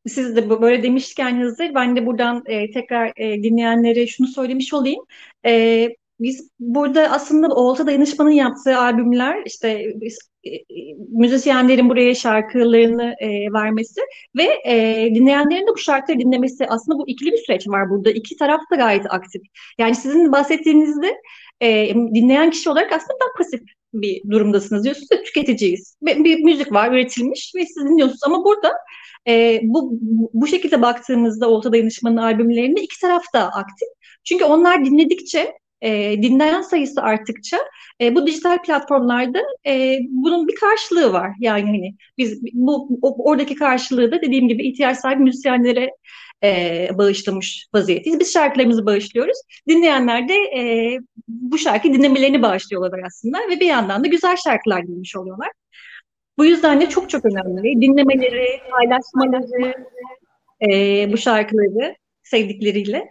siz 0.08 0.36
de 0.36 0.50
böyle 0.62 0.82
demişken 0.82 1.42
hazır 1.42 1.74
ben 1.74 1.96
de 1.96 2.06
buradan 2.06 2.42
e, 2.46 2.70
tekrar 2.70 3.12
e, 3.16 3.42
dinleyenlere 3.42 4.06
şunu 4.06 4.26
söylemiş 4.26 4.74
olayım. 4.74 5.04
E, 5.46 5.88
biz 6.20 6.50
burada 6.58 7.02
aslında 7.10 7.54
Olta 7.54 7.86
Dayanışma'nın 7.86 8.30
yaptığı 8.30 8.78
albümler 8.78 9.42
işte 9.46 9.84
biz, 9.94 10.18
e, 10.44 10.50
e, 10.50 10.62
müzisyenlerin 11.08 11.88
buraya 11.88 12.14
şarkılarını 12.14 13.14
e, 13.20 13.52
vermesi 13.52 14.00
ve 14.36 14.44
e, 14.66 15.06
dinleyenlerin 15.14 15.66
de 15.66 15.70
bu 15.70 15.78
şarkıları 15.78 16.20
dinlemesi 16.20 16.66
aslında 16.66 16.98
bu 16.98 17.08
ikili 17.08 17.32
bir 17.32 17.36
süreç 17.36 17.68
var 17.68 17.90
burada. 17.90 18.10
İki 18.10 18.36
taraf 18.36 18.60
da 18.72 18.76
gayet 18.76 19.06
aktif. 19.12 19.42
Yani 19.78 19.94
sizin 19.94 20.32
bahsettiğinizde 20.32 21.16
e, 21.62 21.94
dinleyen 21.94 22.50
kişi 22.50 22.70
olarak 22.70 22.92
aslında 22.92 23.18
daha 23.20 23.32
pasif 23.38 23.60
bir 23.94 24.30
durumdasınız. 24.30 24.84
Diyorsunuz 24.84 25.08
ki 25.08 25.22
tüketiciyiz. 25.22 25.96
Bir, 26.02 26.24
bir 26.24 26.44
müzik 26.44 26.72
var 26.72 26.92
üretilmiş 26.92 27.52
ve 27.56 27.66
siz 27.66 27.84
dinliyorsunuz 27.84 28.20
ama 28.26 28.44
burada 28.44 28.72
e, 29.28 29.60
bu 29.62 29.98
bu 30.34 30.46
şekilde 30.46 30.82
baktığımızda 30.82 31.48
Olta 31.50 31.72
Dayanışma'nın 31.72 32.16
albümlerinde 32.16 32.80
iki 32.80 33.00
taraf 33.00 33.22
da 33.34 33.48
aktif. 33.48 33.88
Çünkü 34.24 34.44
onlar 34.44 34.84
dinledikçe 34.84 35.52
e, 35.82 36.22
dinleyen 36.22 36.62
sayısı 36.62 37.02
arttıkça 37.02 37.58
e, 38.00 38.14
bu 38.14 38.26
dijital 38.26 38.62
platformlarda 38.62 39.38
e, 39.66 39.98
bunun 40.08 40.48
bir 40.48 40.54
karşılığı 40.54 41.12
var. 41.12 41.30
Yani 41.40 41.66
hani 41.66 41.94
biz 42.18 42.40
bu 42.52 43.00
oradaki 43.02 43.54
karşılığı 43.54 44.12
da 44.12 44.22
dediğim 44.22 44.48
gibi 44.48 44.68
ihtiyaç 44.68 44.98
sahibi 44.98 45.22
müzisyenlere 45.22 45.90
e, 46.44 46.88
bağışlamış 46.92 47.66
vaziyetteyiz. 47.74 48.20
Biz 48.20 48.32
şarkılarımızı 48.32 48.86
bağışlıyoruz. 48.86 49.38
Dinleyenler 49.68 50.28
de 50.28 50.34
e, 50.34 50.98
bu 51.28 51.58
şarkı 51.58 51.92
dinlemelerini 51.92 52.42
bağışlıyorlar 52.42 53.00
aslında 53.06 53.38
ve 53.50 53.60
bir 53.60 53.66
yandan 53.66 54.04
da 54.04 54.08
güzel 54.08 54.36
şarkılar 54.36 54.86
dinlemiş 54.86 55.16
oluyorlar. 55.16 55.50
Bu 56.38 56.44
yüzden 56.44 56.80
de 56.80 56.88
çok 56.88 57.10
çok 57.10 57.24
önemli. 57.24 57.80
Dinlemeleri, 57.80 58.60
paylaşmaları, 58.70 59.74
e, 60.70 61.12
bu 61.12 61.16
şarkıları 61.16 61.96
sevdikleriyle. 62.22 63.08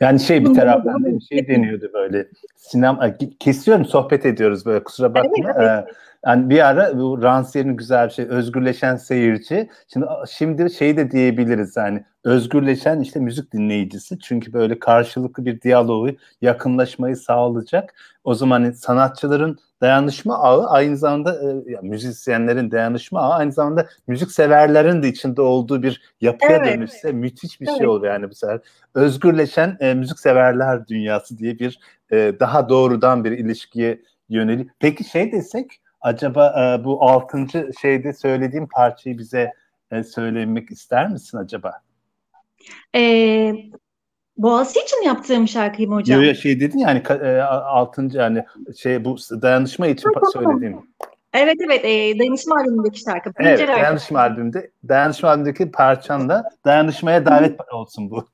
Yani 0.00 0.20
şey 0.20 0.44
bir 0.44 0.54
taraftan 0.54 1.04
bir 1.04 1.20
şey 1.20 1.48
deniyordu 1.48 1.90
böyle. 1.94 2.28
Sinema 2.56 3.16
kesiyorum 3.40 3.84
sohbet 3.84 4.26
ediyoruz 4.26 4.66
böyle 4.66 4.84
kusura 4.84 5.14
bakma. 5.14 5.30
Evet, 5.44 5.56
evet. 5.60 5.84
Yani 6.26 6.50
bir 6.50 6.68
ara 6.68 6.98
bu 6.98 7.22
Rancière'in 7.22 7.76
güzel 7.76 8.06
bir 8.06 8.12
şey 8.12 8.24
özgürleşen 8.24 8.96
seyirci. 8.96 9.70
Şimdi 9.92 10.06
şimdi 10.30 10.70
şey 10.70 10.96
de 10.96 11.10
diyebiliriz 11.10 11.76
yani 11.76 12.04
özgürleşen 12.24 13.00
işte 13.00 13.20
müzik 13.20 13.52
dinleyicisi. 13.52 14.18
Çünkü 14.18 14.52
böyle 14.52 14.78
karşılıklı 14.78 15.44
bir 15.44 15.60
diyaloğu, 15.60 16.10
yakınlaşmayı 16.40 17.16
sağlayacak. 17.16 17.94
O 18.24 18.34
zaman 18.34 18.62
hani 18.62 18.74
sanatçıların 18.74 19.58
dayanışma 19.80 20.38
ağı 20.38 20.66
aynı 20.68 20.96
zamanda 20.96 21.50
e, 21.50 21.80
müzisyenlerin 21.82 22.70
dayanışma 22.70 23.20
ağı 23.20 23.32
aynı 23.32 23.52
zamanda 23.52 23.86
müzik 24.06 24.30
severlerin 24.30 25.02
de 25.02 25.08
içinde 25.08 25.42
olduğu 25.42 25.82
bir 25.82 26.02
yapıya 26.20 26.58
evet. 26.58 26.74
dönüşse 26.74 27.12
müthiş 27.12 27.60
bir 27.60 27.66
şey 27.66 27.72
evet. 27.72 27.78
şey 27.78 27.88
olur 27.88 28.06
yani 28.06 28.30
bu 28.30 28.34
sefer. 28.34 28.60
Özgürleşen 28.94 29.76
e, 29.80 29.94
müzik 29.94 30.18
severler 30.18 30.88
dünyası 30.88 31.38
diye 31.38 31.58
bir 31.58 31.78
e, 32.12 32.32
daha 32.40 32.68
doğrudan 32.68 33.24
bir 33.24 33.32
ilişkiye 33.32 34.02
yönelik. 34.28 34.70
Peki 34.78 35.04
şey 35.04 35.32
desek 35.32 35.80
acaba 36.04 36.76
e, 36.80 36.84
bu 36.84 37.02
altıncı 37.04 37.70
şeyde 37.80 38.12
söylediğim 38.12 38.68
parçayı 38.68 39.18
bize 39.18 39.52
e, 39.90 40.04
söylemek 40.04 40.70
ister 40.70 41.10
misin 41.10 41.38
acaba? 41.38 41.72
Ee, 42.94 43.54
Boğaziçi 44.36 44.80
için 44.80 45.02
yaptığım 45.02 45.48
şarkıyı 45.48 45.88
mı 45.88 45.94
hocam? 45.94 46.20
Yok 46.20 46.28
ya 46.28 46.34
şey 46.34 46.60
dedin 46.60 46.78
yani 46.78 47.02
e, 47.08 47.40
altıncı 47.40 48.18
yani 48.18 48.44
şey 48.76 49.04
bu 49.04 49.16
dayanışma 49.42 49.86
için 49.86 50.10
söylediğim. 50.32 50.86
Evet 51.32 51.56
evet 51.64 51.84
e, 51.84 52.18
dayanışma 52.18 52.56
albümündeki 52.56 53.00
şarkı. 53.00 53.30
Evet 53.36 53.58
Pencere 53.58 53.72
dayanışma 53.72 54.18
şarkı. 54.18 54.32
albümünde 54.32 54.70
dayanışma 54.88 55.28
albümündeki 55.28 55.70
parçan 55.70 56.28
da 56.28 56.44
dayanışmaya 56.64 57.26
davet 57.26 57.60
olsun 57.72 58.10
bu. 58.10 58.28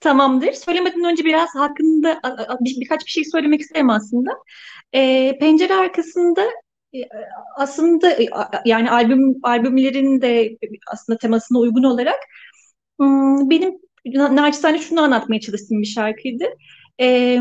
Tamamdır. 0.00 0.52
Söylemeden 0.52 1.04
önce 1.04 1.24
biraz 1.24 1.48
hakkında 1.54 2.20
bir, 2.60 2.80
birkaç 2.80 3.06
bir 3.06 3.10
şey 3.10 3.24
söylemek 3.24 3.60
isterim 3.60 3.90
aslında. 3.90 4.30
E, 4.92 5.32
pencere 5.38 5.74
arkasında 5.74 6.42
e, 6.94 6.98
aslında 7.56 8.10
e, 8.10 8.28
yani 8.64 8.90
albüm 8.90 9.34
albümlerin 9.42 10.20
de 10.22 10.58
aslında 10.92 11.18
temasına 11.18 11.58
uygun 11.58 11.82
olarak 11.82 12.18
benim 13.50 13.78
naçizane 14.36 14.78
şunu 14.78 15.00
anlatmaya 15.00 15.40
çalıştığım 15.40 15.80
bir 15.80 15.86
şarkıydı. 15.86 16.44
E, 17.00 17.40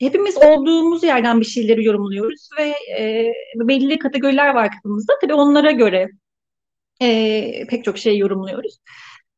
hepimiz 0.00 0.36
olduğumuz 0.36 1.04
yerden 1.04 1.40
bir 1.40 1.46
şeyleri 1.46 1.84
yorumluyoruz 1.84 2.48
ve 2.58 2.74
e, 2.98 3.32
belli 3.56 3.98
kategoriler 3.98 4.54
var 4.54 4.70
kafamızda. 4.70 5.12
Tabii 5.20 5.34
onlara 5.34 5.70
göre 5.70 6.08
e, 7.02 7.66
pek 7.66 7.84
çok 7.84 7.98
şey 7.98 8.18
yorumluyoruz. 8.18 8.78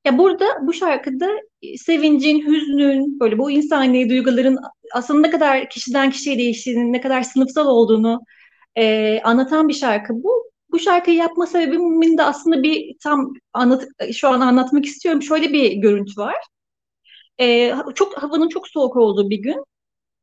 Ya 0.05 0.19
burada 0.19 0.45
bu 0.67 0.73
şarkıda 0.73 1.29
sevincin, 1.77 2.47
hüznün, 2.47 3.21
böyle 3.21 3.39
bu 3.39 3.51
insani 3.51 4.11
duyguların 4.11 4.59
aslında 4.95 5.21
ne 5.21 5.31
kadar 5.31 5.69
kişiden 5.71 6.11
kişiye 6.11 6.39
değiştiğini, 6.39 6.93
ne 6.93 7.01
kadar 7.01 7.23
sınıfsal 7.23 7.67
olduğunu 7.67 8.21
e, 8.77 9.21
anlatan 9.25 9.69
bir 9.69 9.75
şarkı 9.75 10.15
bu. 10.15 10.45
Bu 10.73 10.79
şarkıyı 10.79 11.17
yapma 11.17 11.47
sebebimin 11.47 12.19
de 12.19 12.23
aslında 12.23 12.63
bir 12.63 12.97
tam 13.03 13.33
anlat 13.53 13.85
şu 14.13 14.29
an 14.29 14.41
anlatmak 14.41 14.85
istiyorum. 14.87 15.23
Şöyle 15.23 15.53
bir 15.53 15.73
görüntü 15.73 16.21
var. 16.21 16.37
E, 17.41 17.75
çok 17.95 18.23
havanın 18.23 18.49
çok 18.49 18.69
soğuk 18.69 18.97
olduğu 18.97 19.31
bir 19.31 19.39
gün. 19.43 19.65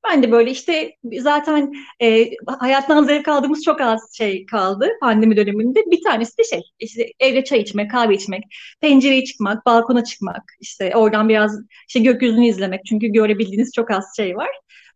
Ben 0.04 0.24
de 0.24 0.32
böyle 0.32 0.52
işte 0.52 0.96
zaten 1.20 1.74
e, 2.02 2.30
hayattan 2.60 3.04
zevk 3.04 3.28
aldığımız 3.28 3.64
çok 3.64 3.82
az 3.82 4.14
şey 4.14 4.46
kaldı 4.46 4.90
pandemi 5.02 5.38
döneminde. 5.38 5.84
Bir 5.92 6.04
tanesi 6.04 6.38
de 6.38 6.44
şey 6.44 6.62
işte 6.80 7.08
evde 7.20 7.44
çay 7.44 7.60
içmek, 7.60 7.92
kahve 7.92 8.16
içmek, 8.16 8.44
pencereye 8.82 9.24
çıkmak, 9.24 9.66
balkona 9.66 10.04
çıkmak, 10.04 10.44
işte 10.60 10.96
oradan 10.96 11.30
biraz 11.30 11.60
işte 11.88 12.00
gökyüzünü 12.00 12.48
izlemek. 12.48 12.86
Çünkü 12.86 13.08
görebildiğiniz 13.08 13.72
çok 13.76 13.92
az 13.92 14.06
şey 14.18 14.36
var. 14.38 14.50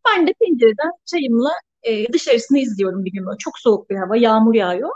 Ben 0.07 0.27
de 0.27 0.33
pencereden 0.41 0.91
çayımla 1.05 1.51
e, 1.83 2.13
dışarısını 2.13 2.59
izliyorum 2.59 3.05
bir 3.05 3.11
gün 3.11 3.25
böyle. 3.25 3.37
Çok 3.37 3.59
soğuk 3.59 3.89
bir 3.89 3.95
hava, 3.95 4.17
yağmur 4.17 4.55
yağıyor. 4.55 4.89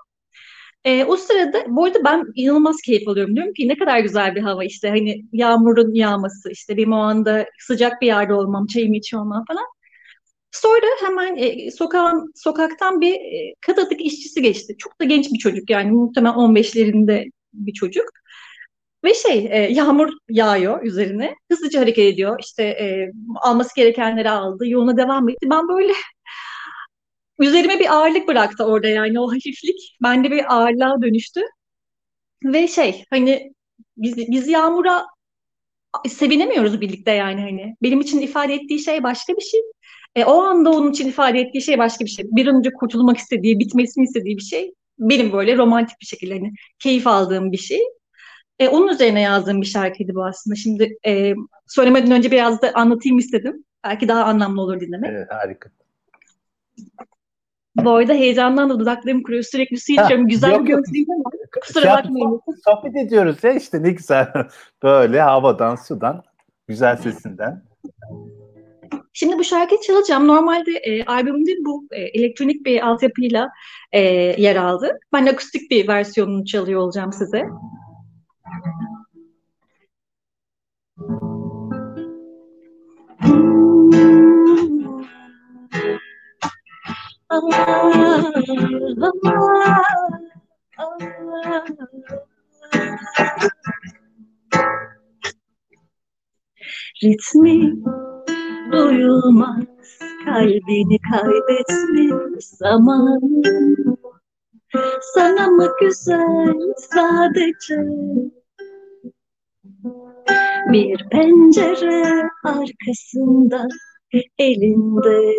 E, 0.86 1.06
o 1.06 1.18
sırada 1.18 1.64
bu 1.68 1.86
arada 1.86 2.00
ben 2.06 2.26
inanılmaz 2.36 2.82
keyif 2.82 3.08
alıyorum. 3.08 3.36
Diyorum 3.36 3.54
ki 3.54 3.68
ne 3.68 3.78
kadar 3.78 4.00
güzel 4.00 4.36
bir 4.36 4.42
hava 4.42 4.64
işte 4.64 4.90
hani 4.90 5.26
yağmurun 5.34 5.94
yağması 5.94 6.52
işte 6.52 6.78
benim 6.78 6.94
o 6.94 7.14
sıcak 7.60 8.02
bir 8.02 8.08
yerde 8.08 8.34
olmam, 8.34 8.68
çayımı 8.68 8.96
içiyor 8.98 9.22
olmam 9.24 9.46
falan. 9.48 9.66
Sonra 10.52 10.88
hemen 11.06 11.36
e, 11.38 11.72
sokağın, 11.72 12.32
sokaktan 12.36 13.02
bir 13.02 13.14
e, 13.14 13.54
kadatık 13.62 14.02
işçisi 14.02 14.42
geçti. 14.42 14.76
Çok 14.78 15.02
da 15.02 15.06
genç 15.06 15.34
bir 15.34 15.38
çocuk 15.38 15.70
yani 15.70 15.92
muhtemelen 15.92 16.36
15'lerinde 16.36 17.32
bir 17.54 17.74
çocuk. 17.74 18.06
Ve 19.04 19.14
şey 19.14 19.48
e, 19.52 19.58
yağmur 19.72 20.10
yağıyor 20.30 20.84
üzerine. 20.84 21.36
Hızlıca 21.52 21.82
hareket 21.82 22.14
ediyor. 22.14 22.40
İşte 22.40 22.64
e, 22.64 23.12
alması 23.42 23.76
gerekenleri 23.76 24.30
aldı. 24.30 24.68
Yoluna 24.68 24.98
devam 24.98 25.30
etti. 25.30 25.50
Ben 25.50 25.68
böyle 25.68 25.94
üzerime 27.40 27.80
bir 27.80 27.94
ağırlık 27.94 28.28
bıraktı 28.28 28.66
orada 28.66 28.88
yani 28.88 29.20
o 29.20 29.28
hafiflik. 29.32 29.98
Bende 30.04 30.32
bir 30.32 30.56
ağırlığa 30.56 31.02
dönüştü. 31.02 31.42
Ve 32.44 32.68
şey 32.68 33.06
hani 33.10 33.54
biz, 33.98 34.18
biz 34.18 34.48
yağmura 34.48 35.06
sevinemiyoruz 36.08 36.82
birlikte 36.82 37.12
yani 37.12 37.42
hani. 37.42 37.76
Benim 37.84 38.02
için 38.02 38.22
ifade 38.22 38.54
ettiği 38.54 38.80
şey 38.80 39.04
başka 39.04 39.34
bir 39.34 39.42
şey. 39.42 39.62
E, 40.20 40.26
o 40.26 40.42
anda 40.42 40.70
onun 40.70 40.92
için 40.92 41.08
ifade 41.08 41.40
ettiği 41.40 41.62
şey 41.62 41.78
başka 41.78 42.06
bir 42.06 42.10
şey. 42.10 42.26
Bir 42.32 42.48
an 42.48 42.56
önce 42.56 42.74
kurtulmak 42.74 43.18
istediği, 43.18 43.60
bitmesini 43.60 44.04
istediği 44.04 44.38
bir 44.38 44.42
şey. 44.42 44.74
Benim 45.00 45.34
böyle 45.34 45.58
romantik 45.58 46.02
bir 46.02 46.06
şekilde 46.06 46.34
hani 46.34 46.54
keyif 46.80 47.08
aldığım 47.08 47.52
bir 47.52 47.58
şey. 47.58 47.80
E, 48.60 48.68
onun 48.68 48.88
üzerine 48.88 49.22
yazdığım 49.22 49.62
bir 49.62 49.66
şarkıydı 49.66 50.16
bu 50.16 50.26
aslında. 50.26 50.56
Şimdi 50.56 50.98
e, 51.08 51.34
söylemeden 51.68 52.12
önce 52.12 52.32
biraz 52.32 52.62
da 52.62 52.72
anlatayım 52.74 53.18
istedim. 53.18 53.64
Belki 53.84 54.08
daha 54.08 54.24
anlamlı 54.24 54.62
olur 54.62 54.80
dinlemek. 54.80 55.12
Evet 55.14 55.28
harika. 55.32 55.70
Bu 57.76 57.92
arada 57.92 58.14
heyecandan 58.14 58.70
da 58.70 58.80
dudaklarım 58.80 59.24
kuruyor. 59.24 59.44
Sürekli 59.44 59.80
su 59.80 59.92
içiyorum. 59.92 60.28
Güzel 60.28 60.52
yok, 60.52 60.64
bir 60.64 60.68
görüntü 60.68 61.12
ama 61.14 61.24
kusura 61.62 61.84
şey 61.84 61.92
bakmayın. 61.92 62.42
Sohbet 62.66 62.96
ediyoruz 62.96 63.44
ya 63.44 63.54
işte 63.54 63.84
ne 63.84 63.92
güzel. 63.92 64.28
Böyle 64.84 65.22
havadan, 65.22 65.76
sudan, 65.76 66.24
güzel 66.68 66.98
sesinden. 66.98 67.64
Şimdi 69.14 69.40
bu 69.40 69.44
şarkıyı 69.44 69.82
çalacağım. 69.82 70.28
Normalde 70.28 70.72
e, 70.72 71.06
albümde 71.06 71.52
bu 71.66 71.88
e, 71.92 72.02
elektronik 72.02 72.66
bir 72.66 72.88
altyapıyla 72.88 73.50
e, 73.92 74.02
yer 74.42 74.56
aldı. 74.56 75.00
Ben 75.14 75.26
akustik 75.26 75.72
bir 75.72 75.88
versiyonunu 75.88 76.46
çalıyor 76.46 76.82
olacağım 76.82 77.14
size. 77.14 77.46
Ritmi 97.04 97.74
duyulmaz 98.72 99.64
kalbini 100.26 100.98
kaybetmiş 101.12 102.46
zaman 102.46 103.22
sana 105.16 105.48
mı 105.48 105.68
güzel 105.82 106.56
sadece? 106.78 107.78
Bir 110.72 111.10
pencere 111.12 112.30
arkasında 112.44 113.68
elinde 114.40 115.34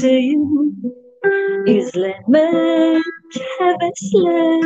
çayım 0.00 0.76
izlemek 1.66 3.02
hevesle 3.58 4.60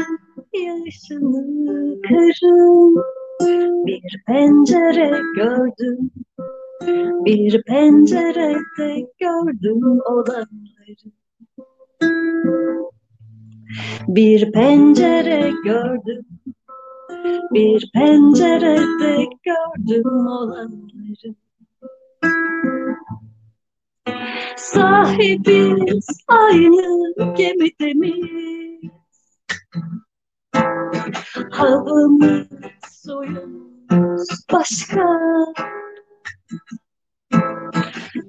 yaşını 0.53 2.03
karın 2.09 2.97
bir 3.87 4.23
pencere 4.27 5.21
gördüm 5.37 6.11
bir 7.25 7.63
pencerede 7.63 9.07
gördüm 9.21 10.01
olanları 10.07 11.13
bir 14.09 14.53
pencere 14.53 15.53
gördüm. 15.65 16.27
Bir 17.53 17.91
pencerede 17.95 19.29
gördüm 19.43 20.27
olanları. 20.27 21.35
Sahibiz 24.57 26.07
aynı 26.29 27.35
gemide 27.37 27.95
miyiz? 27.95 28.91
Havamız, 31.51 32.47
suyumuz 32.91 34.29
başka 34.53 35.07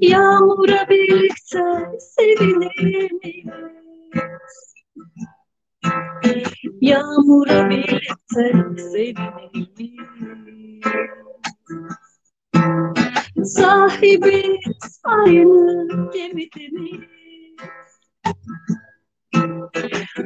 Yağmura 0.02 0.90
birlikte 0.90 1.64
sevinir 2.00 3.12
miyiz? 3.12 4.74
Yağmura 6.82 7.70
birlikte 7.70 8.54
sevinir 8.78 9.58
miyiz? 10.46 10.84
Sahibiz 13.44 15.02
aynı 15.04 16.12
gemide 16.12 16.68
miyiz? 16.68 17.10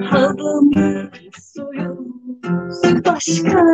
Havamız, 0.09 1.09
suyumuz 1.53 3.05
başka 3.05 3.65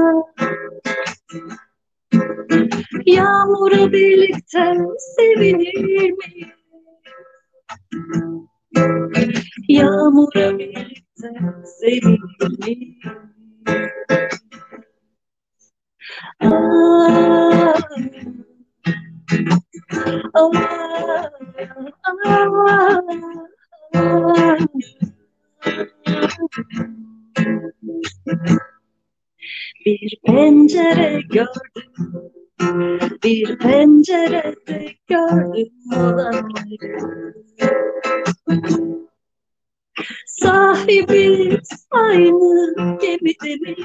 Yağmura 3.05 3.91
birlikte 3.91 4.77
sevinir 5.15 6.11
miyiz? 6.11 6.49
Yağmura 9.67 10.59
birlikte 10.59 11.29
sevinir 11.79 12.65
miyiz? 12.65 12.97
Ah, 16.41 17.73
ah, 20.33 20.51
ah, 22.05 22.99
ah. 23.95 24.57
Bir 29.85 30.19
pencere 30.25 31.21
gördüm, 31.29 32.31
bir 33.23 33.57
pencerede 33.57 34.95
gördüm 35.07 35.73
olanları. 35.95 37.33
Sahibiz 40.25 41.87
aynı 41.91 42.75
gemide 43.01 43.55
mi? 43.55 43.75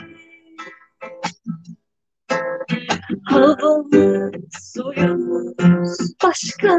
Havamız, 3.25 4.35
suyumuz 4.75 6.15
başka. 6.25 6.79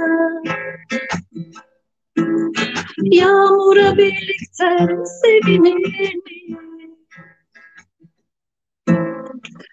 Yağmura 3.04 3.98
birlikte 3.98 4.88
sevinir 5.22 6.16
miyiz? 6.16 6.69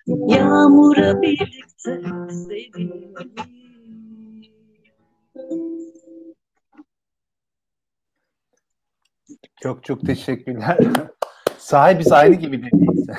Yağmura 0.06 1.22
birlikte 1.22 1.96
miyiz? 1.96 2.76
Çok 9.62 9.84
çok 9.84 10.06
teşekkürler. 10.06 10.78
Sahibiz 11.58 12.12
aynı 12.12 12.34
gibi 12.34 12.62
dediğiniz. 12.62 13.06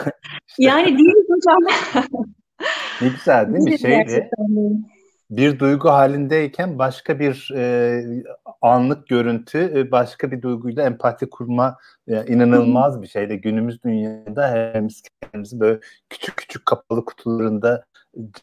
Yani 0.60 0.86
değil 0.86 1.16
mi 1.16 1.24
hocam? 1.30 1.58
ne 3.02 3.08
güzel 3.08 3.54
değil 3.54 3.64
mi? 3.64 3.80
Şeyle, 3.80 3.96
gerçekten. 3.96 4.48
Bir 5.30 5.60
duygu 5.60 5.90
halindeyken 5.90 6.80
başka 6.80 7.20
bir 7.20 7.52
e, 7.56 8.04
anlık 8.62 9.08
görüntü, 9.08 9.74
e, 9.76 9.92
başka 9.92 10.32
bir 10.32 10.42
duyguyla 10.42 10.86
empati 10.86 11.30
kurma 11.30 11.78
e, 12.08 12.26
inanılmaz 12.26 13.02
bir 13.02 13.08
şeyle 13.08 13.36
günümüz 13.36 13.84
dünyada 13.84 14.52
hepimiz 14.52 15.02
kendimizi 15.22 15.60
böyle 15.60 15.80
küçük 16.10 16.38
küçük 16.38 16.66
kapalı 16.66 17.06
kutularında 17.06 17.84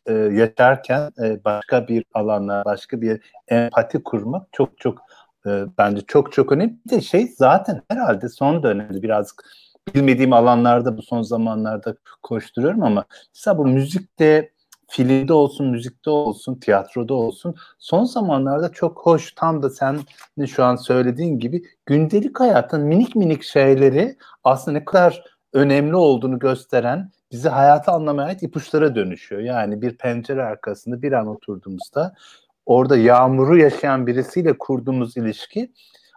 e, 0.07 0.13
yaşarken 0.13 1.11
e, 1.23 1.45
başka 1.45 1.89
bir 1.89 2.05
alanla, 2.15 2.63
başka 2.65 3.01
bir 3.01 3.21
empati 3.49 4.03
kurmak 4.03 4.47
çok 4.53 4.79
çok 4.79 4.99
e, 5.47 5.65
bence 5.79 6.01
çok 6.07 6.33
çok 6.33 6.53
önemli. 6.53 6.77
Bir 6.87 6.91
de 6.91 7.01
şey 7.01 7.29
zaten 7.39 7.83
herhalde 7.89 8.29
son 8.29 8.63
dönemde 8.63 9.03
birazcık 9.03 9.45
bilmediğim 9.95 10.33
alanlarda 10.33 10.97
bu 10.97 11.03
son 11.03 11.23
zamanlarda 11.23 11.95
koşturuyorum 12.23 12.83
ama 12.83 13.05
mesela 13.35 13.59
bu 13.59 13.67
müzikte 13.67 14.54
filmde 14.89 15.33
olsun, 15.33 15.67
müzikte 15.67 16.11
olsun, 16.11 16.55
tiyatroda 16.55 17.15
olsun 17.15 17.55
son 17.79 18.05
zamanlarda 18.05 18.73
çok 18.73 19.07
hoş 19.07 19.33
tam 19.33 19.63
da 19.63 19.71
sen 19.71 19.99
şu 20.47 20.65
an 20.65 20.77
söylediğin 20.77 21.39
gibi 21.39 21.63
gündelik 21.87 22.41
hayatın 22.41 22.81
minik 22.81 23.17
minik 23.17 23.43
şeyleri 23.43 24.17
aslında 24.45 24.79
ne 24.79 24.85
kadar 24.85 25.25
önemli 25.53 25.97
olduğunu 25.97 26.39
gösteren 26.39 27.11
bizi 27.33 27.49
hayatı 27.49 27.91
anlamaya 27.91 28.29
ait 28.29 28.43
ipuçlara 28.43 28.95
dönüşüyor. 28.95 29.41
Yani 29.41 29.83
bir 29.83 29.99
pencere 29.99 30.43
arkasında 30.43 31.03
bir 31.03 31.13
an 31.13 31.27
oturduğumuzda 31.27 32.15
orada 32.67 32.97
yağmuru 32.97 33.59
yaşayan 33.59 34.07
birisiyle 34.07 34.59
kurduğumuz 34.59 35.17
ilişki 35.17 35.73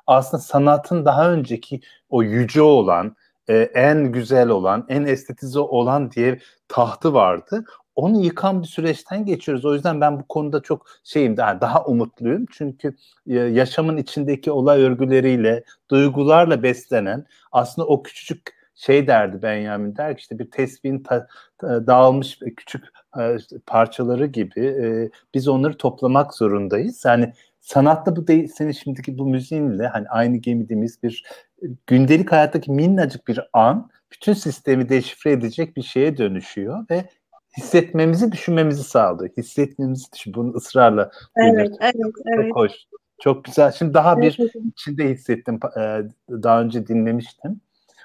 aslında 0.07 0.43
sanatın 0.43 1.05
daha 1.05 1.31
önceki 1.31 1.81
o 2.09 2.23
yüce 2.23 2.61
olan, 2.61 3.15
e, 3.47 3.55
en 3.57 4.11
güzel 4.11 4.49
olan, 4.49 4.85
en 4.89 5.05
estetize 5.05 5.59
olan 5.59 6.11
diye 6.11 6.39
tahtı 6.67 7.13
vardı. 7.13 7.65
Onu 7.97 8.23
yıkan 8.23 8.61
bir 8.61 8.67
süreçten 8.67 9.25
geçiyoruz. 9.25 9.65
O 9.65 9.73
yüzden 9.73 10.01
ben 10.01 10.19
bu 10.19 10.27
konuda 10.27 10.61
çok 10.61 10.85
şeyim 11.03 11.37
daha, 11.37 11.61
daha 11.61 11.85
umutluyum. 11.85 12.45
Çünkü 12.51 12.95
yaşamın 13.27 13.97
içindeki 13.97 14.51
olay 14.51 14.81
örgüleriyle, 14.81 15.63
duygularla 15.91 16.63
beslenen 16.63 17.25
aslında 17.51 17.87
o 17.87 18.03
küçücük 18.03 18.57
şey 18.75 19.07
derdi 19.07 19.41
Benjamin 19.41 19.95
der 19.95 20.17
ki 20.17 20.19
işte 20.19 20.39
bir 20.39 20.51
tesbihin 20.51 21.03
ta, 21.03 21.27
ta, 21.57 21.87
dağılmış 21.87 22.39
küçük 22.57 22.85
e, 23.19 23.37
parçaları 23.65 24.25
gibi 24.25 24.65
e, 24.65 25.09
biz 25.33 25.47
onları 25.47 25.77
toplamak 25.77 26.33
zorundayız. 26.33 27.05
Yani 27.05 27.33
sanatta 27.59 28.15
bu 28.15 28.27
değil, 28.27 28.47
senin 28.47 28.71
şimdiki 28.71 29.17
bu 29.17 29.25
müziğinle 29.25 29.87
hani 29.87 30.09
aynı 30.09 30.37
gemidemiz 30.37 31.03
bir 31.03 31.23
gündelik 31.87 32.31
hayattaki 32.31 32.71
minnacık 32.71 33.27
bir 33.27 33.39
an 33.53 33.89
bütün 34.11 34.33
sistemi 34.33 34.89
deşifre 34.89 35.31
edecek 35.31 35.77
bir 35.77 35.81
şeye 35.81 36.17
dönüşüyor 36.17 36.85
ve 36.91 37.09
hissetmemizi, 37.57 38.31
düşünmemizi 38.31 38.83
sağlıyor. 38.83 39.31
Hissetmemizi 39.37 40.13
düşün. 40.13 40.33
Bunu 40.33 40.53
ısrarla 40.53 41.11
Evet, 41.35 41.71
evet, 41.81 41.95
evet. 42.25 42.47
Çok 42.47 42.55
hoş. 42.55 42.71
Çok 43.19 43.43
güzel. 43.45 43.71
Şimdi 43.71 43.93
daha 43.93 44.13
Evet, 44.13 44.39
bir 44.39 44.51
içinde 44.71 45.09
hissettim. 45.09 45.59
Ee, 45.77 46.01
Daha 46.29 46.61
önce 46.61 46.87
dinlemiştim. 46.87 47.61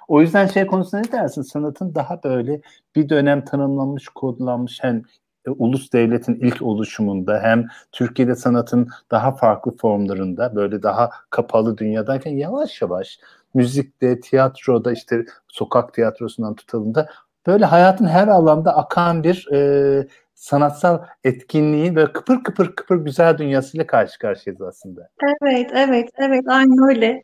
O 0.08 0.20
yüzden 0.20 0.46
şey 0.46 0.66
konusunda 0.66 1.02
ne 1.06 1.12
dersin? 1.12 1.42
Sanatın 1.42 1.94
daha 1.94 2.22
böyle 2.22 2.60
bir 2.96 3.08
dönem 3.08 3.44
tanımlanmış, 3.44 4.08
kodlanmış 4.08 4.78
hem 4.82 5.02
e, 5.46 5.50
ulus 5.50 5.92
devletin 5.92 6.34
ilk 6.34 6.62
oluşumunda 6.62 7.40
hem 7.42 7.66
Türkiye'de 7.92 8.34
sanatın 8.34 8.88
daha 9.10 9.32
farklı 9.32 9.76
formlarında 9.76 10.56
böyle 10.56 10.82
daha 10.82 11.10
kapalı 11.30 11.78
dünyadayken 11.78 12.32
yavaş 12.32 12.82
yavaş 12.82 13.20
müzikte, 13.54 14.20
tiyatroda 14.20 14.92
işte 14.92 15.24
sokak 15.48 15.94
tiyatrosundan 15.94 16.54
tutalım 16.54 16.94
da 16.94 17.08
böyle 17.46 17.64
hayatın 17.64 18.06
her 18.06 18.28
alanda 18.28 18.76
akan 18.76 19.24
bir 19.24 19.48
e, 19.52 20.06
sanatsal 20.34 21.04
etkinliğin 21.24 21.94
böyle 21.96 22.12
kıpır 22.12 22.42
kıpır 22.42 22.76
kıpır 22.76 22.96
güzel 22.96 23.38
dünyasıyla 23.38 23.86
karşı 23.86 24.18
karşıyayız 24.18 24.62
aslında. 24.62 25.08
Evet, 25.42 25.70
evet, 25.74 26.08
evet, 26.18 26.44
aynen 26.48 26.88
öyle. 26.90 27.22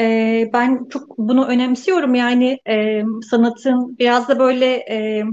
Ee, 0.00 0.50
ben 0.52 0.88
çok 0.88 1.18
bunu 1.18 1.46
önemsiyorum 1.46 2.14
yani 2.14 2.58
e, 2.68 3.02
sanatın 3.30 3.98
biraz 3.98 4.28
da 4.28 4.38
böyle 4.38 4.66
e, 4.74 5.24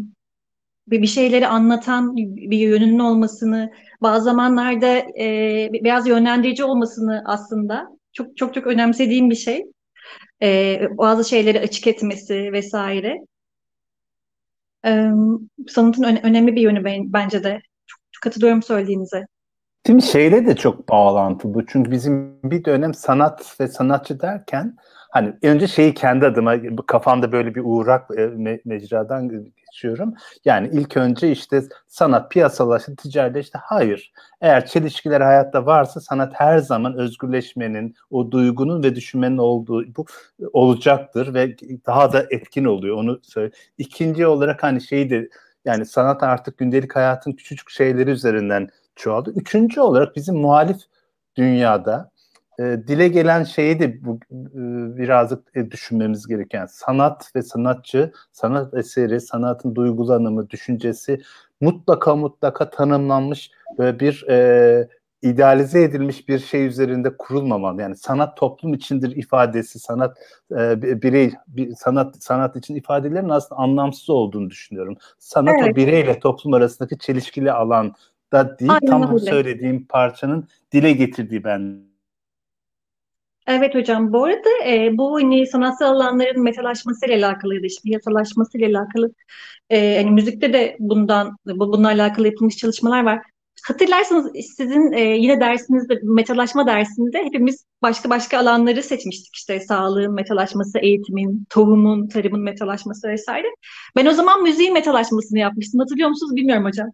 bir 0.88 1.08
şeyleri 1.08 1.48
anlatan 1.48 2.16
bir 2.16 2.58
yönünün 2.58 3.00
olmasını, 3.00 3.72
bazı 4.02 4.26
zamanlarda 4.26 4.98
e, 5.20 5.70
biraz 5.74 6.08
yönlendirici 6.08 6.64
olmasını 6.64 7.24
aslında 7.26 7.88
çok 8.14 8.38
çok 8.38 8.54
çok 8.54 8.68
önemsediğim 8.68 9.30
bir 9.30 9.36
şey. 9.36 9.66
E, 10.44 10.80
bazı 10.92 11.30
şeyleri 11.30 11.60
açık 11.60 11.88
etmesi 11.88 12.52
vesaire. 12.54 13.18
Sanatın 15.68 16.04
öne- 16.04 16.22
önemli 16.24 16.56
bir 16.56 16.62
yönü 16.62 16.84
ben- 16.84 17.14
bence 17.14 17.44
de. 17.44 17.62
Çok, 17.88 18.00
katılıyorum 18.22 18.64
söylediğinize. 18.64 19.26
Şimdi 19.88 20.02
şeyle 20.02 20.46
de 20.46 20.56
çok 20.56 20.90
bağlantılı. 20.90 21.66
Çünkü 21.68 21.92
bizim 21.92 22.38
bir 22.44 22.66
dönem 22.66 22.94
sanat 22.94 23.56
ve 23.60 23.68
sanatçı 23.68 24.20
derken 24.22 24.76
hani 25.12 25.34
önce 25.44 25.68
şeyi 25.68 25.94
kendi 25.94 26.26
adıma 26.26 26.56
kafamda 26.88 27.32
böyle 27.32 27.56
bir 27.56 27.62
uğrak 27.66 28.10
me, 28.10 28.60
mecradan 28.66 29.30
geçiyorum. 29.74 30.14
Yani 30.46 30.70
ilk 30.74 30.98
önce 30.98 31.32
işte 31.32 31.64
sanat 31.88 32.32
piyasalaştı, 32.32 32.96
ticarileşti. 32.96 33.58
Hayır. 33.58 34.14
Eğer 34.42 34.66
çelişkiler 34.66 35.22
hayatta 35.22 35.66
varsa 35.66 36.00
sanat 36.02 36.34
her 36.36 36.58
zaman 36.58 36.98
özgürleşmenin, 36.98 37.96
o 38.10 38.32
duygunun 38.32 38.84
ve 38.84 38.96
düşünmenin 38.96 39.38
olduğu 39.38 39.96
bu 39.96 40.06
olacaktır 40.54 41.34
ve 41.34 41.56
daha 41.86 42.14
da 42.14 42.26
etkin 42.30 42.66
oluyor. 42.66 42.98
Onu 42.98 43.20
söyle. 43.24 43.52
İkinci 43.78 44.28
olarak 44.28 44.64
hani 44.64 44.82
şeyi 44.82 45.10
de 45.10 45.30
yani 45.66 45.86
sanat 45.86 46.24
artık 46.24 46.58
gündelik 46.58 46.96
hayatın 46.96 47.32
küçücük 47.32 47.70
şeyleri 47.70 48.10
üzerinden 48.10 48.70
çoğaldı. 48.96 49.32
Üçüncü 49.36 49.82
olarak 49.82 50.16
bizim 50.16 50.36
muhalif 50.36 50.78
dünyada 51.36 52.12
e, 52.60 52.64
dile 52.64 53.08
gelen 53.08 53.44
şeyi 53.44 53.80
de 53.80 54.06
bu, 54.06 54.20
e, 54.32 54.62
birazcık 54.98 55.58
e, 55.58 55.72
düşünmemiz 55.72 56.28
gereken 56.28 56.66
sanat 56.66 57.36
ve 57.36 57.42
sanatçı, 57.42 58.12
sanat 58.32 58.74
eseri, 58.74 59.22
sanatın 59.22 59.76
duygulanımı, 59.76 60.50
düşüncesi 60.50 61.22
mutlaka 61.62 62.16
mutlaka 62.16 62.70
tanımlanmış 62.70 63.52
böyle 63.78 64.00
bir 64.00 64.26
e, 64.30 64.88
idealize 65.22 65.84
edilmiş 65.84 66.30
bir 66.30 66.40
şey 66.40 66.66
üzerinde 66.66 67.18
kurulmamalı. 67.18 67.82
Yani 67.82 67.96
sanat 67.96 68.38
toplum 68.38 68.74
içindir 68.74 69.16
ifadesi, 69.16 69.80
sanat 69.80 70.18
e, 70.52 71.02
birey 71.02 71.32
bir 71.48 71.76
sanat 71.76 72.24
sanat 72.24 72.56
için 72.56 72.76
ifadelerin 72.76 73.30
aslında 73.30 73.62
anlamsız 73.62 74.10
olduğunu 74.10 74.50
düşünüyorum. 74.50 74.98
Sanat 75.20 75.56
evet. 75.62 75.74
o 75.74 75.76
bireyle 75.76 76.20
toplum 76.20 76.54
arasındaki 76.54 76.98
çelişkili 76.98 77.52
alan 77.52 77.94
da 78.32 78.60
değil 78.60 78.72
Aynen 78.72 78.88
tam 78.88 79.14
öyle. 79.14 79.26
söylediğim 79.26 79.86
parçanın 79.86 80.48
dile 80.72 80.92
getirdiği 80.92 81.44
ben. 81.44 81.93
Evet 83.48 83.76
hocam. 83.76 84.14
Bu 84.14 84.24
arada 84.24 84.50
e, 84.68 84.98
bu 84.98 85.16
hani 85.16 85.48
sanatsal 85.48 85.86
alanların 85.96 86.44
metalaşmasıyla 86.44 87.28
alakalı 87.28 87.56
ya 87.56 87.62
da 87.62 87.66
işte 87.68 87.82
yasalaşmasıyla 87.84 88.70
alakalı 88.70 89.14
e, 89.70 89.98
hani 89.98 90.12
müzikte 90.12 90.54
de 90.54 90.76
bundan 90.80 91.38
bu, 91.46 91.74
bununla 91.74 91.88
alakalı 91.88 92.28
yapılmış 92.28 92.58
çalışmalar 92.58 93.04
var. 93.04 93.20
Hatırlarsanız 93.68 94.32
sizin 94.58 94.92
e, 94.92 95.02
yine 95.02 95.40
dersinizde 95.40 96.00
metalaşma 96.04 96.68
dersinde 96.68 97.24
hepimiz 97.24 97.66
başka 97.82 98.10
başka 98.10 98.40
alanları 98.40 98.84
seçmiştik 98.84 99.36
işte 99.36 99.60
sağlığın 99.60 100.14
metalaşması, 100.14 100.80
eğitimin, 100.80 101.46
tohumun, 101.50 102.08
tarımın 102.08 102.42
metalaşması 102.42 103.08
vesaire. 103.08 103.48
Ben 103.96 104.06
o 104.06 104.12
zaman 104.12 104.44
müziğin 104.44 104.74
metalaşmasını 104.74 105.40
yapmıştım. 105.40 105.80
Hatırlıyor 105.80 106.10
musunuz 106.10 106.36
bilmiyorum 106.36 106.66
hocam. 106.66 106.90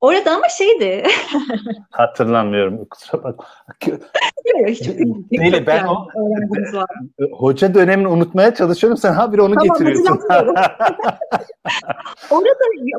Orada 0.00 0.30
ama 0.30 0.48
şeydi. 0.48 1.02
Hatırlamıyorum. 1.90 2.84
Kusura 2.90 3.24
bakma. 3.24 3.46
Değil, 5.30 5.66
ben 5.66 5.86
o 5.86 6.08
hoca 7.32 7.74
dönemini 7.74 8.08
unutmaya 8.08 8.54
çalışıyorum. 8.54 8.98
Sen 8.98 9.12
ha 9.12 9.32
bir 9.32 9.38
onu 9.38 9.54
tamam, 9.54 9.68
getiriyorsun. 9.68 10.20
Orada 12.30 12.48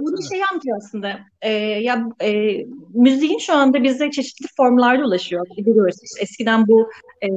bunu 0.02 0.24
şey 0.32 0.42
anlatıyor 0.52 0.78
aslında. 0.78 1.20
Ee, 1.42 1.52
ya 1.60 2.08
e, 2.22 2.58
müziğin 2.94 3.38
şu 3.38 3.54
anda 3.54 3.84
bize 3.84 4.12
çeşitli 4.12 4.46
formlarda 4.58 5.06
ulaşıyor. 5.06 5.46
Biliyoruz. 5.58 5.96
İşte 6.04 6.22
eskiden 6.22 6.68
bu 6.68 6.90
e, 7.22 7.28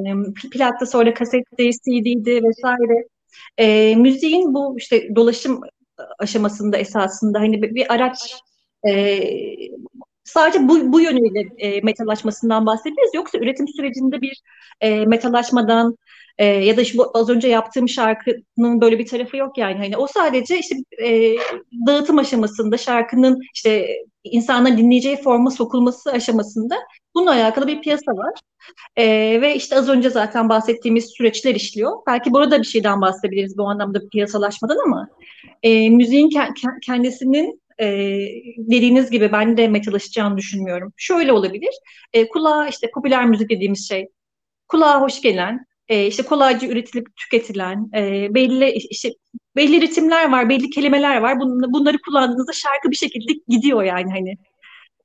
platta 0.52 0.86
sonra 0.86 1.14
kasetti, 1.14 1.70
CD'di 1.70 2.44
vesaire. 2.44 3.09
E, 3.59 3.96
müziğin 3.96 4.54
bu 4.54 4.74
işte 4.78 5.16
dolaşım 5.16 5.61
aşamasında 6.18 6.76
esasında 6.76 7.40
hani 7.40 7.62
bir 7.62 7.94
araç 7.94 8.34
e, 8.88 9.20
sadece 10.27 10.68
bu, 10.68 10.93
bu 10.93 11.01
yönüyle 11.01 11.49
e, 11.59 11.81
metalaşmasından 11.81 12.66
bahsediyoruz. 12.66 13.14
Yoksa 13.14 13.39
üretim 13.39 13.68
sürecinde 13.68 14.20
bir 14.20 14.43
e, 14.81 15.07
metalaşmadan 15.07 15.97
e, 16.39 16.45
ya 16.45 16.77
da 16.77 16.81
işte 16.81 16.99
bu 16.99 17.11
az 17.14 17.29
önce 17.31 17.49
yaptığım 17.49 17.89
şarkının 17.89 18.81
böyle 18.81 18.99
bir 18.99 19.07
tarafı 19.07 19.37
yok 19.37 19.59
yani. 19.59 19.79
Hani 19.79 19.97
o 19.97 20.07
sadece 20.07 20.59
işte 20.59 20.77
e, 21.05 21.37
dağıtım 21.87 22.18
aşamasında 22.18 22.77
şarkının 22.77 23.41
işte 23.55 23.89
insanların 24.24 24.79
dinleyeceği 24.79 25.16
forma 25.16 25.51
sokulması 25.51 26.12
aşamasında 26.12 26.77
bununla 27.14 27.31
alakalı 27.31 27.66
bir 27.66 27.81
piyasa 27.81 28.12
var. 28.12 28.41
E, 28.97 29.07
ve 29.41 29.55
işte 29.55 29.77
az 29.77 29.89
önce 29.89 30.11
zaten 30.11 30.49
bahsettiğimiz 30.49 31.05
süreçler 31.16 31.55
işliyor. 31.55 31.93
Belki 32.07 32.33
burada 32.33 32.59
bir 32.59 32.64
şeyden 32.66 33.01
bahsedebiliriz 33.01 33.59
bu 33.59 33.68
anlamda 33.68 34.09
piyasalaşmadan 34.12 34.79
ama 34.87 35.09
e, 35.62 35.91
müziğin 35.91 36.31
ke- 36.31 36.81
kendisinin 36.87 37.61
e, 37.81 37.87
dediğiniz 38.59 39.11
gibi 39.11 39.33
ben 39.33 39.57
de 39.57 39.68
metalaşacağını 39.68 40.37
düşünmüyorum. 40.37 40.93
Şöyle 40.97 41.33
olabilir. 41.33 41.74
E, 42.12 42.29
kulağa 42.29 42.68
işte 42.68 42.91
popüler 42.95 43.27
müzik 43.27 43.51
dediğimiz 43.51 43.89
şey 43.89 44.09
kulağa 44.68 45.01
hoş 45.01 45.20
gelen, 45.22 45.66
e, 45.89 46.07
işte 46.07 46.22
kolayca 46.22 46.68
üretilip 46.68 47.16
tüketilen, 47.16 47.91
e, 47.97 48.35
belli 48.35 48.70
işte 48.70 49.11
belli 49.57 49.81
ritimler 49.81 50.33
var, 50.33 50.49
belli 50.49 50.70
kelimeler 50.70 51.16
var. 51.16 51.41
Bunları, 51.41 51.72
bunları 51.72 51.99
kullandığınızda 51.99 52.53
şarkı 52.53 52.91
bir 52.91 52.97
şekilde 52.97 53.33
gidiyor 53.49 53.83
yani 53.83 54.11
hani. 54.11 54.37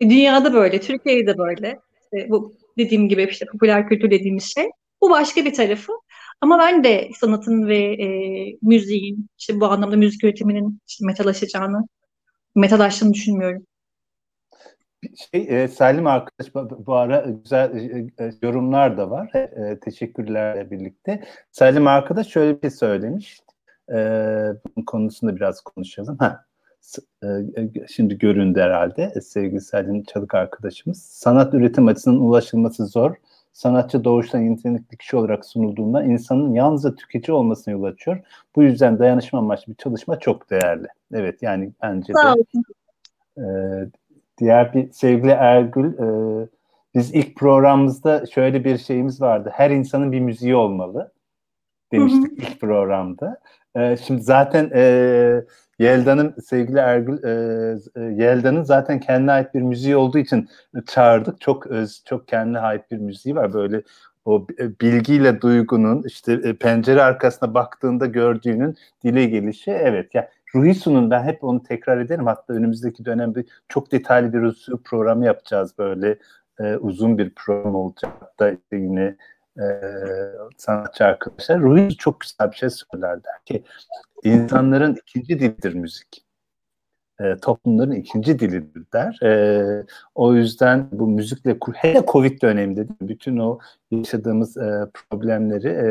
Dünyada 0.02 0.54
böyle, 0.54 0.82
Türkiye'de 0.82 1.28
de 1.28 1.38
böyle. 1.38 1.80
İşte 2.04 2.30
bu 2.30 2.54
dediğim 2.78 3.10
gibi 3.10 3.28
işte 3.32 3.46
popüler 3.52 3.90
kültür 3.90 4.12
dediğimiz 4.12 4.54
şey. 4.54 4.66
Bu 5.02 5.10
başka 5.10 5.46
bir 5.46 5.54
tarafı. 5.54 5.94
Ama 6.42 6.60
ben 6.60 6.84
de 6.84 7.10
sanatın 7.20 7.68
ve 7.68 7.78
e, 7.78 8.08
müziğin, 8.62 9.28
işte 9.40 9.60
bu 9.60 9.66
anlamda 9.66 9.96
müzik 9.96 10.24
üretiminin 10.24 10.80
işte 10.88 11.06
metalaşacağını 11.06 11.88
metalaştığını 12.56 13.14
düşünmüyorum. 13.14 13.66
Şey, 15.16 15.64
e, 15.64 15.68
Salim 15.68 16.08
arkadaş 16.08 16.56
bu 16.56 16.96
ara 16.96 17.26
güzel 17.44 17.76
e, 17.76 18.24
e, 18.24 18.32
yorumlar 18.42 18.98
da 18.98 19.10
var. 19.10 19.34
E, 19.34 19.80
teşekkürlerle 19.80 20.72
birlikte. 20.72 21.24
Salim 21.52 21.88
arkadaş 21.88 22.28
şöyle 22.28 22.56
bir 22.56 22.62
şey 22.62 22.78
söylemiş. 22.78 23.42
E, 23.90 23.96
bunun 23.96 24.86
konusunda 24.86 25.36
biraz 25.36 25.62
konuşalım. 25.62 26.18
Ha, 26.18 26.46
e, 27.24 27.28
e, 27.28 27.88
şimdi 27.88 28.18
göründü 28.18 28.60
herhalde 28.60 29.22
sevgili 29.22 29.62
Salim 29.62 30.04
Çalık 30.04 30.36
arkadaşımız. 30.36 31.02
Sanat 31.02 31.54
üretim 31.54 31.88
açısından 31.88 32.22
ulaşılması 32.22 32.88
zor. 32.88 33.16
Sanatçı 33.54 34.04
doğuştan 34.04 34.40
yetenekli 34.40 34.98
kişi 34.98 35.18
olarak 35.18 35.46
sunulduğunda 35.46 36.04
insanın 36.04 36.54
yalnızca 36.54 36.96
tüketici 36.96 37.36
olmasına 37.36 37.72
yol 37.72 37.84
açıyor. 37.84 38.20
Bu 38.56 38.64
yüzden 38.64 39.00
dayanışma 39.00 39.40
amaçlı 39.40 39.74
bir 39.74 39.78
çalışma 39.78 40.20
çok 40.20 40.50
değerli. 40.50 40.88
Evet 41.14 41.44
yani 41.44 41.72
bence 41.84 42.14
de. 42.14 42.44
E, 43.38 43.46
diğer 44.38 44.74
bir 44.74 44.92
sevgili 44.92 45.32
Ergül 45.32 45.94
e, 45.94 46.48
biz 46.96 47.14
ilk 47.14 47.36
programımızda 47.36 48.26
şöyle 48.26 48.64
bir 48.64 48.78
şeyimiz 48.78 49.22
vardı. 49.22 49.50
Her 49.54 49.70
insanın 49.70 50.12
bir 50.12 50.20
müziği 50.20 50.56
olmalı 50.56 51.12
demiştik 51.92 52.40
ilk 52.40 52.62
programda. 52.62 53.40
E, 53.76 53.98
şimdi 53.98 54.22
zaten 54.22 54.72
e, 54.74 55.44
Yelda'nın 55.80 56.36
sevgili 56.44 56.78
Ergül 56.78 57.24
e, 57.24 57.78
e, 57.96 58.02
Yelda'nın 58.02 58.64
zaten 58.64 59.00
kendine 59.00 59.32
ait 59.32 59.54
bir 59.54 59.62
müziği 59.62 59.96
olduğu 59.96 60.18
için 60.18 60.50
çağırdık. 60.88 61.42
Çok 61.42 61.68
öz, 61.68 62.04
çok 62.06 62.28
kendine 62.28 62.60
ait 62.60 62.92
bir 62.92 62.98
müziği 62.98 63.36
var. 63.36 63.54
Böyle 63.54 63.82
o 64.26 64.48
bilgiyle 64.82 65.42
duygunun 65.42 66.04
işte 66.04 66.34
e, 66.34 66.54
pencere 66.54 67.04
arkasına 67.04 67.54
baktığında 67.54 68.06
gördüğünün 68.06 68.78
dile 69.04 69.26
gelişi 69.26 69.72
evet 69.72 70.16
ya 70.16 70.22
yani 70.22 70.30
Ruhisu'nun 70.56 71.12
ben 71.12 71.24
hep 71.24 71.44
onu 71.44 71.64
tekrar 71.64 71.98
ederim 71.98 72.26
hatta 72.26 72.54
önümüzdeki 72.54 73.06
dönemde 73.06 73.44
çok 73.70 73.92
detaylı 73.92 74.34
bir 74.34 74.42
Ruhisu 74.42 74.84
programı 74.84 75.26
yapacağız 75.26 75.78
böyle 75.78 76.18
e, 76.60 76.76
uzun 76.76 77.18
bir 77.18 77.30
program 77.36 77.76
olacak 77.76 78.40
da 78.40 78.52
yine 78.72 79.16
e, 79.58 79.66
sanatçı 80.58 81.06
arkadaşlar 81.06 81.60
Ruhisu 81.60 81.98
çok 81.98 82.20
güzel 82.22 82.52
bir 82.52 82.56
şey 82.56 82.70
söyler 82.70 83.24
der 83.24 83.44
ki 83.46 83.64
insanların 84.24 84.96
ikinci 84.96 85.40
dilidir 85.40 85.74
müzik 85.74 86.26
e, 87.22 87.38
toplumların 87.38 87.92
ikinci 87.92 88.40
dilidir 88.40 88.86
der. 88.94 89.20
E, 89.24 89.86
o 90.16 90.34
yüzden 90.34 90.88
bu 90.92 91.08
müzikle 91.08 91.58
hele 91.76 92.06
Covid 92.08 92.42
döneminde 92.42 92.88
bütün 93.02 93.38
o 93.38 93.60
yaşadığımız 93.92 94.58
e, 94.58 94.86
problemleri 94.94 95.68
e, 95.68 95.88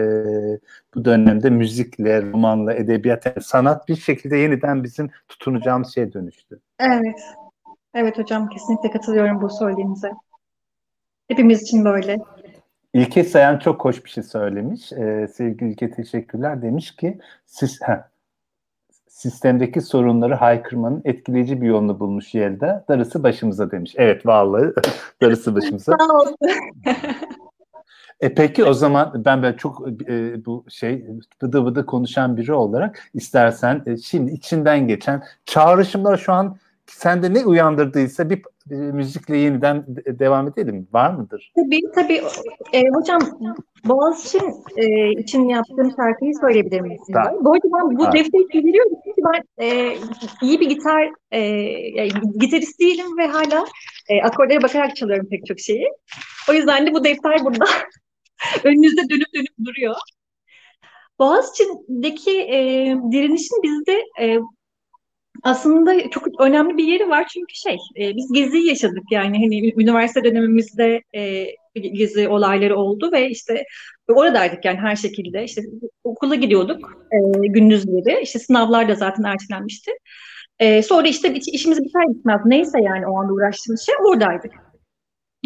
bu 0.94 1.04
dönemde 1.04 1.50
müzikle, 1.50 2.22
romanla, 2.22 2.74
edebiyat, 2.74 3.36
sanat 3.40 3.88
bir 3.88 3.96
şekilde 3.96 4.36
yeniden 4.36 4.84
bizim 4.84 5.11
tutunacağımız 5.28 5.94
şeye 5.94 6.12
dönüştü. 6.12 6.61
Evet. 6.78 7.20
Evet 7.94 8.18
hocam 8.18 8.48
kesinlikle 8.48 8.90
katılıyorum 8.90 9.42
bu 9.42 9.50
söylediğinize. 9.50 10.11
Hepimiz 11.28 11.62
için 11.62 11.84
böyle. 11.84 12.18
İlke 12.95 13.24
Sayan 13.24 13.59
çok 13.59 13.84
hoş 13.84 14.05
bir 14.05 14.11
şey 14.11 14.24
söylemiş. 14.24 14.93
Ee, 14.93 15.28
sevgili 15.34 15.70
İlke 15.70 15.91
teşekkürler. 15.91 16.62
Demiş 16.62 16.97
ki 16.97 17.18
siz 17.47 17.80
heh, 17.82 18.03
sistemdeki 19.09 19.80
sorunları 19.80 20.34
haykırmanın 20.34 21.03
etkileyici 21.05 21.62
bir 21.62 21.66
yolunu 21.66 22.01
bulmuş 22.01 22.34
Yelda. 22.34 22.84
Darısı 22.88 23.22
başımıza 23.22 23.70
demiş. 23.70 23.95
Evet 23.97 24.26
vallahi 24.26 24.72
darısı 25.22 25.55
başımıza. 25.55 25.97
e 28.20 28.34
peki 28.34 28.64
o 28.64 28.74
zaman 28.74 29.24
ben 29.24 29.43
böyle 29.43 29.57
çok 29.57 29.88
e, 30.09 30.45
bu 30.45 30.64
şey 30.68 31.07
vıdı 31.43 31.64
vıdı 31.64 31.86
konuşan 31.86 32.36
biri 32.36 32.53
olarak 32.53 33.11
istersen 33.14 33.82
e, 33.86 33.97
şimdi 33.97 34.32
içinden 34.32 34.88
geçen 34.88 35.22
çağrışımlar 35.45 36.16
şu 36.16 36.32
an 36.32 36.57
sende 36.91 37.34
ne 37.34 37.47
uyandırdıysa 37.47 38.30
bir, 38.30 38.43
müzikle 38.70 39.36
yeniden 39.36 39.84
devam 40.07 40.49
edelim. 40.49 40.88
Var 40.93 41.11
mıdır? 41.11 41.53
Tabii 41.57 41.80
tabii. 41.95 42.22
E, 42.72 42.88
hocam 42.88 43.20
Boğaziçi 43.84 44.38
e, 44.76 45.11
için 45.11 45.49
yaptığım 45.49 45.93
şarkıyı 45.97 46.32
söyleyebilirim 46.41 46.97
aslında. 47.01 47.45
Bu 47.45 47.53
arada 47.53 47.64
ben 47.64 47.99
bu 47.99 48.12
defteri 48.12 48.49
çeviriyorum 48.53 48.93
çünkü 49.05 49.22
ben 49.32 49.64
e, 49.64 49.97
iyi 50.43 50.61
bir 50.61 50.68
gitar 50.68 51.11
e, 51.30 51.41
yani, 51.95 52.11
gitarist 52.38 52.80
değilim 52.80 53.18
ve 53.18 53.26
hala 53.26 53.64
e, 54.09 54.22
akorlara 54.22 54.62
bakarak 54.62 54.97
çalıyorum 54.97 55.28
pek 55.30 55.47
çok 55.47 55.61
şeyi. 55.61 55.88
O 56.51 56.53
yüzden 56.53 56.86
de 56.86 56.95
bu 56.95 57.05
defter 57.05 57.45
burada 57.45 57.64
önünüzde 58.64 59.01
dönüp 59.11 59.34
dönüp 59.34 59.66
duruyor. 59.66 59.95
Boğaziçi'ndeki 61.18 62.41
e, 62.41 62.59
direnişin 63.12 63.62
bizde 63.62 64.05
e, 64.20 64.38
aslında 65.43 66.11
çok 66.11 66.41
önemli 66.41 66.76
bir 66.76 66.84
yeri 66.84 67.09
var 67.09 67.26
çünkü 67.28 67.55
şey 67.55 67.76
e, 67.97 68.16
biz 68.16 68.32
geziyi 68.32 68.68
yaşadık 68.68 69.05
yani 69.11 69.38
hani 69.38 69.72
üniversite 69.82 70.24
dönemimizde 70.24 71.03
e, 71.14 71.47
gezi 71.74 72.28
olayları 72.28 72.76
oldu 72.76 73.12
ve 73.12 73.30
işte 73.30 73.64
oradaydık 74.09 74.64
yani 74.64 74.78
her 74.78 74.97
şekilde 74.97 75.45
işte 75.45 75.62
okula 76.05 76.34
gidiyorduk 76.34 77.07
e, 77.12 77.49
gündüzleri 77.49 78.22
işte 78.22 78.38
sınavlar 78.38 78.88
da 78.88 78.95
zaten 78.95 79.22
ertelenmişti. 79.22 79.91
E, 80.59 80.82
sonra 80.82 81.09
işte 81.09 81.34
işimiz 81.34 81.84
biter 81.84 82.03
bitmez 82.09 82.41
neyse 82.45 82.78
yani 82.82 83.07
o 83.07 83.20
anda 83.20 83.32
uğraştığımız 83.32 83.86
şey 83.86 83.95
oradaydık. 84.05 84.53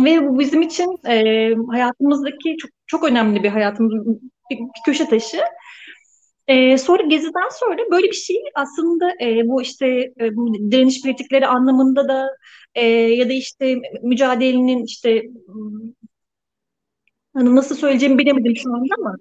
Ve 0.04 0.28
bu 0.28 0.38
bizim 0.38 0.62
için 0.62 1.08
e, 1.08 1.54
hayatımızdaki 1.70 2.56
çok 2.58 2.70
çok 2.86 3.04
önemli 3.04 3.42
bir 3.42 3.48
hayatımızın 3.48 4.32
bir, 4.50 4.56
bir 4.58 4.82
köşe 4.86 5.08
taşı. 5.08 5.40
E, 6.48 6.78
sonra 6.78 7.02
Gezi'den 7.02 7.48
sonra 7.52 7.78
böyle 7.90 8.06
bir 8.06 8.12
şey 8.12 8.36
aslında 8.54 9.12
e, 9.20 9.48
bu 9.48 9.62
işte 9.62 9.86
e, 10.20 10.36
bu 10.36 10.54
direniş 10.54 11.02
pratikleri 11.02 11.46
anlamında 11.46 12.08
da 12.08 12.28
e, 12.74 12.86
ya 12.86 13.28
da 13.28 13.32
işte 13.32 13.76
mücadelenin 14.02 14.84
işte 14.84 15.22
hani 17.34 17.56
nasıl 17.56 17.74
söyleyeceğimi 17.74 18.18
bilemedim 18.18 18.56
şu 18.56 18.74
anda 18.74 18.94
ama 18.98 19.16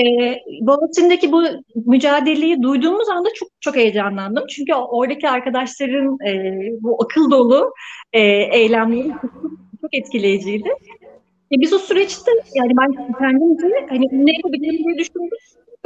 e, 0.00 0.34
Boğaziçi'ndeki 0.60 1.32
bu 1.32 1.42
mücadeleyi 1.74 2.62
duyduğumuz 2.62 3.08
anda 3.08 3.28
çok 3.34 3.48
çok 3.60 3.76
heyecanlandım. 3.76 4.46
Çünkü 4.46 4.74
oradaki 4.74 5.28
arkadaşların 5.28 6.18
e, 6.28 6.60
bu 6.80 7.02
akıl 7.02 7.30
dolu 7.30 7.74
e, 8.12 8.20
eylemleri 8.58 9.08
çok, 9.08 9.32
çok 9.80 9.94
etkileyiciydi. 9.94 10.68
E, 11.52 11.60
biz 11.60 11.72
o 11.72 11.78
süreçte 11.78 12.30
yani 12.54 12.72
ben 12.80 13.14
kendimce 13.18 13.86
hani 13.88 14.06
ne 14.12 14.32
yapabilirim 14.32 14.84
diye 14.84 14.98
düşündüm 14.98 15.28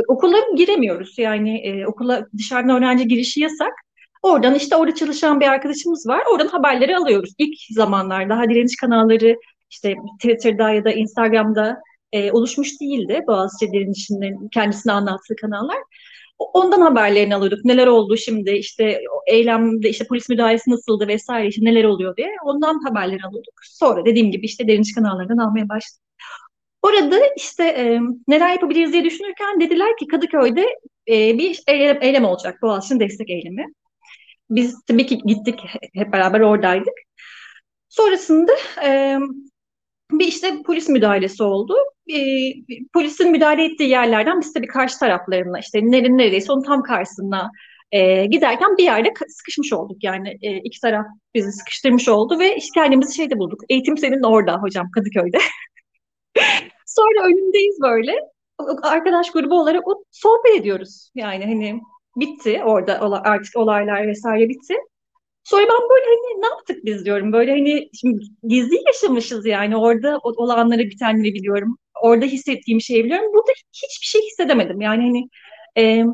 okula 0.08 0.38
giremiyoruz. 0.56 1.18
Yani 1.18 1.58
e, 1.58 1.86
okula 1.86 2.26
dışarıdan 2.38 2.76
öğrenci 2.76 3.08
girişi 3.08 3.40
yasak. 3.40 3.72
Oradan 4.22 4.54
işte 4.54 4.76
orada 4.76 4.94
çalışan 4.94 5.40
bir 5.40 5.46
arkadaşımız 5.46 6.06
var. 6.06 6.22
Oradan 6.32 6.48
haberleri 6.48 6.96
alıyoruz. 6.96 7.30
İlk 7.38 7.58
zamanlar 7.70 8.28
daha 8.28 8.44
direniş 8.44 8.76
kanalları 8.76 9.36
işte 9.70 9.94
Twitter'da 10.18 10.70
ya 10.70 10.84
da 10.84 10.92
Instagram'da 10.92 11.80
e, 12.12 12.32
oluşmuş 12.32 12.80
değildi. 12.80 13.20
Boğaziçi 13.26 13.72
direnişinin 13.72 14.48
kendisine 14.48 14.92
anlattığı 14.92 15.36
kanallar. 15.36 15.78
Ondan 16.38 16.80
haberlerini 16.80 17.34
alıyorduk. 17.34 17.64
Neler 17.64 17.86
oldu 17.86 18.16
şimdi 18.16 18.50
işte 18.50 19.00
eylemde 19.26 19.88
işte 19.90 20.06
polis 20.06 20.28
müdahalesi 20.28 20.70
nasıldı 20.70 21.08
vesaire 21.08 21.48
işte 21.48 21.64
neler 21.64 21.84
oluyor 21.84 22.16
diye. 22.16 22.28
Ondan 22.44 22.80
haberleri 22.88 23.22
alıyorduk. 23.22 23.54
Sonra 23.62 24.04
dediğim 24.04 24.30
gibi 24.30 24.46
işte 24.46 24.66
direniş 24.66 24.94
kanallarından 24.94 25.38
almaya 25.38 25.68
başladık. 25.68 26.04
Orada 26.82 27.20
işte 27.36 27.64
e, 27.64 28.00
neler 28.28 28.52
yapabiliriz 28.52 28.92
diye 28.92 29.04
düşünürken 29.04 29.60
dediler 29.60 29.96
ki 29.96 30.06
Kadıköy'de 30.06 30.66
e, 31.08 31.38
bir 31.38 31.62
eylem, 31.66 31.98
eylem 32.00 32.24
olacak. 32.24 32.62
Boğaziçi'nin 32.62 33.00
destek 33.00 33.30
eylemi. 33.30 33.66
Biz 34.50 34.84
tabii 34.88 35.06
ki 35.06 35.18
gittik 35.18 35.60
hep 35.94 36.12
beraber 36.12 36.40
oradaydık. 36.40 36.94
Sonrasında 37.88 38.52
e, 38.84 39.18
bir 40.12 40.26
işte 40.26 40.62
polis 40.66 40.88
müdahalesi 40.88 41.42
oldu. 41.42 41.74
E, 42.14 42.18
polisin 42.92 43.30
müdahale 43.30 43.64
ettiği 43.64 43.88
yerlerden 43.88 44.40
biz 44.40 44.52
tabii 44.52 44.66
karşı 44.66 44.98
taraflarına 44.98 45.58
işte 45.58 45.80
nerenin 45.82 46.18
neredeyse 46.18 46.52
onun 46.52 46.62
tam 46.62 46.82
karşısına 46.82 47.50
e, 47.92 48.26
giderken 48.26 48.76
bir 48.78 48.84
yerde 48.84 49.12
sıkışmış 49.28 49.72
olduk. 49.72 50.04
Yani 50.04 50.38
e, 50.42 50.56
iki 50.56 50.80
taraf 50.80 51.06
bizi 51.34 51.52
sıkıştırmış 51.52 52.08
oldu 52.08 52.38
ve 52.38 52.56
işte 52.56 52.80
kendimizi 52.80 53.14
şeyde 53.14 53.38
bulduk. 53.38 53.60
Eğitim 53.68 53.98
senin 53.98 54.22
orada 54.22 54.56
hocam 54.56 54.90
Kadıköy'de. 54.90 55.38
Sonra 56.96 57.26
önündeyiz 57.26 57.78
böyle. 57.82 58.14
Arkadaş 58.82 59.30
grubu 59.30 59.60
olarak 59.60 59.88
o 59.88 60.04
sohbet 60.10 60.60
ediyoruz. 60.60 61.10
Yani 61.14 61.44
hani 61.44 61.80
bitti 62.16 62.62
orada 62.64 63.22
artık 63.24 63.56
olaylar 63.56 64.08
vesaire 64.08 64.48
bitti. 64.48 64.74
Sonra 65.44 65.62
ben 65.62 65.88
böyle 65.90 66.04
hani 66.04 66.42
ne 66.42 66.46
yaptık 66.46 66.84
biz 66.84 67.04
diyorum. 67.04 67.32
Böyle 67.32 67.50
hani 67.50 67.90
şimdi 68.00 68.24
gizli 68.42 68.76
yaşamışız 68.86 69.46
yani 69.46 69.76
orada 69.76 70.18
olanları 70.22 70.80
bitenleri 70.82 71.34
biliyorum. 71.34 71.78
Orada 72.02 72.26
hissettiğim 72.26 72.80
şeyi 72.80 73.04
biliyorum. 73.04 73.32
Burada 73.34 73.52
hiçbir 73.72 74.06
şey 74.06 74.22
hissedemedim. 74.22 74.80
Yani 74.80 75.02
hani 75.02 75.28
e, 75.78 76.04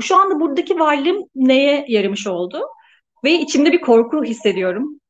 şu 0.00 0.16
anda 0.16 0.40
buradaki 0.40 0.78
varlığım 0.78 1.24
neye 1.34 1.84
yaramış 1.88 2.26
oldu? 2.26 2.62
Ve 3.24 3.32
içimde 3.32 3.72
bir 3.72 3.80
korku 3.80 4.24
hissediyorum. 4.24 5.00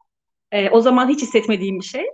E, 0.52 0.70
o 0.70 0.80
zaman 0.80 1.08
hiç 1.08 1.22
hissetmediğim 1.22 1.78
bir 1.78 1.84
şey. 1.84 2.06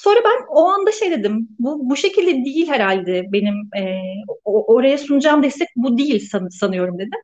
Sonra 0.00 0.20
ben 0.24 0.46
o 0.48 0.68
anda 0.68 0.92
şey 0.92 1.10
dedim, 1.10 1.48
bu 1.58 1.90
bu 1.90 1.96
şekilde 1.96 2.44
değil 2.44 2.68
herhalde 2.68 3.24
benim 3.32 3.54
e, 3.76 4.00
oraya 4.44 4.98
sunacağım 4.98 5.42
destek 5.42 5.68
bu 5.76 5.98
değil 5.98 6.28
san, 6.28 6.48
sanıyorum 6.48 6.98
dedim. 6.98 7.20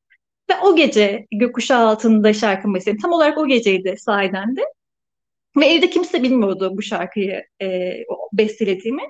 Ve 0.50 0.54
o 0.64 0.76
gece 0.76 1.26
gökkuşağı 1.32 1.86
altında 1.86 2.32
şarkımı 2.32 2.74
besledim. 2.74 3.00
Tam 3.02 3.12
olarak 3.12 3.38
o 3.38 3.46
geceydi 3.46 3.94
sahiden 3.98 4.56
de. 4.56 4.60
Ve 5.56 5.66
evde 5.66 5.90
kimse 5.90 6.22
bilmiyordu 6.22 6.72
bu 6.76 6.82
şarkıyı 6.82 7.44
e, 7.62 7.92
bestelediğimi. 8.32 9.02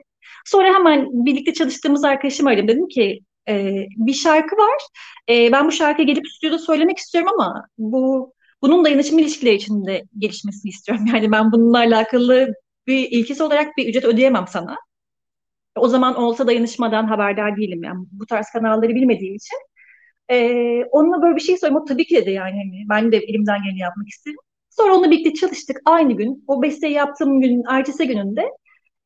Sonra 0.44 0.74
hemen 0.74 1.08
birlikte 1.26 1.52
çalıştığımız 1.52 2.04
arkadaşım 2.04 2.46
aradım. 2.46 2.68
Dedim 2.68 2.88
ki 2.88 3.20
e, 3.48 3.86
bir 3.96 4.14
şarkı 4.14 4.56
var. 4.56 4.82
E, 5.30 5.52
ben 5.52 5.66
bu 5.66 5.72
şarkıyı 5.72 6.06
gelip 6.06 6.28
stüdyoda 6.28 6.58
söylemek 6.58 6.98
istiyorum 6.98 7.30
ama 7.34 7.64
bu 7.78 8.32
bunun 8.62 8.84
dayanışma 8.84 9.20
ilişkileri 9.20 9.54
içinde 9.54 10.04
gelişmesini 10.18 10.70
istiyorum. 10.70 11.04
Yani 11.14 11.32
ben 11.32 11.52
bununla 11.52 11.78
alakalı 11.78 12.54
bir 12.86 13.10
ilkesi 13.10 13.42
olarak 13.42 13.76
bir 13.76 13.88
ücret 13.88 14.04
ödeyemem 14.04 14.44
sana. 14.48 14.76
O 15.76 15.88
zaman 15.88 16.16
olsa 16.16 16.46
dayanışmadan 16.46 17.04
haberdar 17.06 17.56
değilim 17.56 17.82
yani 17.84 18.06
bu 18.12 18.26
tarz 18.26 18.50
kanalları 18.50 18.94
bilmediğim 18.94 19.34
için. 19.34 19.58
Ee, 20.30 20.84
onunla 20.84 21.22
böyle 21.22 21.36
bir 21.36 21.40
şey 21.40 21.56
söyleyeyim. 21.58 21.82
O 21.82 21.84
tabii 21.84 22.04
ki 22.06 22.16
dedi 22.16 22.30
yani 22.30 22.52
hani 22.52 22.84
ben 22.88 23.12
de 23.12 23.16
elimden 23.16 23.62
geleni 23.64 23.78
yapmak 23.78 24.08
isterim. 24.08 24.38
Sonra 24.70 24.94
onunla 24.94 25.10
birlikte 25.10 25.34
çalıştık 25.34 25.80
aynı 25.84 26.12
gün. 26.12 26.44
O 26.48 26.62
besteyi 26.62 26.92
yaptığım 26.92 27.40
günün 27.40 27.64
ertesi 27.70 28.06
gününde 28.06 28.50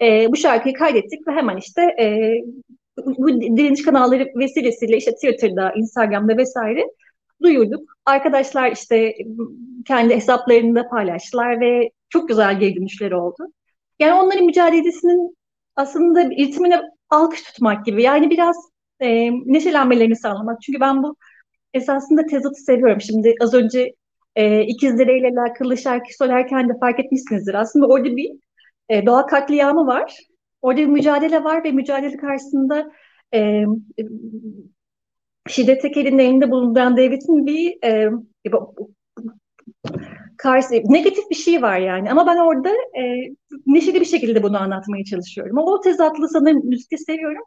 e, 0.02 0.26
bu 0.32 0.36
şarkıyı 0.36 0.74
kaydettik 0.74 1.28
ve 1.28 1.32
hemen 1.32 1.56
işte 1.56 1.82
e, 1.82 2.34
bu 3.06 3.28
direniş 3.28 3.82
kanalları 3.82 4.32
vesilesiyle 4.36 4.96
işte 4.96 5.14
Twitter'da, 5.14 5.72
Instagram'da 5.76 6.36
vesaire 6.36 6.84
duyurduk. 7.42 7.90
Arkadaşlar 8.06 8.72
işte 8.72 9.14
kendi 9.86 10.14
hesaplarında 10.14 10.88
paylaştılar 10.88 11.60
ve 11.60 11.90
çok 12.08 12.28
güzel 12.28 12.60
geri 12.60 12.76
dönüşleri 12.76 13.16
oldu. 13.16 13.46
Yani 14.00 14.12
onların 14.12 14.44
mücadelesinin 14.44 15.36
aslında 15.76 16.30
ritmine 16.30 16.80
alkış 17.10 17.42
tutmak 17.42 17.86
gibi. 17.86 18.02
Yani 18.02 18.30
biraz 18.30 18.56
e, 19.00 19.30
neşelenmelerini 19.30 20.16
sağlamak. 20.16 20.62
Çünkü 20.62 20.80
ben 20.80 21.02
bu 21.02 21.16
esasında 21.74 22.26
tezatı 22.26 22.60
seviyorum. 22.60 23.00
Şimdi 23.00 23.34
az 23.40 23.54
önce 23.54 23.94
e, 24.36 24.62
ikizleriyle 24.62 25.28
alakalı 25.28 25.78
şarkı 25.78 26.16
söylerken 26.18 26.68
de 26.68 26.72
fark 26.80 27.00
etmişsinizdir. 27.00 27.54
Aslında 27.54 27.86
orada 27.86 28.16
bir 28.16 28.30
e, 28.88 29.06
doğa 29.06 29.26
katliamı 29.26 29.86
var. 29.86 30.16
Orada 30.62 30.80
bir 30.80 30.86
mücadele 30.86 31.44
var 31.44 31.64
ve 31.64 31.72
mücadele 31.72 32.16
karşısında 32.16 32.92
e, 33.34 33.64
şiddet 35.48 35.82
tekelinin 35.82 36.18
elinde 36.18 36.50
bulunduran 36.50 36.96
devletin 36.96 37.46
bir 37.46 37.84
e, 37.84 38.10
karşı 40.42 40.68
negatif 40.84 41.30
bir 41.30 41.34
şey 41.34 41.62
var 41.62 41.78
yani. 41.78 42.10
Ama 42.10 42.26
ben 42.26 42.36
orada 42.36 42.70
e, 42.70 43.02
neşeli 43.66 44.00
bir 44.00 44.06
şekilde 44.06 44.42
bunu 44.42 44.60
anlatmaya 44.62 45.04
çalışıyorum. 45.04 45.58
O, 45.58 45.80
tezatlı 45.80 46.28
sanırım 46.28 46.66
müzikte 46.66 46.96
seviyorum. 46.96 47.42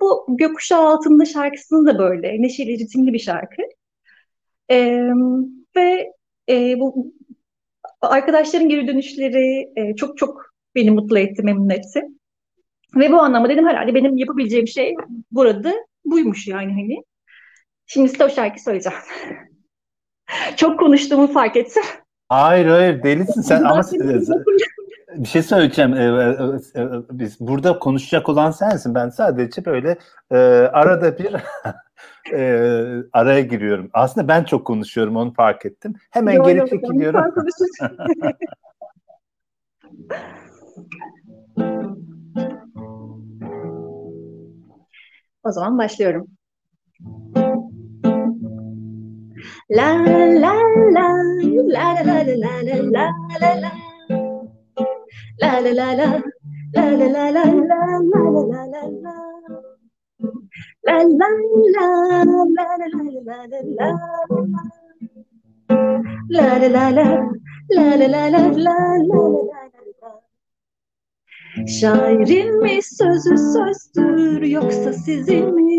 Bu 0.00 0.26
Gökkuşağı 0.28 0.88
Altında 0.88 1.24
şarkısını 1.24 1.86
da 1.86 1.98
böyle 1.98 2.42
neşeli, 2.42 2.78
ritimli 2.78 3.12
bir 3.12 3.18
şarkı. 3.18 3.62
E, 4.70 5.08
ve 5.76 6.12
e, 6.48 6.80
bu 6.80 7.12
arkadaşların 8.02 8.68
geri 8.68 8.88
dönüşleri 8.88 9.72
e, 9.76 9.96
çok 9.96 10.18
çok 10.18 10.44
beni 10.74 10.90
mutlu 10.90 11.18
etti, 11.18 11.42
memnun 11.42 11.70
etti. 11.70 12.02
Ve 12.96 13.12
bu 13.12 13.18
anlamda 13.18 13.48
dedim 13.48 13.66
herhalde 13.66 13.94
benim 13.94 14.16
yapabileceğim 14.16 14.68
şey 14.68 14.94
burada 15.30 15.74
buymuş 16.04 16.48
yani 16.48 16.72
hani. 16.72 17.02
Şimdi 17.86 18.08
size 18.08 18.24
o 18.24 18.28
şarkı 18.28 18.62
söyleyeceğim. 18.62 18.98
çok 20.56 20.78
konuştuğumu 20.78 21.26
fark 21.26 21.56
ettim. 21.56 21.82
Hayır 22.28 22.66
hayır 22.66 23.02
delisin 23.02 23.40
sen 23.40 23.62
ama 23.62 23.82
bir 25.16 25.28
şey 25.28 25.42
söyleyeceğim. 25.42 25.94
Ee, 25.94 26.36
biz 27.10 27.40
burada 27.40 27.78
konuşacak 27.78 28.28
olan 28.28 28.50
sensin. 28.50 28.94
Ben 28.94 29.08
sadece 29.08 29.64
böyle 29.64 29.98
e, 30.30 30.36
arada 30.72 31.18
bir 31.18 31.34
e, 32.32 33.02
araya 33.12 33.40
giriyorum. 33.40 33.90
Aslında 33.92 34.28
ben 34.28 34.44
çok 34.44 34.66
konuşuyorum 34.66 35.16
onu 35.16 35.32
fark 35.32 35.66
ettim. 35.66 35.94
Hemen 36.10 36.32
yo, 36.32 36.44
geri 36.44 36.58
yo, 36.58 36.66
çekiliyorum. 36.66 37.24
o 45.44 45.52
zaman 45.52 45.78
başlıyorum. 45.78 46.26
La 49.68 49.90
la 50.42 50.54
la 50.96 51.06
la 51.74 51.86
la 52.02 52.04
la 52.04 52.22
la 52.32 52.62
la 52.62 53.06
la 53.40 53.54
la 53.62 53.72
La 55.40 55.60
la 55.60 55.72
la 55.72 55.94
la 55.94 56.08
la 56.74 56.84
la 56.90 57.08
la 57.08 57.30
la 57.30 57.34
la 57.34 57.44
la 57.44 58.22
la 58.50 58.62
la 58.72 58.82
la 59.02 59.14
La 60.86 60.96
la 61.02 61.28
la 61.74 61.88
la 62.04 62.34
la 62.54 62.66
la 62.66 62.98
la 63.24 63.38
la 63.44 63.60
la 63.78 63.90
La 66.28 66.58
la 66.58 66.68
la 66.68 66.90
la 66.90 67.08
la 67.70 67.96
la 67.96 68.06
la 68.06 68.28
la 68.28 68.48
la 68.56 68.66
la 68.66 69.54
Şairin 71.66 72.62
mi 72.62 72.78
sözü 72.82 73.36
sözdür 73.36 74.42
yoksa 74.42 74.92
sizin 74.92 75.54
mi? 75.54 75.73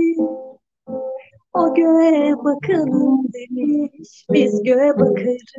O 1.58 1.74
göğe 1.74 2.34
bakalım 2.44 3.24
demiş, 3.34 4.26
biz 4.34 4.64
göğe 4.64 5.00
bakarız. 5.00 5.54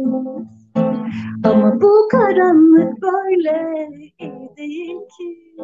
Ama 1.45 1.81
bu 1.81 2.09
karanlık 2.11 3.03
böyle 3.03 3.89
iyi 4.19 4.51
değil 4.57 4.97
ki. 4.97 5.57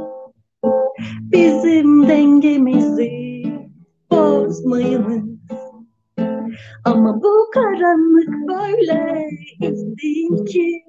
Bizim 1.20 2.08
dengemizi 2.08 3.42
bozmayınız. 4.10 5.24
Ama 6.84 7.22
bu 7.22 7.50
karanlık 7.54 8.48
böyle 8.48 9.28
iyi 9.60 9.96
değil 10.02 10.46
ki. 10.46 10.84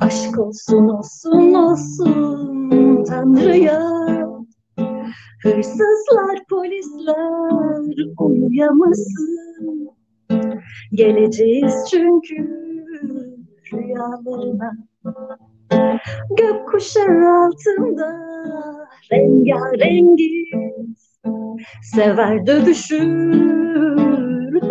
Aşk 0.00 0.38
olsun 0.38 0.88
olsun 0.88 1.54
olsun 1.54 3.04
Tanrı'ya 3.04 3.80
Hırsızlar, 5.42 6.38
polisler 6.50 8.06
uyuyamasın. 8.20 9.90
Geleceğiz 10.92 11.74
çünkü 11.90 12.36
rüyalarına. 13.72 14.72
Gökkuşağı 16.38 17.44
altında 17.44 18.26
rengarengiz. 19.12 20.46
Sever 21.94 22.46
dövüşür, 22.46 23.32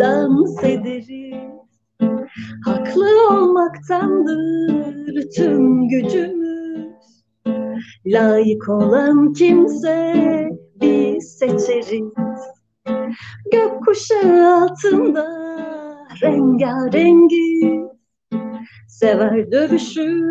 dans 0.00 0.64
ederiz. 0.64 1.36
Haklı 2.64 3.06
olmaktandır 3.30 5.22
tüm 5.36 5.88
gücümüz. 5.88 6.45
Layık 8.06 8.68
olan 8.68 9.32
kimse 9.32 10.14
biz 10.80 11.38
seçeriz. 11.38 12.12
Gökkuşağı 13.52 14.62
altında 14.62 15.26
rengarengiz. 16.22 17.86
Sever 18.88 19.52
dövüşür, 19.52 20.22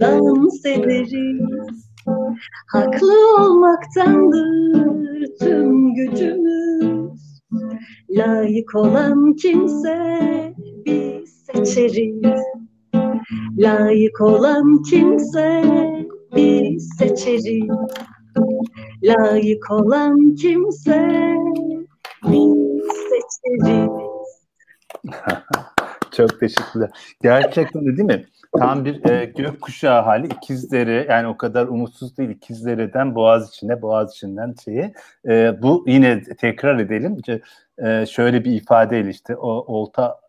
dans 0.00 0.66
ederiz. 0.66 1.92
Haklı 2.72 3.36
olmaktandır 3.38 5.26
tüm 5.40 5.94
gücümüz. 5.94 7.40
Layık 8.10 8.74
olan 8.74 9.34
kimse 9.34 9.96
biz 10.86 11.44
seçeriz. 11.46 12.42
Layık 13.58 14.20
olan 14.20 14.82
kimse 14.82 15.64
biz 16.36 16.88
seçeriz. 16.98 17.68
Layık 19.02 19.70
olan 19.70 20.34
kimse 20.34 21.34
biz 22.24 22.82
seçeriz. 23.08 23.88
Çok 26.16 26.40
teşekkürler. 26.40 26.90
Gerçekten 27.22 27.86
de 27.86 27.96
değil 27.96 28.08
mi? 28.08 28.26
Tam 28.58 28.84
bir 28.84 29.10
e, 29.10 29.24
gökkuşağı 29.24 30.02
hali 30.02 30.26
ikizleri 30.26 31.06
yani 31.10 31.26
o 31.28 31.36
kadar 31.36 31.66
umutsuz 31.66 32.18
değil 32.18 32.30
ikizlerden 32.30 33.14
boğaz 33.14 33.48
içine 33.48 33.82
boğaz 33.82 34.12
içinden 34.14 34.54
şeyi 34.64 34.92
e, 35.28 35.62
bu 35.62 35.84
yine 35.86 36.22
tekrar 36.22 36.78
edelim 36.78 37.16
e, 37.78 38.06
şöyle 38.06 38.44
bir 38.44 38.52
ifadeyle 38.52 39.10
işte 39.10 39.36
o 39.36 39.48
olta 39.48 40.20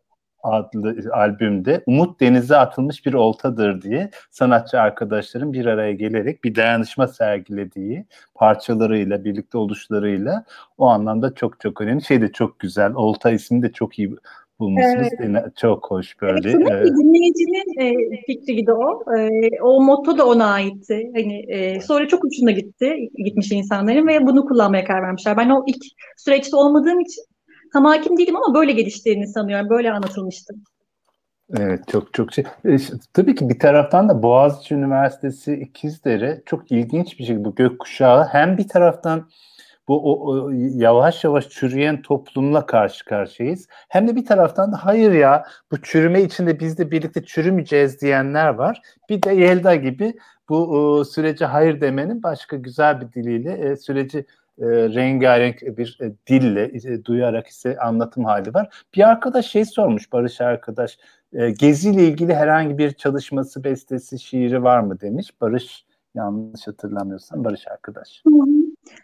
adlı 0.44 0.96
albümde 1.14 1.84
Umut 1.86 2.20
denize 2.20 2.58
atılmış 2.58 3.06
bir 3.06 3.14
oltadır 3.14 3.82
diye 3.82 4.10
sanatçı 4.32 4.82
arkadaşların 4.82 5.54
bir 5.54 5.66
araya 5.66 5.94
gelerek 5.94 6.44
bir 6.44 6.56
dayanışma 6.56 7.08
sergilediği 7.08 8.06
parçalarıyla 8.36 9.24
birlikte 9.24 9.58
oluşlarıyla 9.58 10.46
o 10.78 10.86
anlamda 10.86 11.36
çok 11.36 11.60
çok 11.60 11.82
önemli. 11.82 12.04
Şey 12.04 12.22
de 12.22 12.32
çok 12.32 12.60
güzel. 12.60 12.94
Olta 12.94 13.32
ismi 13.32 13.62
de 13.62 13.72
çok 13.72 14.00
iyi 14.00 14.16
bulmuşsunuz. 14.60 15.08
Evet. 15.20 15.58
Çok 15.58 15.92
hoş 15.92 16.22
böyle. 16.22 16.52
Evet, 16.52 16.72
ee, 16.72 16.86
dinleyicinin 16.86 17.80
e, 17.82 18.18
fikriydi 18.26 18.74
o. 18.74 19.04
E, 19.18 19.40
o 19.62 19.82
motto 19.82 20.18
da 20.18 20.28
ona 20.28 20.46
aitti. 20.46 21.12
Hani 21.16 21.40
e, 21.40 21.82
sonra 21.82 22.08
çok 22.08 22.24
uçunda 22.24 22.52
gitti, 22.52 23.10
gitmiş 23.26 23.52
insanların 23.52 24.08
ve 24.08 24.28
bunu 24.28 24.46
kullanmaya 24.46 24.86
karar 24.86 25.02
vermişler. 25.02 25.38
Ben 25.38 25.50
o 25.50 25.64
ilk 25.68 25.84
süreçte 26.18 26.56
olmadığım 26.56 27.00
için 27.00 27.24
tam 27.74 27.86
hakim 27.86 28.18
değilim 28.18 28.36
ama 28.36 28.56
böyle 28.56 28.72
geliştiğini 28.72 29.28
sanıyorum. 29.28 29.70
Böyle 29.70 29.92
anlatılmıştı. 29.92 30.54
Evet 31.58 31.88
çok 31.88 32.14
çok 32.14 32.34
şey. 32.34 32.44
E, 32.66 32.78
tabii 33.14 33.36
ki 33.36 33.50
bir 33.50 33.60
taraftan 33.60 34.10
da 34.10 34.24
Boğaziçi 34.24 34.76
Üniversitesi 34.76 35.54
İkizdere 35.54 36.42
çok 36.46 36.72
ilginç 36.72 37.20
bir 37.20 37.24
şey 37.24 37.46
bu 37.46 37.56
gökkuşağı. 37.56 38.26
Hem 38.26 38.58
bir 38.58 38.68
taraftan 38.68 39.30
bu 39.88 40.12
o, 40.12 40.28
o, 40.28 40.52
yavaş 40.54 41.24
yavaş 41.24 41.50
çürüyen 41.50 42.02
toplumla 42.02 42.66
karşı 42.66 43.06
karşıyayız. 43.06 43.68
Hem 43.90 44.08
de 44.08 44.16
bir 44.16 44.26
taraftan 44.26 44.72
da 44.72 44.86
hayır 44.86 45.12
ya 45.12 45.46
bu 45.72 45.82
çürüme 45.82 46.22
içinde 46.22 46.60
biz 46.60 46.78
de 46.78 46.92
birlikte 46.92 47.24
çürümeyeceğiz 47.24 48.02
diyenler 48.02 48.48
var. 48.48 48.82
Bir 49.10 49.24
de 49.24 49.32
Yelda 49.32 49.76
gibi 49.76 50.14
bu 50.50 50.58
o, 50.58 51.04
sürece 51.04 51.46
hayır 51.46 51.82
demenin 51.82 52.24
başka 52.24 52.56
güzel 52.56 53.02
bir 53.02 53.12
diliyle 53.12 53.52
e, 53.52 53.76
süreci 53.76 54.26
e, 54.60 54.66
rengarenk 54.66 55.62
bir 55.62 55.98
e, 56.02 56.14
dille 56.28 56.94
e, 56.94 57.06
duyarak 57.06 57.48
ise 57.48 57.78
anlatım 57.78 58.26
hali 58.26 58.54
var. 58.54 58.86
Bir 58.96 59.10
arkadaş 59.10 59.48
şey 59.48 59.66
sormuş 59.66 60.12
Barış 60.12 60.42
arkadaş 60.42 60.98
e, 61.34 61.52
Gezi 61.52 61.90
ile 61.90 62.08
ilgili 62.08 62.36
herhangi 62.36 62.78
bir 62.78 62.92
çalışması, 62.92 63.64
bestesi, 63.64 64.20
şiiri 64.20 64.64
var 64.64 64.80
mı 64.80 65.02
demiş. 65.02 65.42
Barış 65.42 65.86
yanlış 66.16 66.68
hatırlamıyorsam 66.68 67.44
Barış 67.44 67.68
arkadaş. 67.68 68.22
Hı 68.28 68.30
hı. 68.30 68.48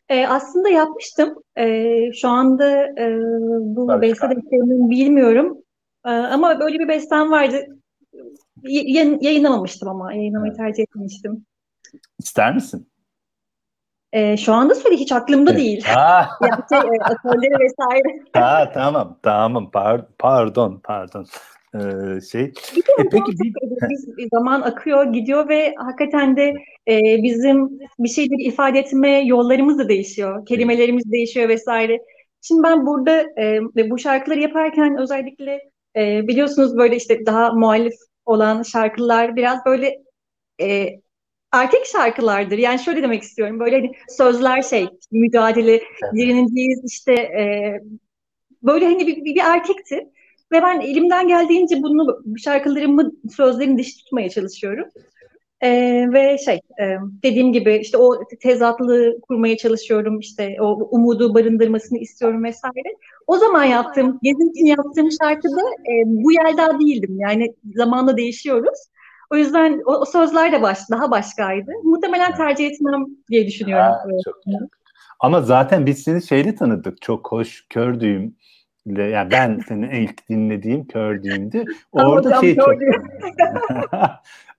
E, 0.09 0.27
aslında 0.27 0.69
yapmıştım. 0.69 1.35
E, 1.57 1.95
şu 2.13 2.27
anda 2.27 2.81
e, 2.99 3.17
bu 3.61 3.87
Barış 3.87 4.01
beste 4.01 4.29
defterini 4.29 4.89
bilmiyorum. 4.89 5.57
E, 6.05 6.09
ama 6.09 6.59
böyle 6.59 6.79
bir 6.79 6.87
bestem 6.87 7.31
vardı. 7.31 7.55
Y- 8.63 9.17
yayınlamamıştım 9.21 9.89
ama 9.89 10.13
yayınlamayı 10.13 10.53
tercih 10.53 10.83
etmiştim. 10.83 11.45
İster 12.19 12.55
misin? 12.55 12.88
E, 14.13 14.37
şu 14.37 14.53
anda 14.53 14.75
söyle 14.75 14.95
hiç 14.95 15.11
aklımda 15.11 15.57
değil. 15.57 15.85
yani 16.41 16.61
şey, 16.69 16.79
e, 16.79 17.03
atölyeleri 17.03 17.59
vesaire. 17.59 18.23
ha, 18.33 18.71
tamam 18.73 19.17
tamam 19.23 19.71
pardon 19.71 20.07
pardon. 20.19 20.79
pardon. 20.83 21.25
Ee, 21.75 22.21
şey. 22.31 22.43
E, 22.43 23.03
peki 23.11 23.31
bir... 23.31 23.53
Biz, 23.89 24.29
zaman 24.33 24.61
akıyor 24.61 25.13
gidiyor 25.13 25.49
ve 25.49 25.75
hakikaten 25.77 26.37
de 26.37 26.53
e, 26.87 27.23
bizim 27.23 27.79
bir 27.99 28.09
şeyleri 28.09 28.41
ifade 28.41 28.79
etme 28.79 29.25
yollarımız 29.25 29.79
da 29.79 29.89
değişiyor. 29.89 30.45
Kelimelerimiz 30.45 31.11
değişiyor 31.11 31.49
vesaire. 31.49 31.99
Şimdi 32.41 32.63
ben 32.63 32.85
burada 32.85 33.25
e, 33.41 33.59
bu 33.89 33.97
şarkıları 33.97 34.39
yaparken 34.39 34.97
özellikle 34.97 35.59
e, 35.95 36.27
biliyorsunuz 36.27 36.77
böyle 36.77 36.95
işte 36.95 37.25
daha 37.25 37.53
muhalif 37.53 37.93
olan 38.25 38.63
şarkılar 38.63 39.35
biraz 39.35 39.65
böyle 39.65 39.97
e, 40.61 40.89
erkek 41.51 41.85
şarkılardır. 41.85 42.57
Yani 42.57 42.79
şöyle 42.79 43.03
demek 43.03 43.23
istiyorum. 43.23 43.59
Böyle 43.59 43.75
hani 43.75 43.91
sözler 44.07 44.61
şey, 44.61 44.87
mücadele, 45.11 45.81
direneceğiz 46.15 46.79
işte 46.85 47.13
e, 47.13 47.73
böyle 48.63 48.85
hani 48.85 49.07
bir, 49.07 49.15
bir, 49.15 49.25
bir 49.25 49.41
erkekti. 49.43 50.09
Ve 50.51 50.61
ben 50.61 50.79
elimden 50.81 51.27
geldiğince 51.27 51.83
bunu 51.83 52.23
şarkılarımı 52.37 53.11
sözlerini 53.35 53.77
diş 53.77 53.97
tutmaya 53.97 54.29
çalışıyorum. 54.29 54.85
Ee, 55.63 56.05
ve 56.13 56.37
şey 56.37 56.55
e, 56.55 56.97
dediğim 57.23 57.53
gibi 57.53 57.75
işte 57.75 57.97
o 57.97 58.27
tezatlığı 58.41 59.21
kurmaya 59.21 59.57
çalışıyorum 59.57 60.19
işte 60.19 60.57
o 60.61 60.87
umudu 60.91 61.33
barındırmasını 61.33 61.99
istiyorum 61.99 62.43
vesaire. 62.43 62.95
O 63.27 63.37
zaman 63.37 63.63
yaptığım, 63.63 64.19
Gezi 64.23 64.43
için 64.43 64.65
yaptığım 64.65 65.09
şarkıda 65.21 65.61
e, 65.61 65.93
bu 66.05 66.31
Yelda 66.31 66.79
değildim. 66.79 67.19
Yani 67.19 67.55
zamanla 67.75 68.17
değişiyoruz. 68.17 68.79
O 69.29 69.35
yüzden 69.35 69.81
o, 69.85 69.91
o 69.93 70.05
sözler 70.05 70.51
de 70.51 70.61
baş, 70.61 70.79
daha 70.91 71.11
başkaydı. 71.11 71.71
Muhtemelen 71.83 72.35
tercih 72.35 72.67
etmem 72.67 73.05
diye 73.29 73.47
düşünüyorum. 73.47 73.85
Ha, 73.85 74.03
çok. 74.25 74.35
Ama 75.19 75.41
zaten 75.41 75.85
biz 75.85 76.03
seni 76.03 76.21
şeyle 76.27 76.55
tanıdık. 76.55 77.01
Çok 77.01 77.31
hoş 77.31 77.65
kör 77.69 77.99
düğüm. 77.99 78.35
Yani 78.85 79.31
ben 79.31 79.59
seni 79.67 80.03
ilk 80.03 80.29
dinlediğim 80.29 80.87
kör 80.87 81.23
düğümdü. 81.23 81.63
Orada 81.91 82.41
şey 82.41 82.55
çok... 82.55 82.73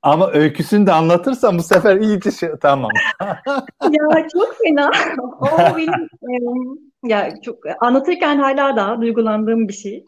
Ama 0.02 0.30
öyküsünü 0.30 0.86
de 0.86 0.92
anlatırsan 0.92 1.58
bu 1.58 1.62
sefer 1.62 1.96
iyice 1.96 2.30
şey... 2.30 2.50
Tamam. 2.60 2.90
ya 3.82 4.28
çok 4.32 4.56
fena. 4.64 4.90
O 5.40 5.76
benim 5.76 6.08
ya 7.04 7.34
çok 7.42 7.58
anlatırken 7.80 8.38
hala 8.38 8.76
daha 8.76 9.00
duygulandığım 9.00 9.68
bir 9.68 9.72
şey. 9.72 10.04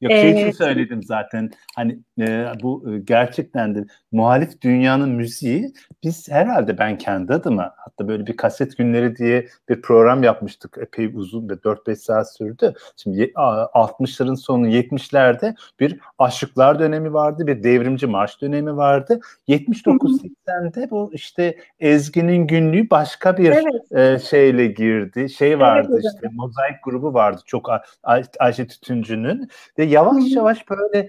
Yok 0.00 0.12
şey 0.12 0.30
için 0.30 0.50
söyledim 0.50 1.02
zaten 1.02 1.50
hani 1.76 1.98
e, 2.20 2.46
bu 2.62 2.92
e, 2.92 2.98
gerçekten 2.98 3.74
de 3.74 3.84
muhalif 4.12 4.60
dünyanın 4.60 5.10
müziği 5.10 5.72
biz 6.02 6.28
herhalde 6.30 6.78
ben 6.78 6.98
kendi 6.98 7.32
adıma 7.32 7.74
hatta 7.76 8.08
böyle 8.08 8.26
bir 8.26 8.36
kaset 8.36 8.78
günleri 8.78 9.16
diye 9.16 9.48
bir 9.68 9.82
program 9.82 10.22
yapmıştık 10.22 10.78
epey 10.80 11.06
uzun 11.06 11.48
ve 11.48 11.52
4-5 11.52 11.96
saat 11.96 12.36
sürdü. 12.36 12.74
Şimdi 12.96 13.22
60'ların 13.22 14.36
sonu 14.36 14.68
70'lerde 14.68 15.54
bir 15.80 16.00
aşıklar 16.18 16.78
dönemi 16.78 17.12
vardı 17.12 17.46
bir 17.46 17.62
devrimci 17.62 18.06
marş 18.06 18.40
dönemi 18.40 18.76
vardı. 18.76 19.20
79-80'de 19.48 20.90
bu 20.90 21.10
işte 21.12 21.56
Ezgi'nin 21.80 22.46
günlüğü 22.46 22.90
başka 22.90 23.36
bir 23.36 23.50
evet. 23.50 23.92
e, 23.92 24.18
şeyle 24.18 24.66
girdi. 24.66 25.30
Şey 25.30 25.60
vardı 25.60 25.92
evet, 25.92 26.04
işte 26.14 26.28
mozaik 26.32 26.84
grubu 26.84 27.14
vardı 27.14 27.42
çok 27.46 27.68
Ay 28.02 28.22
Ayşe 28.38 28.66
Tütüncü'nün 28.66 29.48
ve 29.78 29.84
yavaş 29.84 30.24
yavaş 30.34 30.70
böyle 30.70 31.08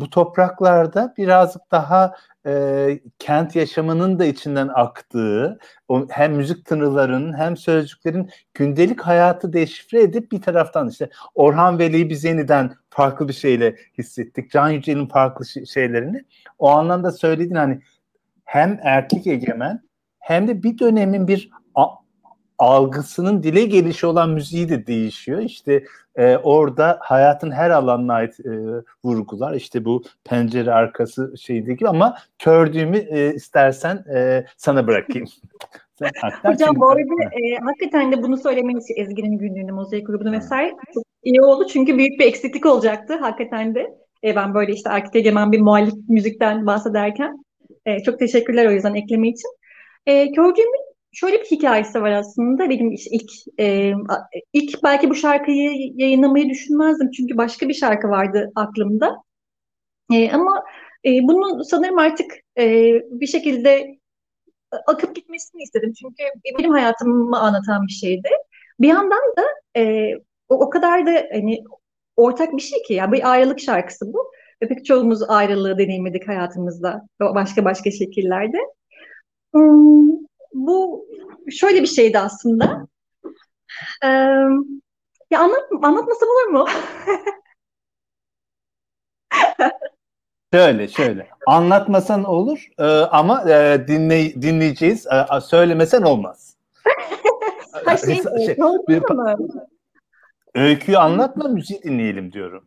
bu 0.00 0.10
topraklarda 0.10 1.14
birazcık 1.16 1.62
daha 1.70 2.14
e, 2.46 3.00
kent 3.18 3.56
yaşamının 3.56 4.18
da 4.18 4.24
içinden 4.24 4.68
aktığı, 4.68 5.58
o, 5.88 6.06
hem 6.10 6.34
müzik 6.34 6.64
tınılarının 6.64 7.38
hem 7.38 7.56
sözcüklerin 7.56 8.30
gündelik 8.54 9.00
hayatı 9.00 9.52
deşifre 9.52 10.02
edip 10.02 10.32
bir 10.32 10.42
taraftan 10.42 10.88
işte 10.88 11.10
Orhan 11.34 11.78
Veli'yi 11.78 12.10
biz 12.10 12.24
yeniden 12.24 12.74
farklı 12.90 13.28
bir 13.28 13.32
şeyle 13.32 13.76
hissettik. 13.98 14.50
Can 14.50 14.68
Yücel'in 14.68 15.06
farklı 15.06 15.66
şeylerini. 15.66 16.24
O 16.58 16.68
anlamda 16.68 17.12
söylediğin 17.12 17.54
hani 17.54 17.80
hem 18.44 18.80
erkek 18.82 19.26
egemen 19.26 19.82
hem 20.18 20.48
de 20.48 20.62
bir 20.62 20.78
dönemin 20.78 21.28
bir 21.28 21.50
algısının 22.62 23.42
dile 23.42 23.64
gelişi 23.64 24.06
olan 24.06 24.30
müziği 24.30 24.68
de 24.68 24.86
değişiyor. 24.86 25.40
İşte 25.40 25.84
e, 26.16 26.36
orada 26.36 26.98
hayatın 27.02 27.50
her 27.50 27.70
alanına 27.70 28.14
ait 28.14 28.40
e, 28.40 28.50
vurgular. 29.04 29.54
İşte 29.54 29.84
bu 29.84 30.02
pencere 30.24 30.72
arkası 30.72 31.34
şeydi 31.40 31.76
gibi 31.76 31.88
ama 31.88 32.16
kördüğümü 32.38 32.96
e, 32.96 33.34
istersen 33.34 34.04
e, 34.14 34.44
sana 34.56 34.86
bırakayım. 34.86 35.28
Hocam 36.44 36.76
bu 36.76 36.88
arada 36.88 37.24
e, 37.24 37.56
hakikaten 37.64 38.12
de 38.12 38.22
bunu 38.22 38.36
söylemeniz 38.36 38.86
Ezgi'nin 38.96 39.38
günlüğünü, 39.38 39.72
mozaik 39.72 40.06
grubunu 40.06 40.32
vesaire 40.32 40.74
çok 40.94 41.04
iyi 41.22 41.42
oldu. 41.42 41.66
Çünkü 41.72 41.98
büyük 41.98 42.20
bir 42.20 42.26
eksiklik 42.26 42.66
olacaktı 42.66 43.14
hakikaten 43.14 43.74
de. 43.74 43.94
E, 44.24 44.36
ben 44.36 44.54
böyle 44.54 44.72
işte 44.72 44.90
erkek 44.92 45.16
egemen 45.16 45.52
bir 45.52 45.60
muhalif 45.60 45.94
müzikten 46.08 46.66
bahsederken. 46.66 47.44
E, 47.86 48.02
çok 48.02 48.18
teşekkürler 48.18 48.66
o 48.66 48.70
yüzden 48.70 48.94
ekleme 48.94 49.28
için. 49.28 49.50
E, 50.06 50.32
Kördüğümün 50.32 50.91
şöyle 51.12 51.40
bir 51.40 51.44
hikayesi 51.44 52.02
var 52.02 52.10
aslında. 52.12 52.70
Benim 52.70 52.92
ilk 52.92 53.30
e, 53.60 53.92
ilk 54.52 54.82
belki 54.84 55.10
bu 55.10 55.14
şarkıyı 55.14 55.92
yayınlamayı 55.94 56.48
düşünmezdim 56.48 57.10
çünkü 57.10 57.36
başka 57.36 57.68
bir 57.68 57.74
şarkı 57.74 58.08
vardı 58.08 58.52
aklımda. 58.54 59.16
E, 60.12 60.30
ama 60.30 60.64
e, 61.04 61.10
bunun 61.22 61.62
sanırım 61.62 61.98
artık 61.98 62.32
e, 62.58 62.94
bir 63.10 63.26
şekilde 63.26 63.98
akıp 64.86 65.16
gitmesini 65.16 65.62
istedim. 65.62 65.92
Çünkü 66.00 66.24
benim 66.58 66.70
hayatımı 66.72 67.40
anlatan 67.40 67.86
bir 67.86 67.92
şeydi. 67.92 68.28
Bir 68.80 68.88
yandan 68.88 69.34
da 69.38 69.42
e, 69.80 70.14
o, 70.48 70.70
kadar 70.70 71.06
da 71.06 71.28
hani 71.32 71.64
ortak 72.16 72.52
bir 72.56 72.62
şey 72.62 72.82
ki 72.82 72.94
ya 72.94 73.12
bir 73.12 73.32
ayrılık 73.32 73.60
şarkısı 73.60 74.12
bu. 74.12 74.32
Ve 74.62 74.68
pek 74.68 74.84
çoğumuz 74.84 75.22
ayrılığı 75.22 75.78
deneyimledik 75.78 76.28
hayatımızda 76.28 77.02
başka 77.20 77.64
başka 77.64 77.90
şekillerde. 77.90 78.58
Hmm, 79.52 80.10
bu 80.54 81.06
şöyle 81.50 81.82
bir 81.82 81.86
şeydi 81.86 82.18
aslında. 82.18 82.86
Ee, 84.04 84.08
ya 85.30 85.40
anlat, 85.40 85.68
anlatmasam 85.82 86.28
olur 86.28 86.46
mu? 86.46 86.66
Şöyle 90.54 90.88
şöyle 90.88 91.28
anlatmasan 91.46 92.24
olur 92.24 92.68
e, 92.78 92.84
ama 92.86 93.50
e, 93.50 93.84
dinley 93.88 94.42
dinleyeceğiz 94.42 95.06
e, 95.06 95.40
söylemesen 95.40 96.02
olmaz. 96.02 96.56
ha 97.84 97.96
şey, 97.96 98.14
şey, 98.46 98.56
bir, 98.88 99.02
öyküyü 100.54 100.98
anlatma 100.98 101.48
müziği 101.48 101.82
dinleyelim 101.82 102.32
diyorum. 102.32 102.64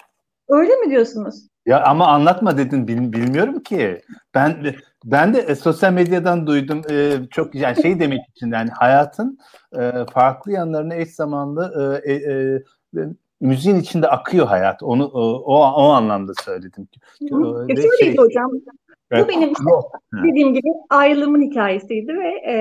Öyle 0.50 0.76
mi 0.76 0.90
diyorsunuz? 0.90 1.48
Ya 1.66 1.84
ama 1.84 2.08
anlatma 2.08 2.58
dedin 2.58 2.88
bil, 2.88 3.14
bilmiyorum 3.14 3.60
ki. 3.60 4.02
Ben 4.36 4.76
ben 5.06 5.34
de 5.34 5.40
e, 5.40 5.56
sosyal 5.56 5.94
medyadan 5.94 6.48
duydum. 6.48 6.82
E, 6.92 7.12
çok 7.32 7.56
yani 7.56 7.82
şey 7.82 8.00
demek 8.00 8.20
için 8.36 8.52
yani 8.52 8.70
hayatın 8.70 9.38
e, 9.80 9.92
farklı 10.14 10.52
yanlarına 10.52 10.96
eş 10.96 11.10
zamanlı 11.10 12.02
e, 12.06 12.14
e, 12.14 12.34
e, 13.02 13.08
müziğin 13.42 13.80
içinde 13.80 14.08
akıyor 14.08 14.48
hayat. 14.48 14.84
Onu 14.84 15.06
o 15.06 15.22
o, 15.22 15.56
o 15.58 15.90
anlamda 15.90 16.32
söyledim. 16.46 16.88
Hı. 17.30 17.68
E, 17.70 17.76
şey, 18.00 18.18
hocam. 18.18 18.52
Bu 19.12 19.28
benim 19.28 19.50
işte 19.50 19.72
dediğim 20.24 20.54
gibi 20.54 20.68
ayrılığımın 20.90 21.42
hikayesiydi 21.42 22.14
ve 22.14 22.28
e, 22.48 22.56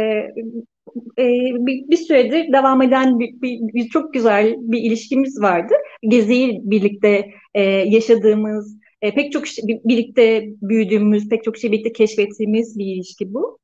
e, 1.18 1.26
bir, 1.66 1.90
bir 1.90 1.96
süredir 1.96 2.52
devam 2.52 2.82
eden 2.82 3.18
bir, 3.18 3.42
bir, 3.42 3.60
bir 3.74 3.88
çok 3.88 4.14
güzel 4.14 4.54
bir 4.58 4.78
ilişkimiz 4.78 5.42
vardı. 5.42 5.74
Geziyi 6.02 6.60
birlikte 6.64 7.30
e, 7.54 7.62
yaşadığımız, 7.62 8.78
e, 9.04 9.14
pek 9.14 9.32
çok 9.32 9.46
şey, 9.46 9.64
birlikte 9.84 10.46
büyüdüğümüz, 10.62 11.28
pek 11.28 11.44
çok 11.44 11.56
şey 11.56 11.72
birlikte 11.72 11.92
keşfettiğimiz 11.92 12.78
bir 12.78 12.86
ilişki 12.86 13.34
bu. 13.34 13.58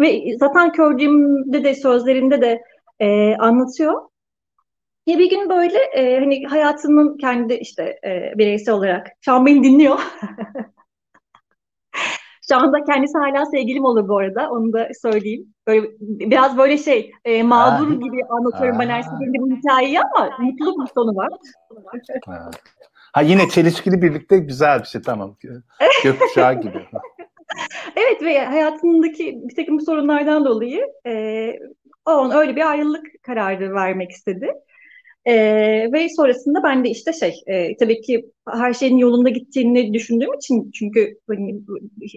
Ve 0.00 0.36
zaten 0.38 0.72
gördüğümde 0.72 1.64
de 1.64 1.74
sözlerinde 1.74 2.40
de 2.40 2.62
e, 3.00 3.36
anlatıyor. 3.36 4.02
Ya 5.06 5.18
bir 5.18 5.30
gün 5.30 5.48
böyle 5.48 5.78
e, 5.78 6.20
hani 6.20 6.46
hayatının 6.46 7.18
kendi 7.18 7.54
işte 7.54 7.98
e, 8.04 8.38
bireysel 8.38 8.74
olarak 8.74 9.06
şu 9.20 9.32
an 9.32 9.46
beni 9.46 9.62
dinliyor. 9.64 9.98
şu 12.48 12.56
anda 12.56 12.84
kendisi 12.84 13.18
hala 13.18 13.46
sevgilim 13.46 13.84
olur 13.84 14.08
bu 14.08 14.18
arada. 14.18 14.50
Onu 14.50 14.72
da 14.72 14.88
söyleyeyim. 15.02 15.54
Böyle 15.66 15.86
biraz 16.00 16.58
böyle 16.58 16.78
şey 16.78 17.12
e, 17.24 17.42
mağdur 17.42 18.00
gibi 18.00 18.24
anlatıyorum 18.28 18.78
ben 18.78 18.88
her 18.88 19.02
seferinde 19.02 19.38
bu 19.38 19.56
hikayeyi 19.56 20.00
ama 20.00 20.30
mutlu 20.38 20.82
bir 20.82 20.90
sonu 20.94 21.16
var. 21.16 21.28
Ha 23.16 23.22
yine 23.22 23.48
çelişkili 23.48 24.02
birlikte 24.02 24.38
güzel 24.38 24.80
bir 24.80 24.86
şey 24.86 25.02
tamam. 25.02 25.36
Gökkuşağı 26.04 26.60
gibi. 26.60 26.86
evet 27.96 28.22
ve 28.22 28.44
hayatındaki 28.44 29.40
bir 29.44 29.54
takım 29.56 29.80
sorunlardan 29.80 30.44
dolayı 30.44 30.86
e, 31.06 31.52
o 32.06 32.32
öyle 32.32 32.56
bir 32.56 32.70
ayrılık 32.70 33.06
kararı 33.22 33.74
vermek 33.74 34.10
istedi. 34.10 34.50
E, 35.24 35.34
ve 35.92 36.08
sonrasında 36.08 36.62
ben 36.62 36.84
de 36.84 36.90
işte 36.90 37.12
şey 37.12 37.34
e, 37.46 37.76
tabii 37.76 38.00
ki 38.00 38.30
her 38.48 38.72
şeyin 38.72 38.96
yolunda 38.96 39.28
gittiğini 39.28 39.94
düşündüğüm 39.94 40.34
için 40.34 40.70
çünkü 40.70 41.18
hani, 41.28 41.54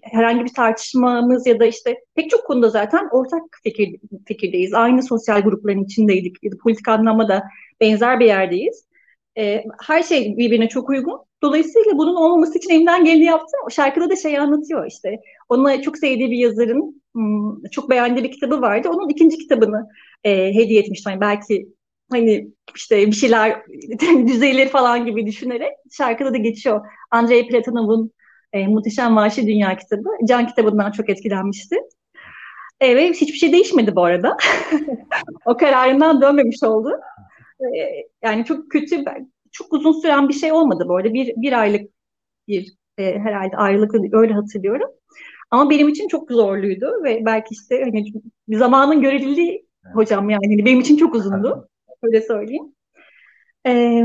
herhangi 0.04 0.46
bir 0.46 0.54
tartışmamız 0.54 1.48
ya 1.48 1.60
da 1.60 1.66
işte 1.66 1.96
pek 2.16 2.30
çok 2.30 2.46
konuda 2.46 2.70
zaten 2.70 3.08
ortak 3.12 3.44
fikir, 3.64 3.96
fikirdeyiz. 4.28 4.74
Aynı 4.74 5.04
sosyal 5.04 5.42
grupların 5.42 5.84
içindeydik. 5.84 6.44
Ya 6.44 6.52
da 6.52 6.56
politik 6.64 6.88
anlamda 6.88 7.28
da 7.28 7.44
benzer 7.82 8.20
bir 8.20 8.26
yerdeyiz. 8.26 8.89
E, 9.38 9.64
her 9.88 10.04
şey 10.04 10.38
birbirine 10.38 10.70
çok 10.70 10.90
uygun. 10.90 11.20
Dolayısıyla 11.44 11.98
bunun 11.98 12.16
olmaması 12.16 12.58
için 12.58 12.70
elimden 12.70 13.06
geleni 13.06 13.24
yaptım. 13.24 13.60
O 13.68 13.70
şarkıda 13.70 14.10
da 14.10 14.16
şey 14.16 14.40
anlatıyor 14.40 14.86
işte. 14.88 15.20
Ona 15.50 15.82
çok 15.82 15.98
sevdiği 15.98 16.32
bir 16.32 16.38
yazarın 16.38 17.02
hmm, 17.14 17.64
çok 17.72 17.90
beğendiği 17.90 18.24
bir 18.26 18.32
kitabı 18.32 18.62
vardı. 18.62 18.90
Onun 18.90 19.10
ikinci 19.10 19.38
kitabını 19.38 19.88
e, 20.24 20.54
hediye 20.54 20.82
etmiştim. 20.82 21.12
Yani 21.12 21.22
belki 21.22 21.68
hani 22.12 22.48
işte 22.76 23.08
bir 23.08 23.12
şeyler 23.12 23.62
düzeyleri 24.28 24.70
falan 24.70 25.06
gibi 25.06 25.28
düşünerek 25.28 25.72
şarkıda 25.92 26.34
da 26.34 26.38
geçiyor. 26.38 26.86
Andrei 27.12 27.48
Platonov'un 27.48 28.12
e, 28.54 28.68
Muhteşem 28.68 29.16
Vahşi 29.16 29.48
Dünya 29.48 29.78
kitabı. 29.78 30.10
Can 30.28 30.48
kitabından 30.48 30.92
çok 30.92 31.10
etkilenmişti. 31.10 31.76
E, 32.80 32.96
ve 32.96 33.10
hiçbir 33.10 33.38
şey 33.38 33.52
değişmedi 33.52 33.96
bu 33.96 34.04
arada. 34.04 34.38
o 35.46 35.58
kararından 35.58 36.22
dönmemiş 36.22 36.64
oldu. 36.64 36.92
Ee, 37.62 38.08
yani 38.24 38.46
çok 38.46 38.72
kötü, 38.72 39.06
çok 39.52 39.74
uzun 39.74 40.02
süren 40.02 40.30
bir 40.30 40.34
şey 40.34 40.52
olmadı 40.52 40.86
arada. 40.96 41.14
Bir, 41.14 41.34
bir 41.36 41.60
aylık 41.60 41.92
bir 42.48 42.74
e, 42.98 43.20
herhalde 43.20 43.58
ayrılıklı 43.58 44.00
öyle 44.12 44.34
hatırlıyorum. 44.34 44.90
Ama 45.52 45.70
benim 45.70 45.88
için 45.88 46.08
çok 46.08 46.32
zorluydu 46.32 47.04
ve 47.04 47.26
belki 47.26 47.48
işte 47.52 47.84
hani 47.84 48.06
zamanın 48.50 49.02
görevliliği 49.02 49.66
hocam 49.94 50.30
yani 50.30 50.46
hani 50.46 50.66
benim 50.66 50.80
için 50.80 50.98
çok 50.98 51.16
uzundu. 51.16 51.70
Öyle 52.04 52.22
söyleyeyim. 52.22 52.76
Ee, 53.68 54.04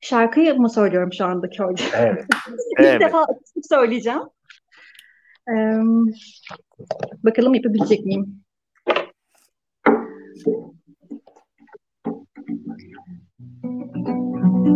şarkıyı 0.00 0.54
mı 0.54 0.70
söylüyorum 0.70 1.12
şu 1.12 1.24
andaki 1.24 1.62
hocam? 1.62 1.88
Evet. 1.96 2.24
İlk 2.78 2.86
evet. 2.86 3.00
defa 3.00 3.26
söyleyeceğim. 3.68 4.22
Ee, 5.48 5.78
bakalım 7.24 7.54
yapabilecek 7.54 8.04
miyim? 8.04 8.42
Bir 14.60 14.66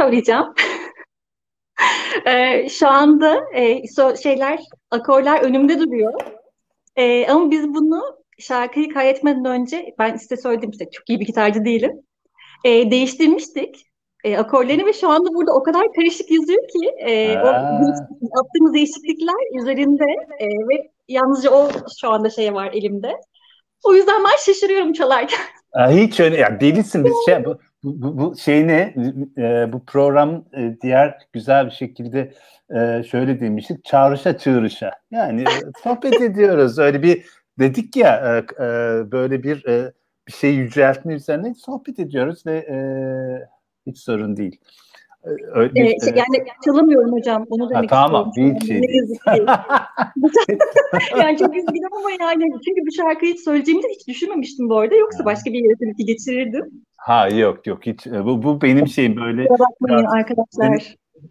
söyleyeceğim. 0.00 0.44
Ee, 2.26 2.68
şu 2.68 2.88
anda 2.88 3.44
e, 3.54 3.88
so, 3.88 4.16
şeyler, 4.16 4.60
akorlar 4.90 5.42
önümde 5.42 5.78
duruyor. 5.78 6.20
E, 6.96 7.26
ama 7.26 7.50
biz 7.50 7.74
bunu 7.74 8.02
şarkıyı 8.38 8.94
kaydetmeden 8.94 9.44
önce, 9.44 9.94
ben 9.98 10.16
size 10.16 10.36
söyledim 10.36 10.70
işte 10.70 10.90
çok 10.90 11.10
iyi 11.10 11.20
bir 11.20 11.26
gitarcı 11.26 11.64
değilim. 11.64 11.92
E, 12.64 12.90
değiştirmiştik 12.90 13.86
e, 14.24 14.38
akorlarını 14.38 14.86
ve 14.86 14.92
şu 14.92 15.08
anda 15.08 15.34
burada 15.34 15.52
o 15.52 15.62
kadar 15.62 15.92
karışık 15.92 16.30
yazıyor 16.30 16.68
ki 16.68 16.90
e, 16.98 17.38
o 17.38 17.46
yaptığımız 18.36 18.74
değişiklikler 18.74 19.60
üzerinde 19.60 20.04
e, 20.38 20.46
ve 20.46 20.90
yalnızca 21.08 21.50
o 21.50 21.68
şu 22.00 22.10
anda 22.10 22.30
şey 22.30 22.54
var 22.54 22.70
elimde. 22.72 23.12
O 23.84 23.94
yüzden 23.94 24.24
ben 24.24 24.36
şaşırıyorum 24.46 24.92
çalarken. 24.92 25.40
Hiç 25.90 26.20
öyle, 26.20 26.36
yani 26.36 26.60
delisin 26.60 27.04
biz 27.04 27.14
şey, 27.26 27.44
bu, 27.44 27.58
bu, 27.82 28.18
bu 28.18 28.36
şey 28.36 28.66
ne, 28.66 28.94
e, 29.38 29.72
bu 29.72 29.84
program 29.84 30.44
e, 30.56 30.76
diğer 30.82 31.18
güzel 31.32 31.66
bir 31.66 31.70
şekilde 31.70 32.34
e, 32.74 33.02
şöyle 33.02 33.40
demiştik, 33.40 33.84
çağrışa 33.84 34.38
çığırışa. 34.38 34.90
Yani 35.10 35.44
sohbet 35.84 36.20
ediyoruz, 36.20 36.78
öyle 36.78 37.02
bir 37.02 37.24
dedik 37.58 37.96
ya 37.96 38.16
e, 38.58 38.64
e, 38.64 38.66
böyle 39.12 39.42
bir 39.42 39.66
e, 39.66 39.92
bir 40.28 40.32
şey 40.32 40.54
yüceltme 40.54 41.14
üzerine 41.14 41.54
sohbet 41.54 41.98
ediyoruz 41.98 42.46
ve 42.46 42.56
e, 42.56 42.78
hiç 43.86 43.98
sorun 43.98 44.36
değil. 44.36 44.60
Öyle, 45.24 45.80
ee, 45.80 46.00
şey, 46.00 46.14
yani 46.16 46.46
çalamıyorum 46.64 47.12
hocam. 47.12 47.46
Onu 47.50 47.70
demek 47.70 47.92
ha, 47.92 48.06
tamam, 48.06 48.28
istiyorum. 48.28 48.56
Tamam. 48.60 48.82
Şey 48.82 48.82
değil. 48.82 49.18
yani 51.18 51.38
çok 51.38 51.56
üzgünüm 51.56 51.94
ama 51.98 52.10
yani 52.20 52.44
çünkü 52.64 52.80
bu 52.86 52.92
şarkıyı 52.96 53.34
hiç 53.34 53.40
söyleyeceğimi 53.40 53.82
de 53.82 53.88
hiç 53.88 54.08
düşünmemiştim 54.08 54.68
bu 54.68 54.78
arada. 54.78 54.94
Yoksa 54.94 55.24
başka 55.24 55.52
bir 55.52 55.64
yere 55.64 55.74
tabii 55.74 56.06
geçirirdim. 56.06 56.64
Ha 56.96 57.28
yok 57.28 57.66
yok 57.66 57.86
hiç. 57.86 58.06
Bu, 58.06 58.42
bu 58.42 58.62
benim 58.62 58.86
şeyim 58.86 59.16
böyle. 59.16 59.48
bakmayın 59.50 60.04
arkadaşlar. 60.04 60.70
Benim, 60.70 60.80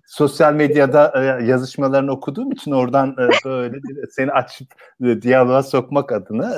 sosyal 0.06 0.54
medyada 0.54 1.14
e, 1.16 1.46
yazışmalarını 1.46 2.12
okuduğum 2.12 2.52
için 2.52 2.72
oradan 2.72 3.12
e, 3.12 3.46
böyle 3.46 3.78
seni 4.12 4.32
açıp 4.32 4.68
e, 5.04 5.22
diyaloğa 5.22 5.64
sokmak 5.64 6.12
adına 6.12 6.56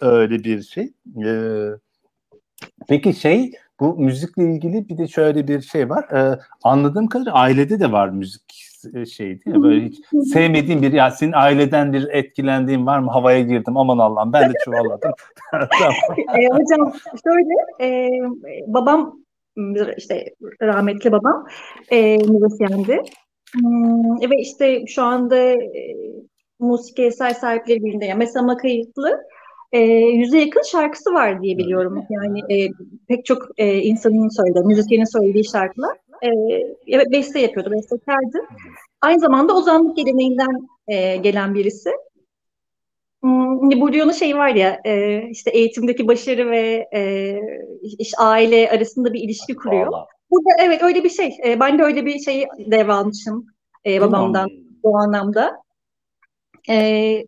öyle 0.00 0.44
bir 0.44 0.62
şey. 0.62 0.92
Peki 2.88 3.14
şey 3.14 3.52
bu 3.80 3.96
müzikle 3.96 4.44
ilgili 4.44 4.88
bir 4.88 4.98
de 4.98 5.08
şöyle 5.08 5.48
bir 5.48 5.60
şey 5.60 5.90
var. 5.90 6.04
Ee, 6.12 6.38
anladığım 6.62 7.06
kadarıyla 7.06 7.32
ailede 7.32 7.80
de 7.80 7.92
var 7.92 8.08
müzik 8.08 8.70
e, 8.94 9.06
şey 9.06 9.40
mi? 9.46 9.62
Böyle 9.62 9.84
hiç 9.84 10.00
sevmediğin 10.32 10.82
bir 10.82 10.92
ya 10.92 11.10
senin 11.10 11.32
aileden 11.32 11.92
bir 11.92 12.08
etkilendiğin 12.08 12.86
var 12.86 12.98
mı? 12.98 13.10
Havaya 13.10 13.40
girdim 13.40 13.76
aman 13.76 13.98
Allah'ım 13.98 14.32
ben 14.32 14.50
de 14.50 14.54
çuvalladım. 14.64 15.12
e, 16.38 16.48
hocam 16.48 16.92
şöyle 17.24 17.54
e, 17.80 18.10
babam 18.66 19.20
işte 19.96 20.24
rahmetli 20.62 21.12
babam 21.12 21.46
e, 21.92 22.16
müzisyendi. 22.16 23.02
Hmm, 23.52 24.30
ve 24.30 24.40
işte 24.40 24.86
şu 24.86 25.02
anda 25.02 25.36
e, 25.36 25.96
musik 26.58 26.98
eser 26.98 27.30
sahipleri 27.30 27.84
birinde. 27.84 28.04
Yani 28.04 28.18
mesela 28.18 28.56
kayıtlı 28.56 29.20
e, 29.72 29.80
yüze 29.94 30.38
yakın 30.38 30.62
şarkısı 30.62 31.12
var 31.12 31.42
diye 31.42 31.58
biliyorum. 31.58 32.04
Yani 32.10 32.40
e, 32.54 32.68
pek 33.08 33.24
çok 33.24 33.48
e, 33.58 33.78
insanın 33.78 34.28
söylediği, 34.28 34.64
müzisyenin 34.64 35.04
söylediği 35.04 35.44
şarkılar. 35.44 35.96
E, 36.22 36.28
evet 36.86 37.12
beste 37.12 37.40
yapıyordu, 37.40 37.70
bestekardı. 37.70 38.38
Aynı 39.00 39.20
zamanda 39.20 39.56
ozanlık 39.56 39.96
geleneğinden 39.96 40.68
e, 40.88 41.16
gelen 41.16 41.54
birisi. 41.54 41.90
Hmm, 43.22 43.80
Bourdieu'nun 43.80 44.12
şey 44.12 44.36
var 44.36 44.48
ya, 44.48 44.80
e, 44.84 45.22
işte 45.30 45.50
eğitimdeki 45.50 46.08
başarı 46.08 46.50
ve 46.50 46.88
e, 46.94 47.34
işte 47.98 48.16
aile 48.18 48.70
arasında 48.70 49.12
bir 49.12 49.20
ilişki 49.20 49.54
kuruyor. 49.54 49.86
Vallahi. 49.86 50.06
Burada 50.30 50.64
evet 50.64 50.82
öyle 50.82 51.04
bir 51.04 51.10
şey. 51.10 51.38
E, 51.44 51.60
ben 51.60 51.78
de 51.78 51.82
öyle 51.82 52.06
bir 52.06 52.18
şey 52.18 52.46
devralmışım 52.58 53.46
e, 53.86 54.00
babamdan 54.00 54.48
bu 54.82 54.98
anlamda. 54.98 55.62
E, 56.68 57.24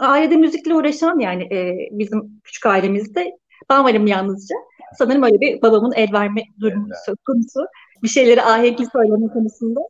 ailede 0.00 0.36
müzikle 0.36 0.74
uğraşan 0.74 1.18
yani 1.18 1.42
e, 1.42 1.88
bizim 1.90 2.40
küçük 2.44 2.66
ailemizde 2.66 3.38
ben 3.70 3.84
varım 3.84 4.06
yalnızca. 4.06 4.56
Sanırım 4.98 5.22
öyle 5.22 5.40
bir 5.40 5.62
babamın 5.62 5.92
el 5.92 6.12
verme 6.12 6.42
durumu 6.60 6.88
söz 7.06 7.16
konusu. 7.26 7.66
Bir 8.02 8.08
şeyleri 8.08 8.42
ahenkli 8.42 8.86
söyleme 8.92 9.28
konusunda. 9.32 9.80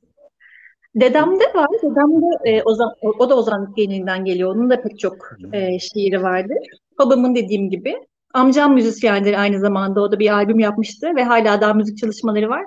Dedem 0.95 1.41
de 1.41 1.45
var. 1.55 1.69
Dedem 1.83 2.23
de 2.23 2.51
e, 2.51 2.63
Ozan, 2.63 2.91
o, 3.19 3.31
da 3.31 3.37
ozanlık 3.37 3.77
geleneğinden 3.77 4.25
geliyor. 4.25 4.55
Onun 4.55 4.71
da 4.71 4.83
pek 4.83 4.99
çok 4.99 5.17
e, 5.53 5.79
şiiri 5.79 6.23
vardır. 6.23 6.59
Babamın 6.99 7.35
dediğim 7.35 7.71
gibi. 7.71 7.95
Amcam 8.35 8.75
müzisyendir 8.75 9.41
aynı 9.43 9.61
zamanda. 9.61 10.01
O 10.01 10.13
da 10.13 10.19
bir 10.19 10.31
albüm 10.31 10.59
yapmıştı 10.59 11.17
ve 11.17 11.25
hala 11.25 11.61
daha 11.61 11.75
müzik 11.75 11.99
çalışmaları 11.99 12.49
var. 12.49 12.65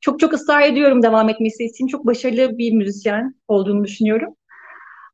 Çok 0.00 0.20
çok 0.20 0.32
ısrar 0.32 0.62
ediyorum 0.62 1.02
devam 1.02 1.28
etmesi 1.28 1.64
için. 1.64 1.86
Çok 1.86 2.06
başarılı 2.06 2.58
bir 2.58 2.72
müzisyen 2.72 3.34
olduğunu 3.48 3.84
düşünüyorum. 3.84 4.34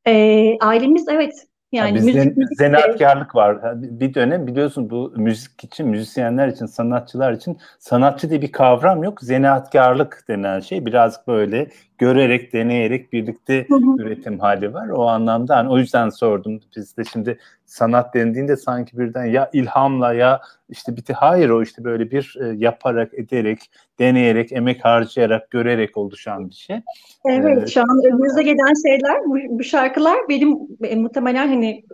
E, 0.06 0.56
ailemiz 0.60 1.08
evet 1.08 1.46
yani 1.72 1.94
Bizde 1.94 2.24
müzik, 2.24 2.58
zanaatkarlık 2.58 3.34
var. 3.34 3.80
Bir 3.82 4.14
dönem 4.14 4.46
biliyorsun 4.46 4.90
bu 4.90 5.12
müzik 5.16 5.64
için, 5.64 5.88
müzisyenler 5.88 6.48
için, 6.48 6.66
sanatçılar 6.66 7.32
için 7.32 7.58
sanatçı 7.78 8.30
diye 8.30 8.42
bir 8.42 8.52
kavram 8.52 9.02
yok. 9.02 9.20
Zanaatkarlık 9.20 10.24
denen 10.28 10.60
şey 10.60 10.86
birazcık 10.86 11.28
böyle 11.28 11.68
görerek, 11.98 12.52
deneyerek 12.52 13.12
birlikte 13.12 13.66
üretim 13.98 14.38
hali 14.38 14.74
var. 14.74 14.88
O 14.88 15.06
anlamda 15.06 15.56
hani 15.56 15.68
o 15.68 15.78
yüzden 15.78 16.08
sordum. 16.08 16.60
Biz 16.76 16.96
de 16.96 17.04
şimdi 17.04 17.38
sanat 17.64 18.14
dendiğinde 18.14 18.56
sanki 18.56 18.98
birden 18.98 19.24
ya 19.24 19.50
ilhamla 19.52 20.12
ya 20.12 20.40
işte 20.68 20.96
biti 20.96 21.12
hayır 21.12 21.50
o 21.50 21.62
işte 21.62 21.84
böyle 21.84 22.10
bir 22.10 22.36
e, 22.40 22.54
yaparak, 22.56 23.14
ederek, 23.14 23.58
deneyerek, 23.98 24.52
emek 24.52 24.84
harcayarak, 24.84 25.50
görerek 25.50 25.96
oluşan 25.96 26.48
bir 26.48 26.54
şey. 26.54 26.80
Evet, 27.24 27.62
ee, 27.62 27.66
şu 27.66 27.80
an 27.80 28.00
önümüze 28.06 28.42
gelen 28.42 28.88
şeyler 28.88 29.24
bu, 29.24 29.58
bu 29.58 29.64
şarkılar 29.64 30.16
benim 30.28 30.58
e, 30.84 30.96
muhtemelen 30.96 31.48
hani 31.48 31.84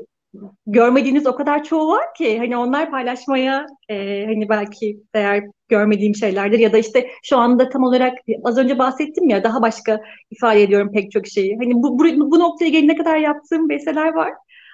görmediğiniz 0.67 1.27
o 1.27 1.37
kadar 1.37 1.65
çoğu 1.65 1.89
var 1.89 2.15
ki 2.15 2.39
hani 2.39 2.57
onlar 2.57 2.91
paylaşmaya 2.91 3.67
e, 3.89 4.25
hani 4.27 4.49
belki 4.49 5.01
değer 5.15 5.45
görmediğim 5.69 6.15
şeylerdir 6.15 6.59
ya 6.59 6.73
da 6.73 6.79
işte 6.79 7.09
şu 7.23 7.39
anda 7.39 7.69
tam 7.69 7.83
olarak 7.83 8.19
az 8.45 8.59
önce 8.59 8.79
bahsettim 8.79 9.29
ya 9.29 9.45
daha 9.45 9.63
başka 9.63 10.01
ifade 10.31 10.63
ediyorum 10.63 10.91
pek 10.93 11.13
çok 11.13 11.27
şeyi. 11.27 11.57
Hani 11.57 11.75
bu, 11.75 11.99
bu, 11.99 12.31
bu 12.31 12.39
noktaya 12.39 12.69
gelene 12.69 12.97
kadar 12.97 13.17
yaptığım 13.17 13.69
besteler 13.69 14.13
var 14.13 14.33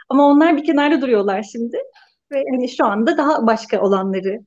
ama 0.09 0.27
onlar 0.27 0.57
bir 0.57 0.65
kenarda 0.65 1.01
duruyorlar 1.01 1.43
şimdi 1.43 1.79
ve 2.33 2.45
hani 2.51 2.69
şu 2.69 2.85
anda 2.85 3.17
daha 3.17 3.47
başka 3.47 3.81
olanları 3.81 4.41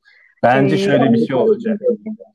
Bence 0.44 0.78
şöyle 0.78 1.14
bir 1.14 1.28
şey 1.28 1.36
olacak. 1.36 1.82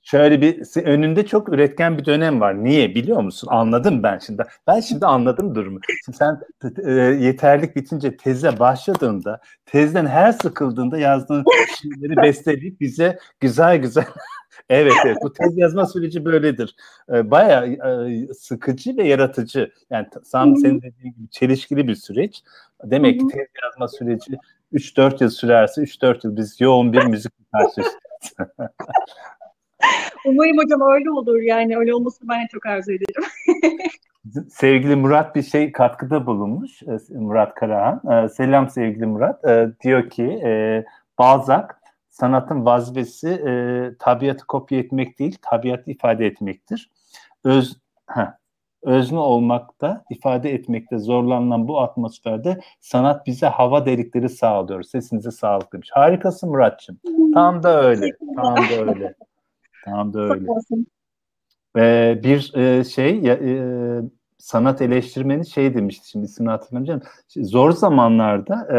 Şöyle 0.03 0.41
bir 0.41 0.83
önünde 0.85 1.27
çok 1.27 1.49
üretken 1.49 1.99
bir 1.99 2.05
dönem 2.05 2.41
var. 2.41 2.65
Niye 2.65 2.95
biliyor 2.95 3.23
musun? 3.23 3.49
Anladım 3.51 4.03
ben 4.03 4.19
şimdi. 4.19 4.43
Ben 4.67 4.81
şimdi 4.81 5.07
anladım 5.07 5.55
durumu. 5.55 5.81
Şimdi 6.05 6.19
sen 6.19 6.41
e, 6.87 6.93
yeterlik 7.25 7.77
bitince 7.77 8.17
teze 8.17 8.59
başladığında, 8.59 9.41
tezden 9.67 10.07
her 10.07 10.33
sıkıldığında 10.33 10.99
yazdığın 10.99 11.45
şeyleri 11.83 12.17
besteleyip 12.17 12.81
bize 12.81 13.19
güzel 13.41 13.77
güzel 13.77 14.05
Evet, 14.69 14.93
evet. 15.07 15.17
Bu 15.23 15.33
tez 15.33 15.59
yazma 15.59 15.87
süreci 15.87 16.25
böyledir. 16.25 16.77
Ee, 17.13 17.31
bayağı 17.31 17.67
e, 18.11 18.35
sıkıcı 18.35 18.97
ve 18.97 19.05
yaratıcı. 19.09 19.73
Yani 19.91 20.07
tam 20.33 20.57
senin 20.57 20.83
dediğin 20.83 21.15
gibi 21.15 21.29
çelişkili 21.31 21.89
bir 21.89 21.95
süreç. 21.95 22.43
Demek 22.85 23.21
ki 23.21 23.27
tez 23.27 23.47
yazma 23.65 23.89
süreci 23.89 24.39
3-4 24.77 25.23
yıl 25.23 25.31
sürerse 25.31 25.83
3-4 25.83 26.27
yıl 26.27 26.37
biz 26.37 26.61
yoğun 26.61 26.93
bir 26.93 27.05
müzik 27.05 27.33
karşılaşacağız. 27.53 27.97
Umarım 30.27 30.59
hocam 30.59 30.81
öyle 30.95 31.11
olur. 31.11 31.41
Yani 31.41 31.79
öyle 31.79 31.95
olmasını 31.95 32.29
ben 32.29 32.47
çok 32.47 32.67
arzu 32.67 32.93
ederim. 32.93 33.25
sevgili 34.51 34.97
Murat 34.97 35.37
bir 35.37 35.43
şey 35.43 35.73
katkıda 35.73 36.27
bulunmuş. 36.27 36.83
E, 36.83 37.15
Murat 37.15 37.55
Karahan. 37.55 38.25
E, 38.25 38.29
selam 38.29 38.71
sevgili 38.71 39.07
Murat. 39.07 39.45
E, 39.45 39.69
diyor 39.83 40.11
ki 40.11 40.43
Balzac 41.19 41.67
sanatın 42.11 42.65
vazifesi 42.65 43.41
tabiatı 43.99 44.47
kopya 44.47 44.79
etmek 44.79 45.19
değil, 45.19 45.39
tabiatı 45.43 45.91
ifade 45.91 46.27
etmektir. 46.27 46.91
Öz, 47.45 47.77
heh, 48.11 48.33
özne 48.87 49.19
olmakta, 49.19 50.05
ifade 50.11 50.55
etmekte 50.55 50.99
zorlanılan 50.99 51.69
bu 51.69 51.81
atmosferde 51.81 52.61
sanat 52.81 53.27
bize 53.27 53.47
hava 53.47 53.87
delikleri 53.87 54.29
sağlıyor. 54.29 54.83
Sesinize 54.83 55.31
sağlık 55.31 55.73
demiş. 55.73 55.91
Harikasın 55.93 56.49
Muratçım. 56.49 56.99
Tam 57.35 57.63
da 57.63 57.83
öyle. 57.83 58.17
Tam 58.37 58.57
da 58.57 58.91
öyle. 58.91 59.15
Tam 59.85 60.15
da 60.15 60.21
öyle. 60.21 60.47
Ee, 61.79 62.21
bir 62.25 62.55
e, 62.55 62.85
şey 62.85 63.21
ya, 63.21 63.35
e, 63.35 64.01
sanat 64.39 64.83
eleştirmeni 64.83 65.47
şey 65.47 65.75
demişti 65.75 66.09
şimdi 66.09 66.25
ismini 66.25 66.51
hatırlamayacağım. 66.51 67.03
Zor 67.37 67.71
zamanlarda 67.71 68.69
e, 68.73 68.79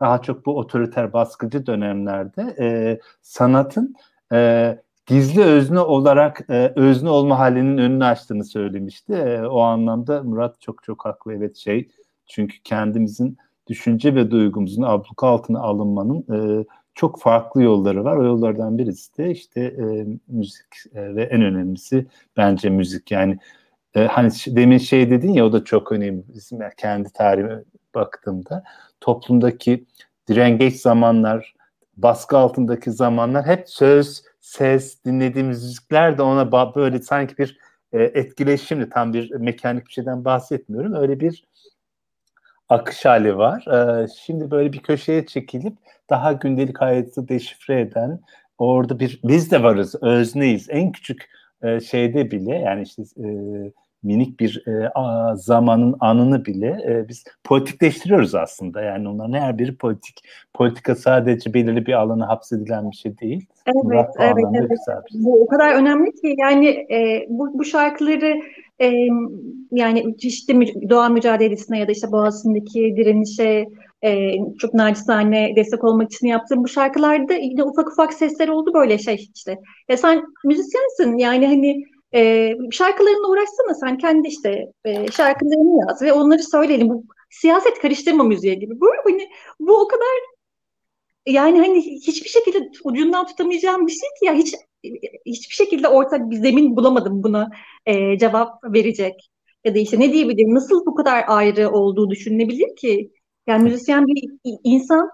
daha 0.00 0.22
çok 0.22 0.46
bu 0.46 0.58
otoriter 0.58 1.12
baskıcı 1.12 1.66
dönemlerde 1.66 2.56
e, 2.58 2.98
sanatın 3.22 3.94
e, 4.32 4.78
gizli 5.10 5.42
özne 5.42 5.80
olarak 5.80 6.40
e, 6.50 6.72
özne 6.76 7.10
olma 7.10 7.38
halinin 7.38 7.78
önünü 7.78 8.04
açtığını 8.04 8.44
söylemişti. 8.44 9.12
E, 9.12 9.46
o 9.46 9.60
anlamda 9.60 10.22
Murat 10.22 10.60
çok 10.60 10.82
çok 10.82 11.04
haklı 11.04 11.34
evet 11.34 11.56
şey 11.56 11.88
çünkü 12.26 12.62
kendimizin 12.64 13.38
düşünce 13.66 14.14
ve 14.14 14.30
duygumuzun 14.30 14.82
abluka 14.82 15.26
altına 15.26 15.60
alınmanın 15.60 16.24
e, 16.32 16.64
çok 16.94 17.20
farklı 17.20 17.62
yolları 17.62 18.04
var. 18.04 18.16
O 18.16 18.24
yollardan 18.24 18.78
birisi 18.78 19.18
de 19.18 19.30
işte 19.30 19.60
e, 19.60 20.06
müzik 20.28 20.94
e, 20.94 21.14
ve 21.14 21.22
en 21.22 21.42
önemlisi 21.42 22.06
bence 22.36 22.70
müzik. 22.70 23.10
Yani 23.10 23.38
e, 23.94 24.06
hani 24.06 24.30
demin 24.46 24.78
şey 24.78 25.10
dedin 25.10 25.32
ya 25.32 25.46
o 25.46 25.52
da 25.52 25.64
çok 25.64 25.92
önemli. 25.92 26.22
Bizim 26.34 26.58
kendi 26.76 27.12
tarihime 27.12 27.62
baktığımda 27.94 28.64
toplumdaki 29.00 29.84
direngeç 30.28 30.76
zamanlar, 30.76 31.54
baskı 31.96 32.38
altındaki 32.38 32.90
zamanlar 32.90 33.46
hep 33.46 33.68
söz, 33.68 34.29
ses, 34.50 35.04
dinlediğimiz 35.04 35.62
müzikler 35.62 36.18
de 36.18 36.22
ona 36.22 36.74
böyle 36.74 37.02
sanki 37.02 37.38
bir 37.38 37.58
e, 37.92 38.02
etkileşimli 38.02 38.90
tam 38.90 39.12
bir 39.12 39.30
mekanik 39.30 39.86
bir 39.86 39.92
şeyden 39.92 40.24
bahsetmiyorum. 40.24 40.94
Öyle 40.94 41.20
bir 41.20 41.44
akış 42.68 43.04
hali 43.04 43.36
var. 43.36 43.66
E, 43.66 44.08
şimdi 44.08 44.50
böyle 44.50 44.72
bir 44.72 44.78
köşeye 44.78 45.26
çekilip 45.26 45.76
daha 46.10 46.32
gündelik 46.32 46.80
hayatı 46.80 47.28
deşifre 47.28 47.80
eden 47.80 48.20
orada 48.58 49.00
bir 49.00 49.20
biz 49.24 49.50
de 49.50 49.62
varız, 49.62 49.94
özneyiz. 50.02 50.66
En 50.70 50.92
küçük 50.92 51.30
e, 51.62 51.80
şeyde 51.80 52.30
bile 52.30 52.54
yani 52.54 52.82
işte 52.82 53.02
e, 53.02 53.26
minik 54.02 54.40
bir 54.40 54.62
e, 54.66 54.88
a, 54.94 55.36
zamanın 55.36 55.96
anını 56.00 56.44
bile 56.44 56.66
e, 56.66 57.08
biz 57.08 57.24
politikleştiriyoruz 57.44 58.34
aslında. 58.34 58.80
Yani 58.80 59.08
onların 59.08 59.32
her 59.32 59.58
biri 59.58 59.76
politik. 59.76 60.24
Politika 60.54 60.94
sadece 60.94 61.54
belirli 61.54 61.86
bir 61.86 61.92
alana 61.92 62.28
hapsedilen 62.28 62.90
bir 62.90 62.96
şey 62.96 63.18
değil. 63.18 63.46
Evet, 63.66 64.06
evet, 64.18 64.44
evet. 64.54 64.70
Şey. 64.86 65.24
Bu 65.24 65.42
o 65.42 65.46
kadar 65.46 65.74
önemli 65.74 66.12
ki 66.12 66.34
yani 66.38 66.68
e, 66.68 67.26
bu, 67.28 67.58
bu 67.58 67.64
şarkıları 67.64 68.40
e, 68.82 68.92
yani 69.72 70.16
çeşitli 70.18 70.90
doğa 70.90 71.08
mücadelesine 71.08 71.78
ya 71.78 71.88
da 71.88 71.92
işte 71.92 72.12
Boğazı'ndaki 72.12 72.94
direnişe 72.96 73.66
e, 74.04 74.32
çok 74.58 74.74
nacizane 74.74 75.52
destek 75.56 75.84
olmak 75.84 76.12
için 76.12 76.26
yaptığım 76.26 76.64
bu 76.64 76.68
şarkılarda 76.68 77.34
yine 77.34 77.64
ufak 77.64 77.88
ufak 77.88 78.12
sesler 78.12 78.48
oldu 78.48 78.70
böyle 78.74 78.98
şey 78.98 79.28
işte. 79.34 79.58
Ya 79.88 79.96
sen 79.96 80.22
müzisyensin 80.44 81.18
yani 81.18 81.46
hani 81.46 81.84
e, 82.14 82.54
şarkılarınla 82.70 83.28
uğraşsana 83.28 83.74
sen 83.74 83.98
kendi 83.98 84.28
işte 84.28 84.72
e, 84.84 85.10
şarkılarını 85.12 85.80
yaz 85.88 86.02
ve 86.02 86.12
onları 86.12 86.42
söyleyelim. 86.42 86.88
Bu 86.88 87.04
siyaset 87.30 87.78
karıştırma 87.78 88.24
müziğe 88.24 88.54
gibi. 88.54 88.80
Bu 88.80 88.86
hani 89.04 89.28
bu 89.60 89.80
o 89.80 89.88
kadar 89.88 90.08
yani 91.26 91.58
hani 91.58 91.80
hiçbir 91.82 92.28
şekilde 92.28 92.70
ucundan 92.84 93.26
tutamayacağım 93.26 93.86
bir 93.86 93.92
şey 93.92 94.08
ki 94.20 94.26
ya 94.26 94.34
hiç 94.34 94.54
hiçbir 95.26 95.54
şekilde 95.54 95.88
ortak 95.88 96.30
bir 96.30 96.36
zemin 96.36 96.76
bulamadım 96.76 97.22
buna 97.22 97.50
e, 97.86 98.18
cevap 98.18 98.64
verecek. 98.64 99.30
Ya 99.64 99.74
da 99.74 99.78
işte 99.78 100.00
ne 100.00 100.12
diyebilirim, 100.12 100.54
nasıl 100.54 100.86
bu 100.86 100.94
kadar 100.94 101.24
ayrı 101.28 101.70
olduğu 101.70 102.10
düşünülebilir 102.10 102.76
ki? 102.76 103.12
Yani 103.46 103.62
müzisyen 103.64 104.06
bir 104.06 104.30
insan, 104.64 105.10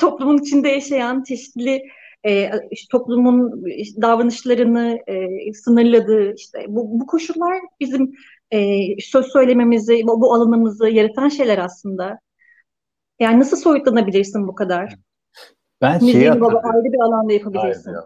toplumun 0.00 0.38
içinde 0.38 0.68
yaşayan 0.68 1.22
çeşitli 1.22 1.82
e, 2.26 2.50
işte 2.70 2.86
toplumun 2.90 3.64
davranışlarını 4.02 4.98
e, 5.06 5.52
sınırladığı 5.52 6.34
işte 6.34 6.64
bu, 6.68 7.00
bu 7.00 7.06
koşullar 7.06 7.60
bizim 7.80 8.12
e, 8.50 8.78
söz 9.00 9.26
söylememizi, 9.26 10.02
bu, 10.04 10.20
bu 10.20 10.34
alanımızı 10.34 10.88
yaratan 10.88 11.28
şeyler 11.28 11.58
aslında. 11.58 12.18
Yani 13.20 13.40
nasıl 13.40 13.56
soyutlanabilirsin 13.56 14.48
bu 14.48 14.54
kadar? 14.54 14.94
Ben 15.80 15.98
şeyi 15.98 16.28
hatırlıyorum. 16.28 16.60
ayrı 16.64 16.92
bir 16.92 17.00
alanda 17.00 17.32
yapabilirsin. 17.32 17.92
Hayır, 17.92 18.04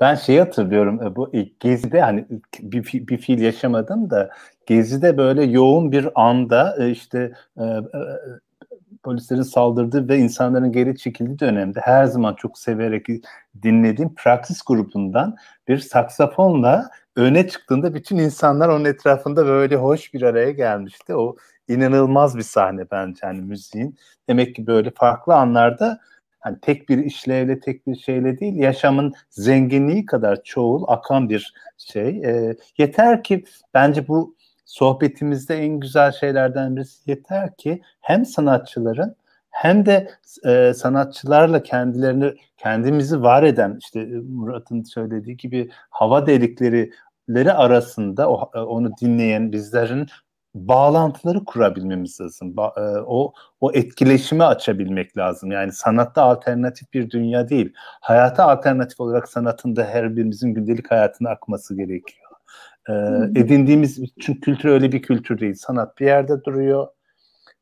ben 0.00 0.14
şeyi 0.14 0.38
hatırlıyorum 0.38 1.02
e, 1.02 1.16
bu 1.16 1.30
ilk 1.32 1.60
Gezi'de 1.60 2.00
hani 2.00 2.26
bir, 2.60 3.06
bir 3.08 3.18
fiil 3.18 3.40
yaşamadım 3.40 4.10
da 4.10 4.30
Gezi'de 4.66 5.16
böyle 5.16 5.44
yoğun 5.44 5.92
bir 5.92 6.08
anda 6.14 6.76
e, 6.84 6.90
işte 6.90 7.32
e, 7.58 7.64
polislerin 9.02 9.42
saldırdığı 9.42 10.08
ve 10.08 10.18
insanların 10.18 10.72
geri 10.72 10.96
çekildiği 10.96 11.38
dönemde 11.38 11.80
her 11.82 12.04
zaman 12.04 12.34
çok 12.34 12.58
severek 12.58 13.06
dinlediğim 13.62 14.14
Praksis 14.14 14.62
grubundan 14.62 15.36
bir 15.68 15.78
saksafonla 15.78 16.90
öne 17.16 17.48
çıktığında 17.48 17.94
bütün 17.94 18.16
insanlar 18.16 18.68
onun 18.68 18.84
etrafında 18.84 19.46
böyle 19.46 19.76
hoş 19.76 20.14
bir 20.14 20.22
araya 20.22 20.50
gelmişti. 20.50 21.14
O 21.14 21.36
inanılmaz 21.68 22.36
bir 22.36 22.42
sahne 22.42 22.90
bence 22.90 23.26
hani 23.26 23.40
müziğin. 23.40 23.96
Demek 24.28 24.54
ki 24.54 24.66
böyle 24.66 24.90
farklı 24.90 25.34
anlarda 25.34 26.00
hani 26.40 26.60
tek 26.60 26.88
bir 26.88 26.98
işlevle 26.98 27.60
tek 27.60 27.86
bir 27.86 27.96
şeyle 27.96 28.38
değil 28.40 28.56
yaşamın 28.56 29.12
zenginliği 29.30 30.06
kadar 30.06 30.42
çoğul 30.42 30.84
akan 30.88 31.28
bir 31.28 31.54
şey. 31.78 32.08
E, 32.08 32.56
yeter 32.78 33.22
ki 33.22 33.44
bence 33.74 34.08
bu 34.08 34.36
sohbetimizde 34.70 35.56
en 35.56 35.80
güzel 35.80 36.12
şeylerden 36.12 36.76
birisi 36.76 37.10
yeter 37.10 37.56
ki 37.56 37.82
hem 38.00 38.26
sanatçıların 38.26 39.16
hem 39.50 39.86
de 39.86 40.10
e, 40.44 40.74
sanatçılarla 40.74 41.62
kendilerini 41.62 42.34
kendimizi 42.56 43.22
var 43.22 43.42
eden 43.42 43.76
işte 43.80 44.04
Murat'ın 44.28 44.82
söylediği 44.82 45.36
gibi 45.36 45.70
hava 45.90 46.26
delikleri 46.26 46.92
arasında 47.52 48.30
o, 48.30 48.50
onu 48.54 48.90
dinleyen 49.00 49.52
bizlerin 49.52 50.06
bağlantıları 50.54 51.44
kurabilmemiz 51.44 52.20
lazım. 52.20 52.56
Ba, 52.56 52.74
e, 52.76 52.80
o 53.06 53.32
o 53.60 53.72
etkileşimi 53.72 54.44
açabilmek 54.44 55.16
lazım. 55.16 55.50
Yani 55.52 55.72
sanatta 55.72 56.22
alternatif 56.22 56.92
bir 56.92 57.10
dünya 57.10 57.48
değil. 57.48 57.72
Hayata 58.00 58.44
alternatif 58.44 59.00
olarak 59.00 59.28
sanatın 59.28 59.76
da 59.76 59.84
her 59.84 60.16
birimizin 60.16 60.54
gündelik 60.54 60.90
hayatına 60.90 61.30
akması 61.30 61.76
gerekiyor. 61.76 62.19
E, 62.90 63.40
edindiğimiz 63.40 64.00
çünkü 64.20 64.40
kültür 64.40 64.68
öyle 64.68 64.92
bir 64.92 65.02
kültür 65.02 65.38
değil. 65.38 65.54
Sanat 65.54 65.98
bir 65.98 66.06
yerde 66.06 66.44
duruyor. 66.44 66.88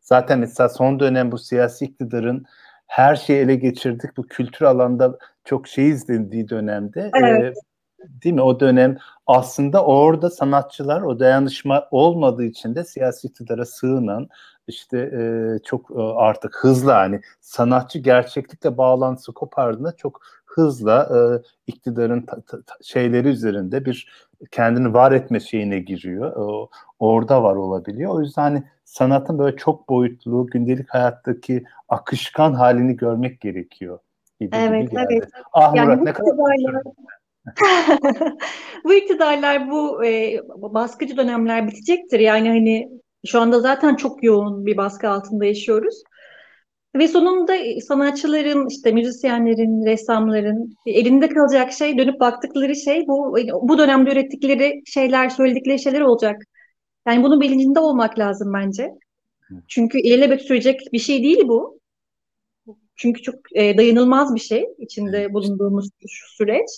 Zaten 0.01 0.39
mesela 0.39 0.69
son 0.69 1.01
dönem 1.01 1.33
bu 1.33 1.39
siyasi 1.39 1.85
iktidarın 1.85 2.45
her 2.87 3.17
şeyi 3.17 3.39
ele 3.39 3.57
geçirdik. 3.57 4.17
Bu 4.17 4.23
kültür 4.23 4.65
alanda 4.65 5.19
çok 5.45 5.69
şey 5.69 5.89
izlendiği 5.89 6.49
dönemde 6.49 7.11
evet. 7.15 7.57
e, 7.57 8.23
değil 8.23 8.35
mi? 8.35 8.43
O 8.43 8.61
dönem 8.61 8.99
aslında 9.27 9.85
orada 9.85 10.31
sanatçılar 10.31 11.03
o 11.03 11.21
dayanışma 11.21 11.89
olmadığı 11.91 12.45
için 12.45 12.75
de 12.75 12.85
siyasi 12.85 13.29
iktidara 13.29 13.65
sığınan 13.65 14.29
işte 14.67 14.99
e, 14.99 15.23
çok 15.65 15.91
e, 15.91 16.01
artık 16.01 16.57
hızlı 16.57 16.93
hani 16.93 17.21
sanatçı 17.41 17.99
gerçeklikle 17.99 18.79
bağlantısı 18.79 19.33
kopardığında 19.33 19.97
çok 19.97 20.21
hızla 20.49 21.03
e, 21.03 21.19
iktidarın 21.67 22.21
ta, 22.21 22.41
ta, 22.41 22.63
şeyleri 22.83 23.29
üzerinde 23.29 23.85
bir 23.85 24.09
kendini 24.51 24.95
var 24.95 25.13
etme 25.13 25.41
şeyine 25.41 25.79
giriyor. 25.79 26.33
O, 26.37 26.71
orada 26.99 27.43
var 27.43 27.57
olabiliyor. 27.57 28.15
O 28.15 28.21
yüzden 28.21 28.43
hani 28.43 28.63
sanatın 28.85 29.39
böyle 29.39 29.57
çok 29.57 29.89
boyutlu 29.89 30.47
gündelik 30.47 30.91
hayattaki 30.91 31.65
akışkan 31.89 32.53
halini 32.53 32.97
görmek 32.97 33.41
gerekiyor. 33.41 33.99
Gibi 34.41 34.57
evet, 34.57 34.91
gibi 34.91 35.01
evet. 35.11 35.29
Ah 35.53 35.75
yani 35.75 35.87
Murat 35.87 36.03
ne 36.03 36.13
kadar 36.13 36.33
bu 38.85 38.95
iktidarlar 38.95 39.71
bu 39.71 40.05
e, 40.05 40.41
baskıcı 40.57 41.17
dönemler 41.17 41.67
bitecektir. 41.67 42.21
Yani 42.21 42.49
hani 42.49 42.89
şu 43.27 43.41
anda 43.41 43.61
zaten 43.61 43.97
çok 43.97 44.25
yoğun 44.25 44.67
bir 44.67 44.77
baskı 44.77 45.09
altında 45.09 45.45
yaşıyoruz. 45.45 46.03
Ve 46.95 47.09
sonunda 47.09 47.53
sanatçıların, 47.81 48.69
işte 48.69 48.93
müzisyenlerin, 48.93 49.87
ressamların 49.87 50.75
elinde 50.87 51.29
kalacak 51.29 51.73
şey, 51.73 51.99
dönüp 51.99 52.21
baktıkları 52.21 52.77
şey 52.77 53.07
bu 53.07 53.37
bu 53.63 53.79
dönemde 53.79 54.13
ürettikleri 54.13 54.83
şeyler, 54.87 55.29
söyledikleri 55.29 55.79
şeyler 55.79 56.01
olacak. 56.01 56.43
Yani 57.07 57.23
bunun 57.23 57.41
bilincinde 57.41 57.81
olmak 57.81 58.19
lazım 58.19 58.53
bence. 58.55 58.91
Çünkü 59.69 59.99
ilelebet 59.99 60.43
sürecek 60.43 60.81
bir 60.93 60.99
şey 60.99 61.23
değil 61.23 61.49
bu. 61.49 61.81
Çünkü 62.97 63.23
çok 63.23 63.35
e, 63.57 63.79
dayanılmaz 63.79 64.35
bir 64.35 64.41
şey 64.41 64.67
içinde 64.79 65.33
bulunduğumuz 65.33 65.89
süreç. 66.37 66.69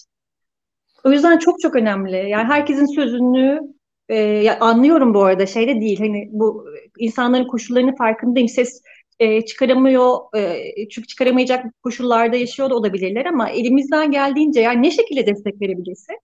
O 1.04 1.10
yüzden 1.10 1.38
çok 1.38 1.60
çok 1.60 1.76
önemli. 1.76 2.16
Yani 2.16 2.44
herkesin 2.44 2.86
sözünü 2.86 3.60
e, 4.08 4.50
anlıyorum 4.50 5.14
bu 5.14 5.24
arada 5.24 5.46
şeyde 5.46 5.80
değil. 5.80 5.98
Hani 5.98 6.28
bu 6.32 6.64
insanların 6.98 7.48
koşullarının 7.48 7.96
farkındayım. 7.96 8.48
Ses 8.48 8.82
e, 9.20 9.44
çıkaramıyor 9.44 10.36
e, 10.36 10.88
çünkü 10.88 11.08
çıkaramayacak 11.08 11.64
koşullarda 11.82 12.36
yaşıyor 12.36 12.70
da 12.70 12.74
olabilirler 12.74 13.26
ama 13.26 13.50
elimizden 13.50 14.10
geldiğince 14.10 14.60
yani 14.60 14.82
ne 14.82 14.90
şekilde 14.90 15.26
destek 15.26 15.60
verebilirsek 15.60 16.18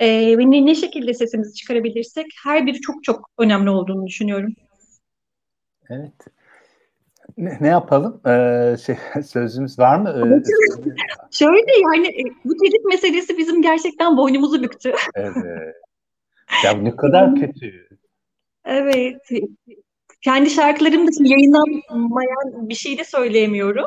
e, 0.00 0.38
ve 0.38 0.50
ne, 0.50 0.66
ne 0.66 0.74
şekilde 0.74 1.14
sesimizi 1.14 1.54
çıkarabilirsek 1.54 2.26
her 2.44 2.66
biri 2.66 2.80
çok 2.80 3.04
çok 3.04 3.30
önemli 3.38 3.70
olduğunu 3.70 4.06
düşünüyorum. 4.06 4.54
Evet. 5.90 6.12
Ne, 7.36 7.58
ne 7.60 7.68
yapalım? 7.68 8.20
Ee, 8.26 8.76
şey, 8.86 8.96
sözümüz 9.22 9.78
var 9.78 9.98
mı? 9.98 10.10
Ee, 10.10 10.42
Şöyle 11.30 11.72
yani 11.82 12.06
e, 12.06 12.24
bu 12.44 12.56
telif 12.56 12.84
meselesi 12.84 13.38
bizim 13.38 13.62
gerçekten 13.62 14.16
boynumuzu 14.16 14.62
büktü. 14.62 14.92
evet. 15.14 15.76
Ya 16.64 16.72
ne 16.72 16.96
kadar 16.96 17.34
kötü. 17.40 17.88
Evet. 18.64 19.22
Kendi 20.22 20.50
şarkılarım 20.50 21.06
dışında 21.06 21.28
yayınlanmayan 21.28 22.68
bir 22.68 22.74
şey 22.74 22.98
de 22.98 23.04
söyleyemiyorum. 23.04 23.86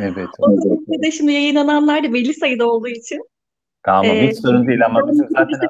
Evet. 0.00 0.28
O 0.38 0.52
evet. 0.52 1.02
de 1.02 1.10
şimdi 1.10 1.32
yayınlananlar 1.32 2.04
da 2.04 2.12
belli 2.12 2.34
sayıda 2.34 2.66
olduğu 2.66 2.88
için. 2.88 3.28
Tamam 3.82 4.04
ee, 4.04 4.28
hiç 4.28 4.38
sorun 4.38 4.66
değil 4.66 4.86
ama 4.86 5.08
bizim 5.08 5.26
zaten 5.30 5.60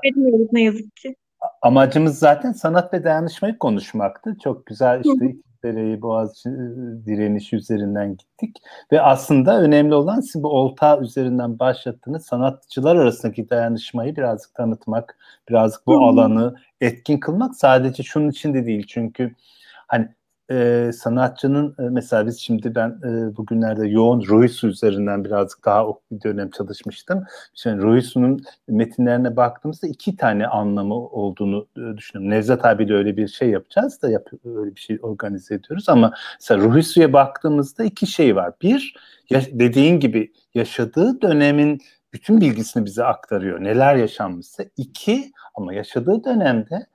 ne 0.52 0.62
yazık 0.62 0.96
ki. 0.96 1.14
Amacımız 1.62 2.18
zaten 2.18 2.52
sanat 2.52 2.94
ve 2.94 3.04
dayanışmayı 3.04 3.58
konuşmaktı. 3.58 4.36
Çok 4.44 4.66
güzel 4.66 5.02
işte 5.04 5.36
Dereyi, 5.64 6.02
Boğaziçi 6.02 6.50
direnişi 7.06 7.56
üzerinden 7.56 8.16
gittik. 8.16 8.56
Ve 8.92 9.02
aslında 9.02 9.60
önemli 9.60 9.94
olan 9.94 10.20
sizin 10.20 10.42
bu 10.42 10.48
olta 10.48 11.00
üzerinden 11.00 11.58
başlattığınız 11.58 12.26
sanatçılar 12.26 12.96
arasındaki 12.96 13.50
dayanışmayı 13.50 14.16
birazcık 14.16 14.54
tanıtmak, 14.54 15.18
birazcık 15.48 15.86
bu 15.86 16.04
alanı 16.04 16.54
etkin 16.80 17.18
kılmak 17.18 17.54
sadece 17.54 18.02
şunun 18.02 18.30
için 18.30 18.54
de 18.54 18.66
değil. 18.66 18.86
Çünkü 18.88 19.34
hani 19.88 20.08
e, 20.50 20.90
sanatçının 20.94 21.74
e, 21.78 21.82
mesela 21.82 22.26
biz 22.26 22.38
şimdi 22.38 22.74
ben 22.74 22.88
e, 22.88 23.36
bugünlerde 23.36 23.88
yoğun 23.88 24.26
Ruisu 24.26 24.68
üzerinden 24.68 25.24
birazcık 25.24 25.64
daha 25.64 25.86
bir 26.10 26.22
dönem 26.22 26.50
çalışmıştım. 26.50 27.24
Şimdi 27.54 27.82
Ruisu'nun 27.82 28.40
metinlerine 28.68 29.36
baktığımızda 29.36 29.86
iki 29.86 30.16
tane 30.16 30.46
anlamı 30.46 30.94
olduğunu 30.94 31.68
e, 31.76 31.96
düşünüyorum. 31.96 32.30
Nevzat 32.30 32.64
abiyle 32.64 32.94
öyle 32.94 33.16
bir 33.16 33.28
şey 33.28 33.50
yapacağız 33.50 34.02
da 34.02 34.10
yap, 34.10 34.28
öyle 34.44 34.76
bir 34.76 34.80
şey 34.80 34.98
organize 35.02 35.54
ediyoruz 35.54 35.88
ama 35.88 36.12
mesela 36.40 36.64
Ruisu'ya 36.64 37.12
baktığımızda 37.12 37.84
iki 37.84 38.06
şey 38.06 38.36
var. 38.36 38.52
Bir, 38.62 38.94
ya, 39.30 39.42
dediğin 39.52 40.00
gibi 40.00 40.32
yaşadığı 40.54 41.22
dönemin 41.22 41.80
bütün 42.12 42.40
bilgisini 42.40 42.84
bize 42.84 43.04
aktarıyor. 43.04 43.64
Neler 43.64 43.96
yaşanmışsa. 43.96 44.64
İki, 44.76 45.32
ama 45.54 45.74
yaşadığı 45.74 46.24
dönemde 46.24 46.86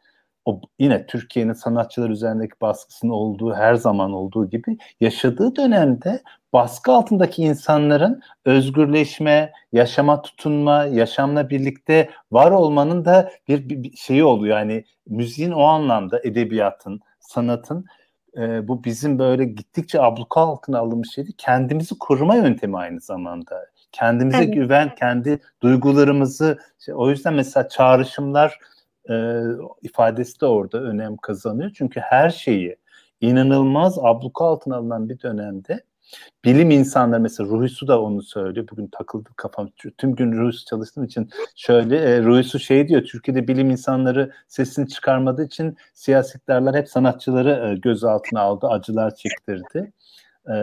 o 0.46 0.62
yine 0.80 1.06
Türkiye'nin 1.06 1.54
sanatçılar 1.54 2.10
üzerindeki 2.10 2.54
baskısının 2.62 3.12
olduğu 3.12 3.54
her 3.54 3.76
zaman 3.76 4.14
olduğu 4.14 4.50
gibi 4.50 4.78
yaşadığı 5.02 5.56
dönemde 5.56 6.22
baskı 6.54 6.92
altındaki 6.92 7.42
insanların 7.44 8.22
özgürleşme, 8.46 9.52
yaşama 9.72 10.22
tutunma, 10.22 10.86
yaşamla 10.86 11.50
birlikte 11.50 12.10
var 12.32 12.52
olmanın 12.52 13.06
da 13.06 13.32
bir, 13.48 13.70
bir, 13.70 13.96
şeyi 13.96 14.24
oluyor. 14.24 14.58
Yani 14.58 14.86
müziğin 15.08 15.52
o 15.52 15.64
anlamda 15.64 16.20
edebiyatın, 16.24 17.00
sanatın 17.20 17.86
e, 18.38 18.68
bu 18.68 18.84
bizim 18.84 19.20
böyle 19.20 19.46
gittikçe 19.46 20.02
abluka 20.02 20.42
altına 20.42 20.80
alınmış 20.80 21.14
şeydi. 21.14 21.32
Kendimizi 21.38 21.98
koruma 22.00 22.36
yöntemi 22.36 22.78
aynı 22.78 23.02
zamanda. 23.02 23.66
Kendimize 23.92 24.44
evet. 24.44 24.54
güven, 24.54 24.96
kendi 24.96 25.40
duygularımızı 25.64 26.58
işte, 26.80 26.94
o 26.94 27.10
yüzden 27.10 27.34
mesela 27.34 27.70
çağrışımlar 27.70 28.60
e, 29.10 29.42
ifadesi 29.82 30.42
de 30.42 30.46
orada 30.46 30.82
önem 30.82 31.18
kazanıyor. 31.18 31.72
Çünkü 31.76 32.00
her 32.00 32.30
şeyi 32.30 32.78
inanılmaz 33.22 34.00
abluka 34.00 34.46
altına 34.46 34.76
alınan 34.78 35.10
bir 35.10 35.20
dönemde 35.20 35.84
bilim 36.46 36.72
insanları 36.72 37.22
mesela 37.22 37.50
Ruhisu 37.50 37.88
da 37.88 38.02
onu 38.02 38.22
söylüyor. 38.22 38.68
Bugün 38.72 38.88
takıldı 38.88 39.30
kafam. 39.36 39.70
Tüm 39.98 40.16
gün 40.16 40.32
Ruhisu 40.32 40.66
çalıştığım 40.66 41.04
için 41.04 41.30
şöyle 41.56 41.98
e, 41.98 42.22
Ruhisu 42.22 42.60
şey 42.60 42.88
diyor. 42.88 43.04
Türkiye'de 43.04 43.48
bilim 43.48 43.70
insanları 43.70 44.32
sesini 44.48 44.90
çıkarmadığı 44.90 45.46
için 45.46 45.78
siyasetlerler 45.94 46.74
hep 46.74 46.90
sanatçıları 46.90 47.72
e, 47.72 47.76
gözaltına 47.76 48.42
aldı. 48.42 48.68
Acılar 48.68 49.16
çektirdi. 49.16 49.92
E, 50.48 50.54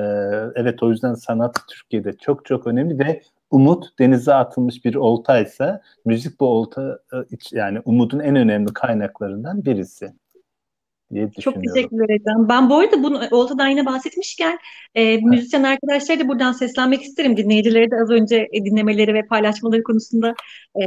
evet 0.55 0.83
o 0.83 0.91
yüzden 0.91 1.15
sanat 1.15 1.57
Türkiye'de 1.69 2.13
çok 2.17 2.45
çok 2.45 2.67
önemli 2.67 2.99
ve 2.99 3.23
umut 3.51 3.99
denize 3.99 4.35
atılmış 4.35 4.85
bir 4.85 4.95
oltaysa 4.95 5.83
müzik 6.05 6.41
bu 6.41 6.47
olta 6.47 6.99
e, 7.13 7.17
yani 7.53 7.81
umudun 7.85 8.19
en 8.21 8.37
önemli 8.37 8.73
kaynaklarından 8.73 9.65
birisi 9.65 10.13
diye 11.13 11.31
Çok 11.41 11.55
teşekkür 11.55 12.05
ederim. 12.05 12.49
Ben 12.49 12.71
bu 12.71 12.79
arada 12.79 13.03
bunu 13.03 13.21
oltadan 13.31 13.69
yine 13.69 13.87
bahsetmişken 13.87 14.59
e, 14.95 15.17
müzisyen 15.17 15.63
arkadaşlara 15.63 16.21
da 16.21 16.29
buradan 16.29 16.53
seslenmek 16.53 17.03
isterim. 17.03 17.37
Dinleyicileri 17.37 17.91
de 17.91 17.97
az 18.03 18.11
önce 18.11 18.49
e, 18.53 18.65
dinlemeleri 18.65 19.15
ve 19.15 19.27
paylaşmaları 19.27 19.83
konusunda 19.83 20.35
e, 20.77 20.83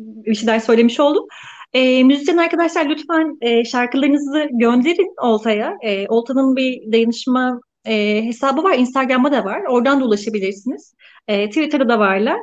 bir 0.00 0.34
şeyler 0.34 0.60
söylemiş 0.60 1.00
oldum. 1.00 1.26
E, 1.72 2.04
müzisyen 2.04 2.36
arkadaşlar 2.36 2.86
lütfen 2.86 3.38
e, 3.40 3.64
şarkılarınızı 3.64 4.48
gönderin 4.52 5.14
Olta'ya. 5.22 5.76
E, 5.82 6.08
Olta'nın 6.08 6.56
bir 6.56 6.92
dayanışma 6.92 7.60
e, 7.86 8.24
hesabı 8.24 8.62
var. 8.62 8.78
Instagram'da 8.78 9.32
da 9.32 9.44
var. 9.44 9.62
Oradan 9.68 10.00
da 10.00 10.04
ulaşabilirsiniz. 10.04 10.94
E, 11.28 11.48
Twitter'da 11.48 11.88
da 11.88 11.98
varlar. 11.98 12.40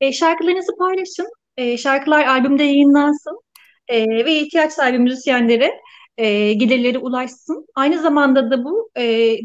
E, 0.00 0.12
şarkılarınızı 0.12 0.76
paylaşın. 0.78 1.28
E, 1.56 1.78
şarkılar 1.78 2.26
albümde 2.26 2.62
yayınlansın. 2.62 3.40
E, 3.88 4.06
ve 4.06 4.40
ihtiyaç 4.40 4.72
sahibi 4.72 4.98
müzisyenlere 4.98 5.80
e, 6.18 6.52
gelirleri 6.52 6.98
ulaşsın. 6.98 7.66
Aynı 7.74 8.02
zamanda 8.02 8.50
da 8.50 8.64
bu 8.64 8.90
e, 8.98 9.36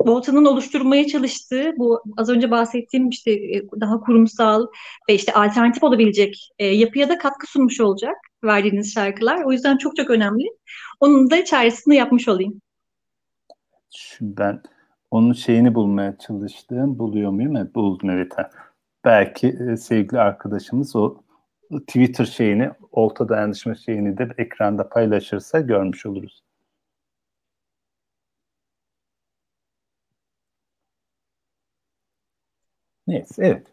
Volta'nın 0.00 0.44
oluşturmaya 0.44 1.06
çalıştığı 1.06 1.72
bu 1.76 2.02
az 2.16 2.28
önce 2.28 2.50
bahsettiğim 2.50 3.08
işte 3.08 3.32
e, 3.32 3.62
daha 3.80 4.00
kurumsal 4.00 4.66
ve 5.08 5.14
işte 5.14 5.32
alternatif 5.32 5.82
olabilecek 5.82 6.48
e, 6.58 6.66
yapıya 6.66 7.08
da 7.08 7.18
katkı 7.18 7.46
sunmuş 7.46 7.80
olacak 7.80 8.16
verdiğiniz 8.44 8.94
şarkılar. 8.94 9.44
O 9.44 9.52
yüzden 9.52 9.76
çok 9.76 9.96
çok 9.96 10.10
önemli. 10.10 10.44
Onun 11.00 11.30
da 11.30 11.44
çaresini 11.44 11.96
yapmış 11.96 12.28
olayım. 12.28 12.60
Ben 14.20 14.62
onun 15.12 15.32
şeyini 15.32 15.74
bulmaya 15.74 16.18
çalıştım. 16.18 16.98
Buluyor 16.98 17.30
muyum? 17.30 17.56
Evet, 17.56 17.74
buldum 17.74 18.10
evet. 18.10 18.32
Belki 19.04 19.48
e, 19.72 19.76
sevgili 19.76 20.20
arkadaşımız 20.20 20.96
o 20.96 21.16
Twitter 21.86 22.24
şeyini, 22.24 22.70
olta 22.92 23.28
dayanışma 23.28 23.74
şeyini 23.74 24.18
de 24.18 24.28
ekranda 24.38 24.88
paylaşırsa 24.88 25.60
görmüş 25.60 26.06
oluruz. 26.06 26.42
Neyse, 33.06 33.44
evet. 33.46 33.66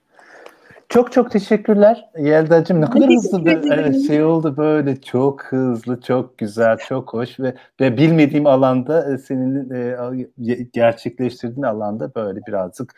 Çok 0.89 1.11
çok 1.11 1.31
teşekkürler 1.31 2.09
Yelda'cığım. 2.17 2.81
Ne 2.81 2.85
kadar 2.85 3.09
hızlı 3.09 3.45
bir 3.45 3.71
evet, 3.71 4.07
şey 4.07 4.23
oldu 4.23 4.57
böyle. 4.57 5.01
Çok 5.01 5.43
hızlı, 5.43 6.01
çok 6.01 6.37
güzel, 6.37 6.77
çok 6.77 7.13
hoş 7.13 7.39
ve, 7.39 7.55
ve 7.81 7.97
bilmediğim 7.97 8.47
alanda 8.47 9.13
e, 9.13 9.17
senin 9.17 9.69
e, 9.69 10.65
gerçekleştirdiğin 10.73 11.63
alanda 11.63 12.15
böyle 12.15 12.39
birazcık 12.47 12.93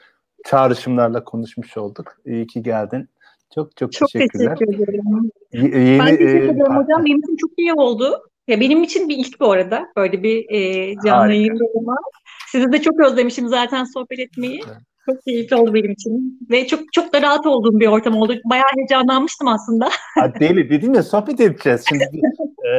çağrışımlarla 0.46 1.24
konuşmuş 1.24 1.78
olduk. 1.78 2.18
İyi 2.26 2.48
ki 2.48 2.64
geldin. 2.64 3.10
Çok 3.56 3.78
çok, 3.78 3.92
çok 3.92 4.10
teşekkürler. 4.10 4.58
teşekkür 4.58 4.84
ederim. 4.84 5.32
Y- 5.54 5.80
yeni, 5.80 6.00
ben 6.00 6.06
teşekkür 6.06 6.50
ederim 6.50 6.72
e, 6.72 6.76
hocam. 6.76 7.06
Benim 7.06 7.20
için 7.20 7.36
çok 7.36 7.52
iyi 7.58 7.74
oldu. 7.74 8.24
Ya 8.48 8.60
benim 8.60 8.84
için 8.84 9.10
bir 9.10 9.18
ilk 9.18 9.40
bu 9.40 9.52
arada. 9.52 9.88
Böyle 9.98 10.24
bir 10.24 10.50
e, 10.50 10.96
canlı 11.06 11.34
yayında 11.34 11.64
olmak. 11.74 12.00
Sizi 12.48 12.72
de 12.72 12.82
çok 12.82 13.00
özlemişim 13.00 13.48
zaten 13.48 13.84
sohbet 13.84 14.20
etmeyi. 14.20 14.62
Evet. 14.68 14.78
Çok 15.06 15.24
keyifli 15.24 15.56
oldu 15.56 15.74
benim 15.74 15.92
için. 15.92 16.40
Ve 16.50 16.68
çok 16.68 16.94
çok 16.94 17.14
da 17.14 17.22
rahat 17.22 17.46
olduğum 17.46 17.80
bir 17.80 17.88
ortam 17.88 18.16
oldu. 18.16 18.36
Bayağı 18.46 18.66
heyecanlanmıştım 18.76 19.48
aslında. 19.48 19.90
Ha, 20.20 20.34
deli 20.40 20.70
dedim 20.70 20.94
ya 20.94 21.04
sohbet 21.04 21.40
edeceğiz. 21.40 21.84
Şimdi 21.90 22.04
e, 22.66 22.70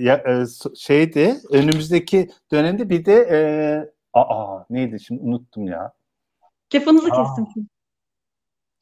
ya, 0.00 0.14
e, 0.14 0.44
şeydi 0.76 1.36
önümüzdeki 1.50 2.30
dönemde 2.52 2.90
bir 2.90 3.04
de 3.04 3.14
e, 3.14 3.40
aa 4.12 4.64
neydi 4.70 5.00
şimdi 5.00 5.22
unuttum 5.22 5.66
ya. 5.66 5.92
Lafınızı 6.74 7.10
kestim. 7.10 7.46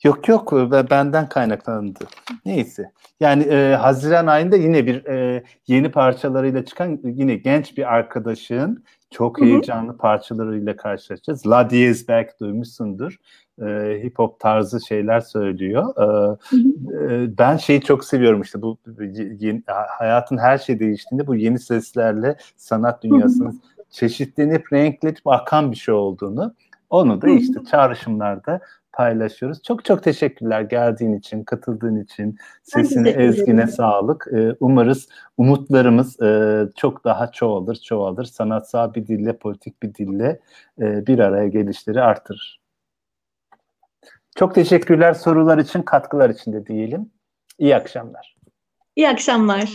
Yok 0.05 0.29
yok 0.29 0.53
benden 0.91 1.29
kaynaklandı. 1.29 1.99
Neyse. 2.47 2.93
Yani 3.21 3.43
e, 3.43 3.75
Haziran 3.75 4.27
ayında 4.27 4.57
yine 4.57 4.87
bir 4.87 5.07
e, 5.07 5.45
yeni 5.67 5.91
parçalarıyla 5.91 6.65
çıkan 6.65 7.01
yine 7.05 7.35
genç 7.35 7.77
bir 7.77 7.95
arkadaşın 7.95 8.85
çok 9.11 9.41
heyecanlı 9.41 9.97
parçalarıyla 9.97 10.77
karşılaşacağız. 10.77 11.47
La 11.47 11.71
Diez 11.71 12.09
belki 12.09 12.33
duymuşsundur. 12.41 13.17
E, 13.63 14.01
hip 14.05 14.19
hop 14.19 14.41
tarzı 14.41 14.87
şeyler 14.87 15.21
söylüyor. 15.21 15.95
E, 15.97 16.37
e, 17.15 17.39
ben 17.39 17.57
şeyi 17.57 17.81
çok 17.81 18.05
seviyorum 18.05 18.43
işte 18.43 18.63
bu 18.63 18.79
yeni, 19.41 19.63
hayatın 19.99 20.39
her 20.39 20.59
şey 20.59 20.81
değiştiğinde 20.81 21.27
bu 21.27 21.35
yeni 21.35 21.59
seslerle 21.59 22.37
sanat 22.57 23.03
dünyasının 23.03 23.51
Hı-hı. 23.51 23.85
çeşitlenip 23.91 24.73
renklenip 24.73 25.27
akan 25.27 25.73
bir 25.73 25.77
şey 25.77 25.95
olduğunu 25.95 26.55
onu 26.91 27.23
da 27.23 27.29
işte 27.29 27.61
çağrışımlarda 27.71 28.61
paylaşıyoruz. 28.99 29.63
Çok 29.63 29.85
çok 29.85 30.03
teşekkürler 30.03 30.61
geldiğin 30.61 31.13
için, 31.13 31.45
katıldığın 31.45 32.03
için. 32.03 32.39
Sesine, 32.63 33.11
ezgine 33.11 33.67
sağlık. 33.67 34.27
Ee, 34.33 34.55
umarız 34.61 35.09
umutlarımız 35.37 36.23
e, 36.23 36.63
çok 36.77 37.05
daha 37.05 37.33
çoğalır, 37.33 37.77
çoğalır. 37.77 38.25
Sanatsal 38.25 38.95
bir 38.95 39.07
dille, 39.07 39.37
politik 39.37 39.83
bir 39.83 39.95
dille 39.95 40.41
e, 40.81 41.07
bir 41.07 41.19
araya 41.19 41.49
gelişleri 41.49 42.03
artırır. 42.03 42.61
Çok 44.37 44.55
teşekkürler 44.55 45.15
sorular 45.15 45.59
için, 45.59 45.83
katkılar 45.83 46.31
için 46.31 46.53
de 46.53 46.67
diyelim. 46.67 47.11
İyi 47.59 47.77
akşamlar. 47.77 48.37
İyi 48.97 49.09
akşamlar. 49.09 49.75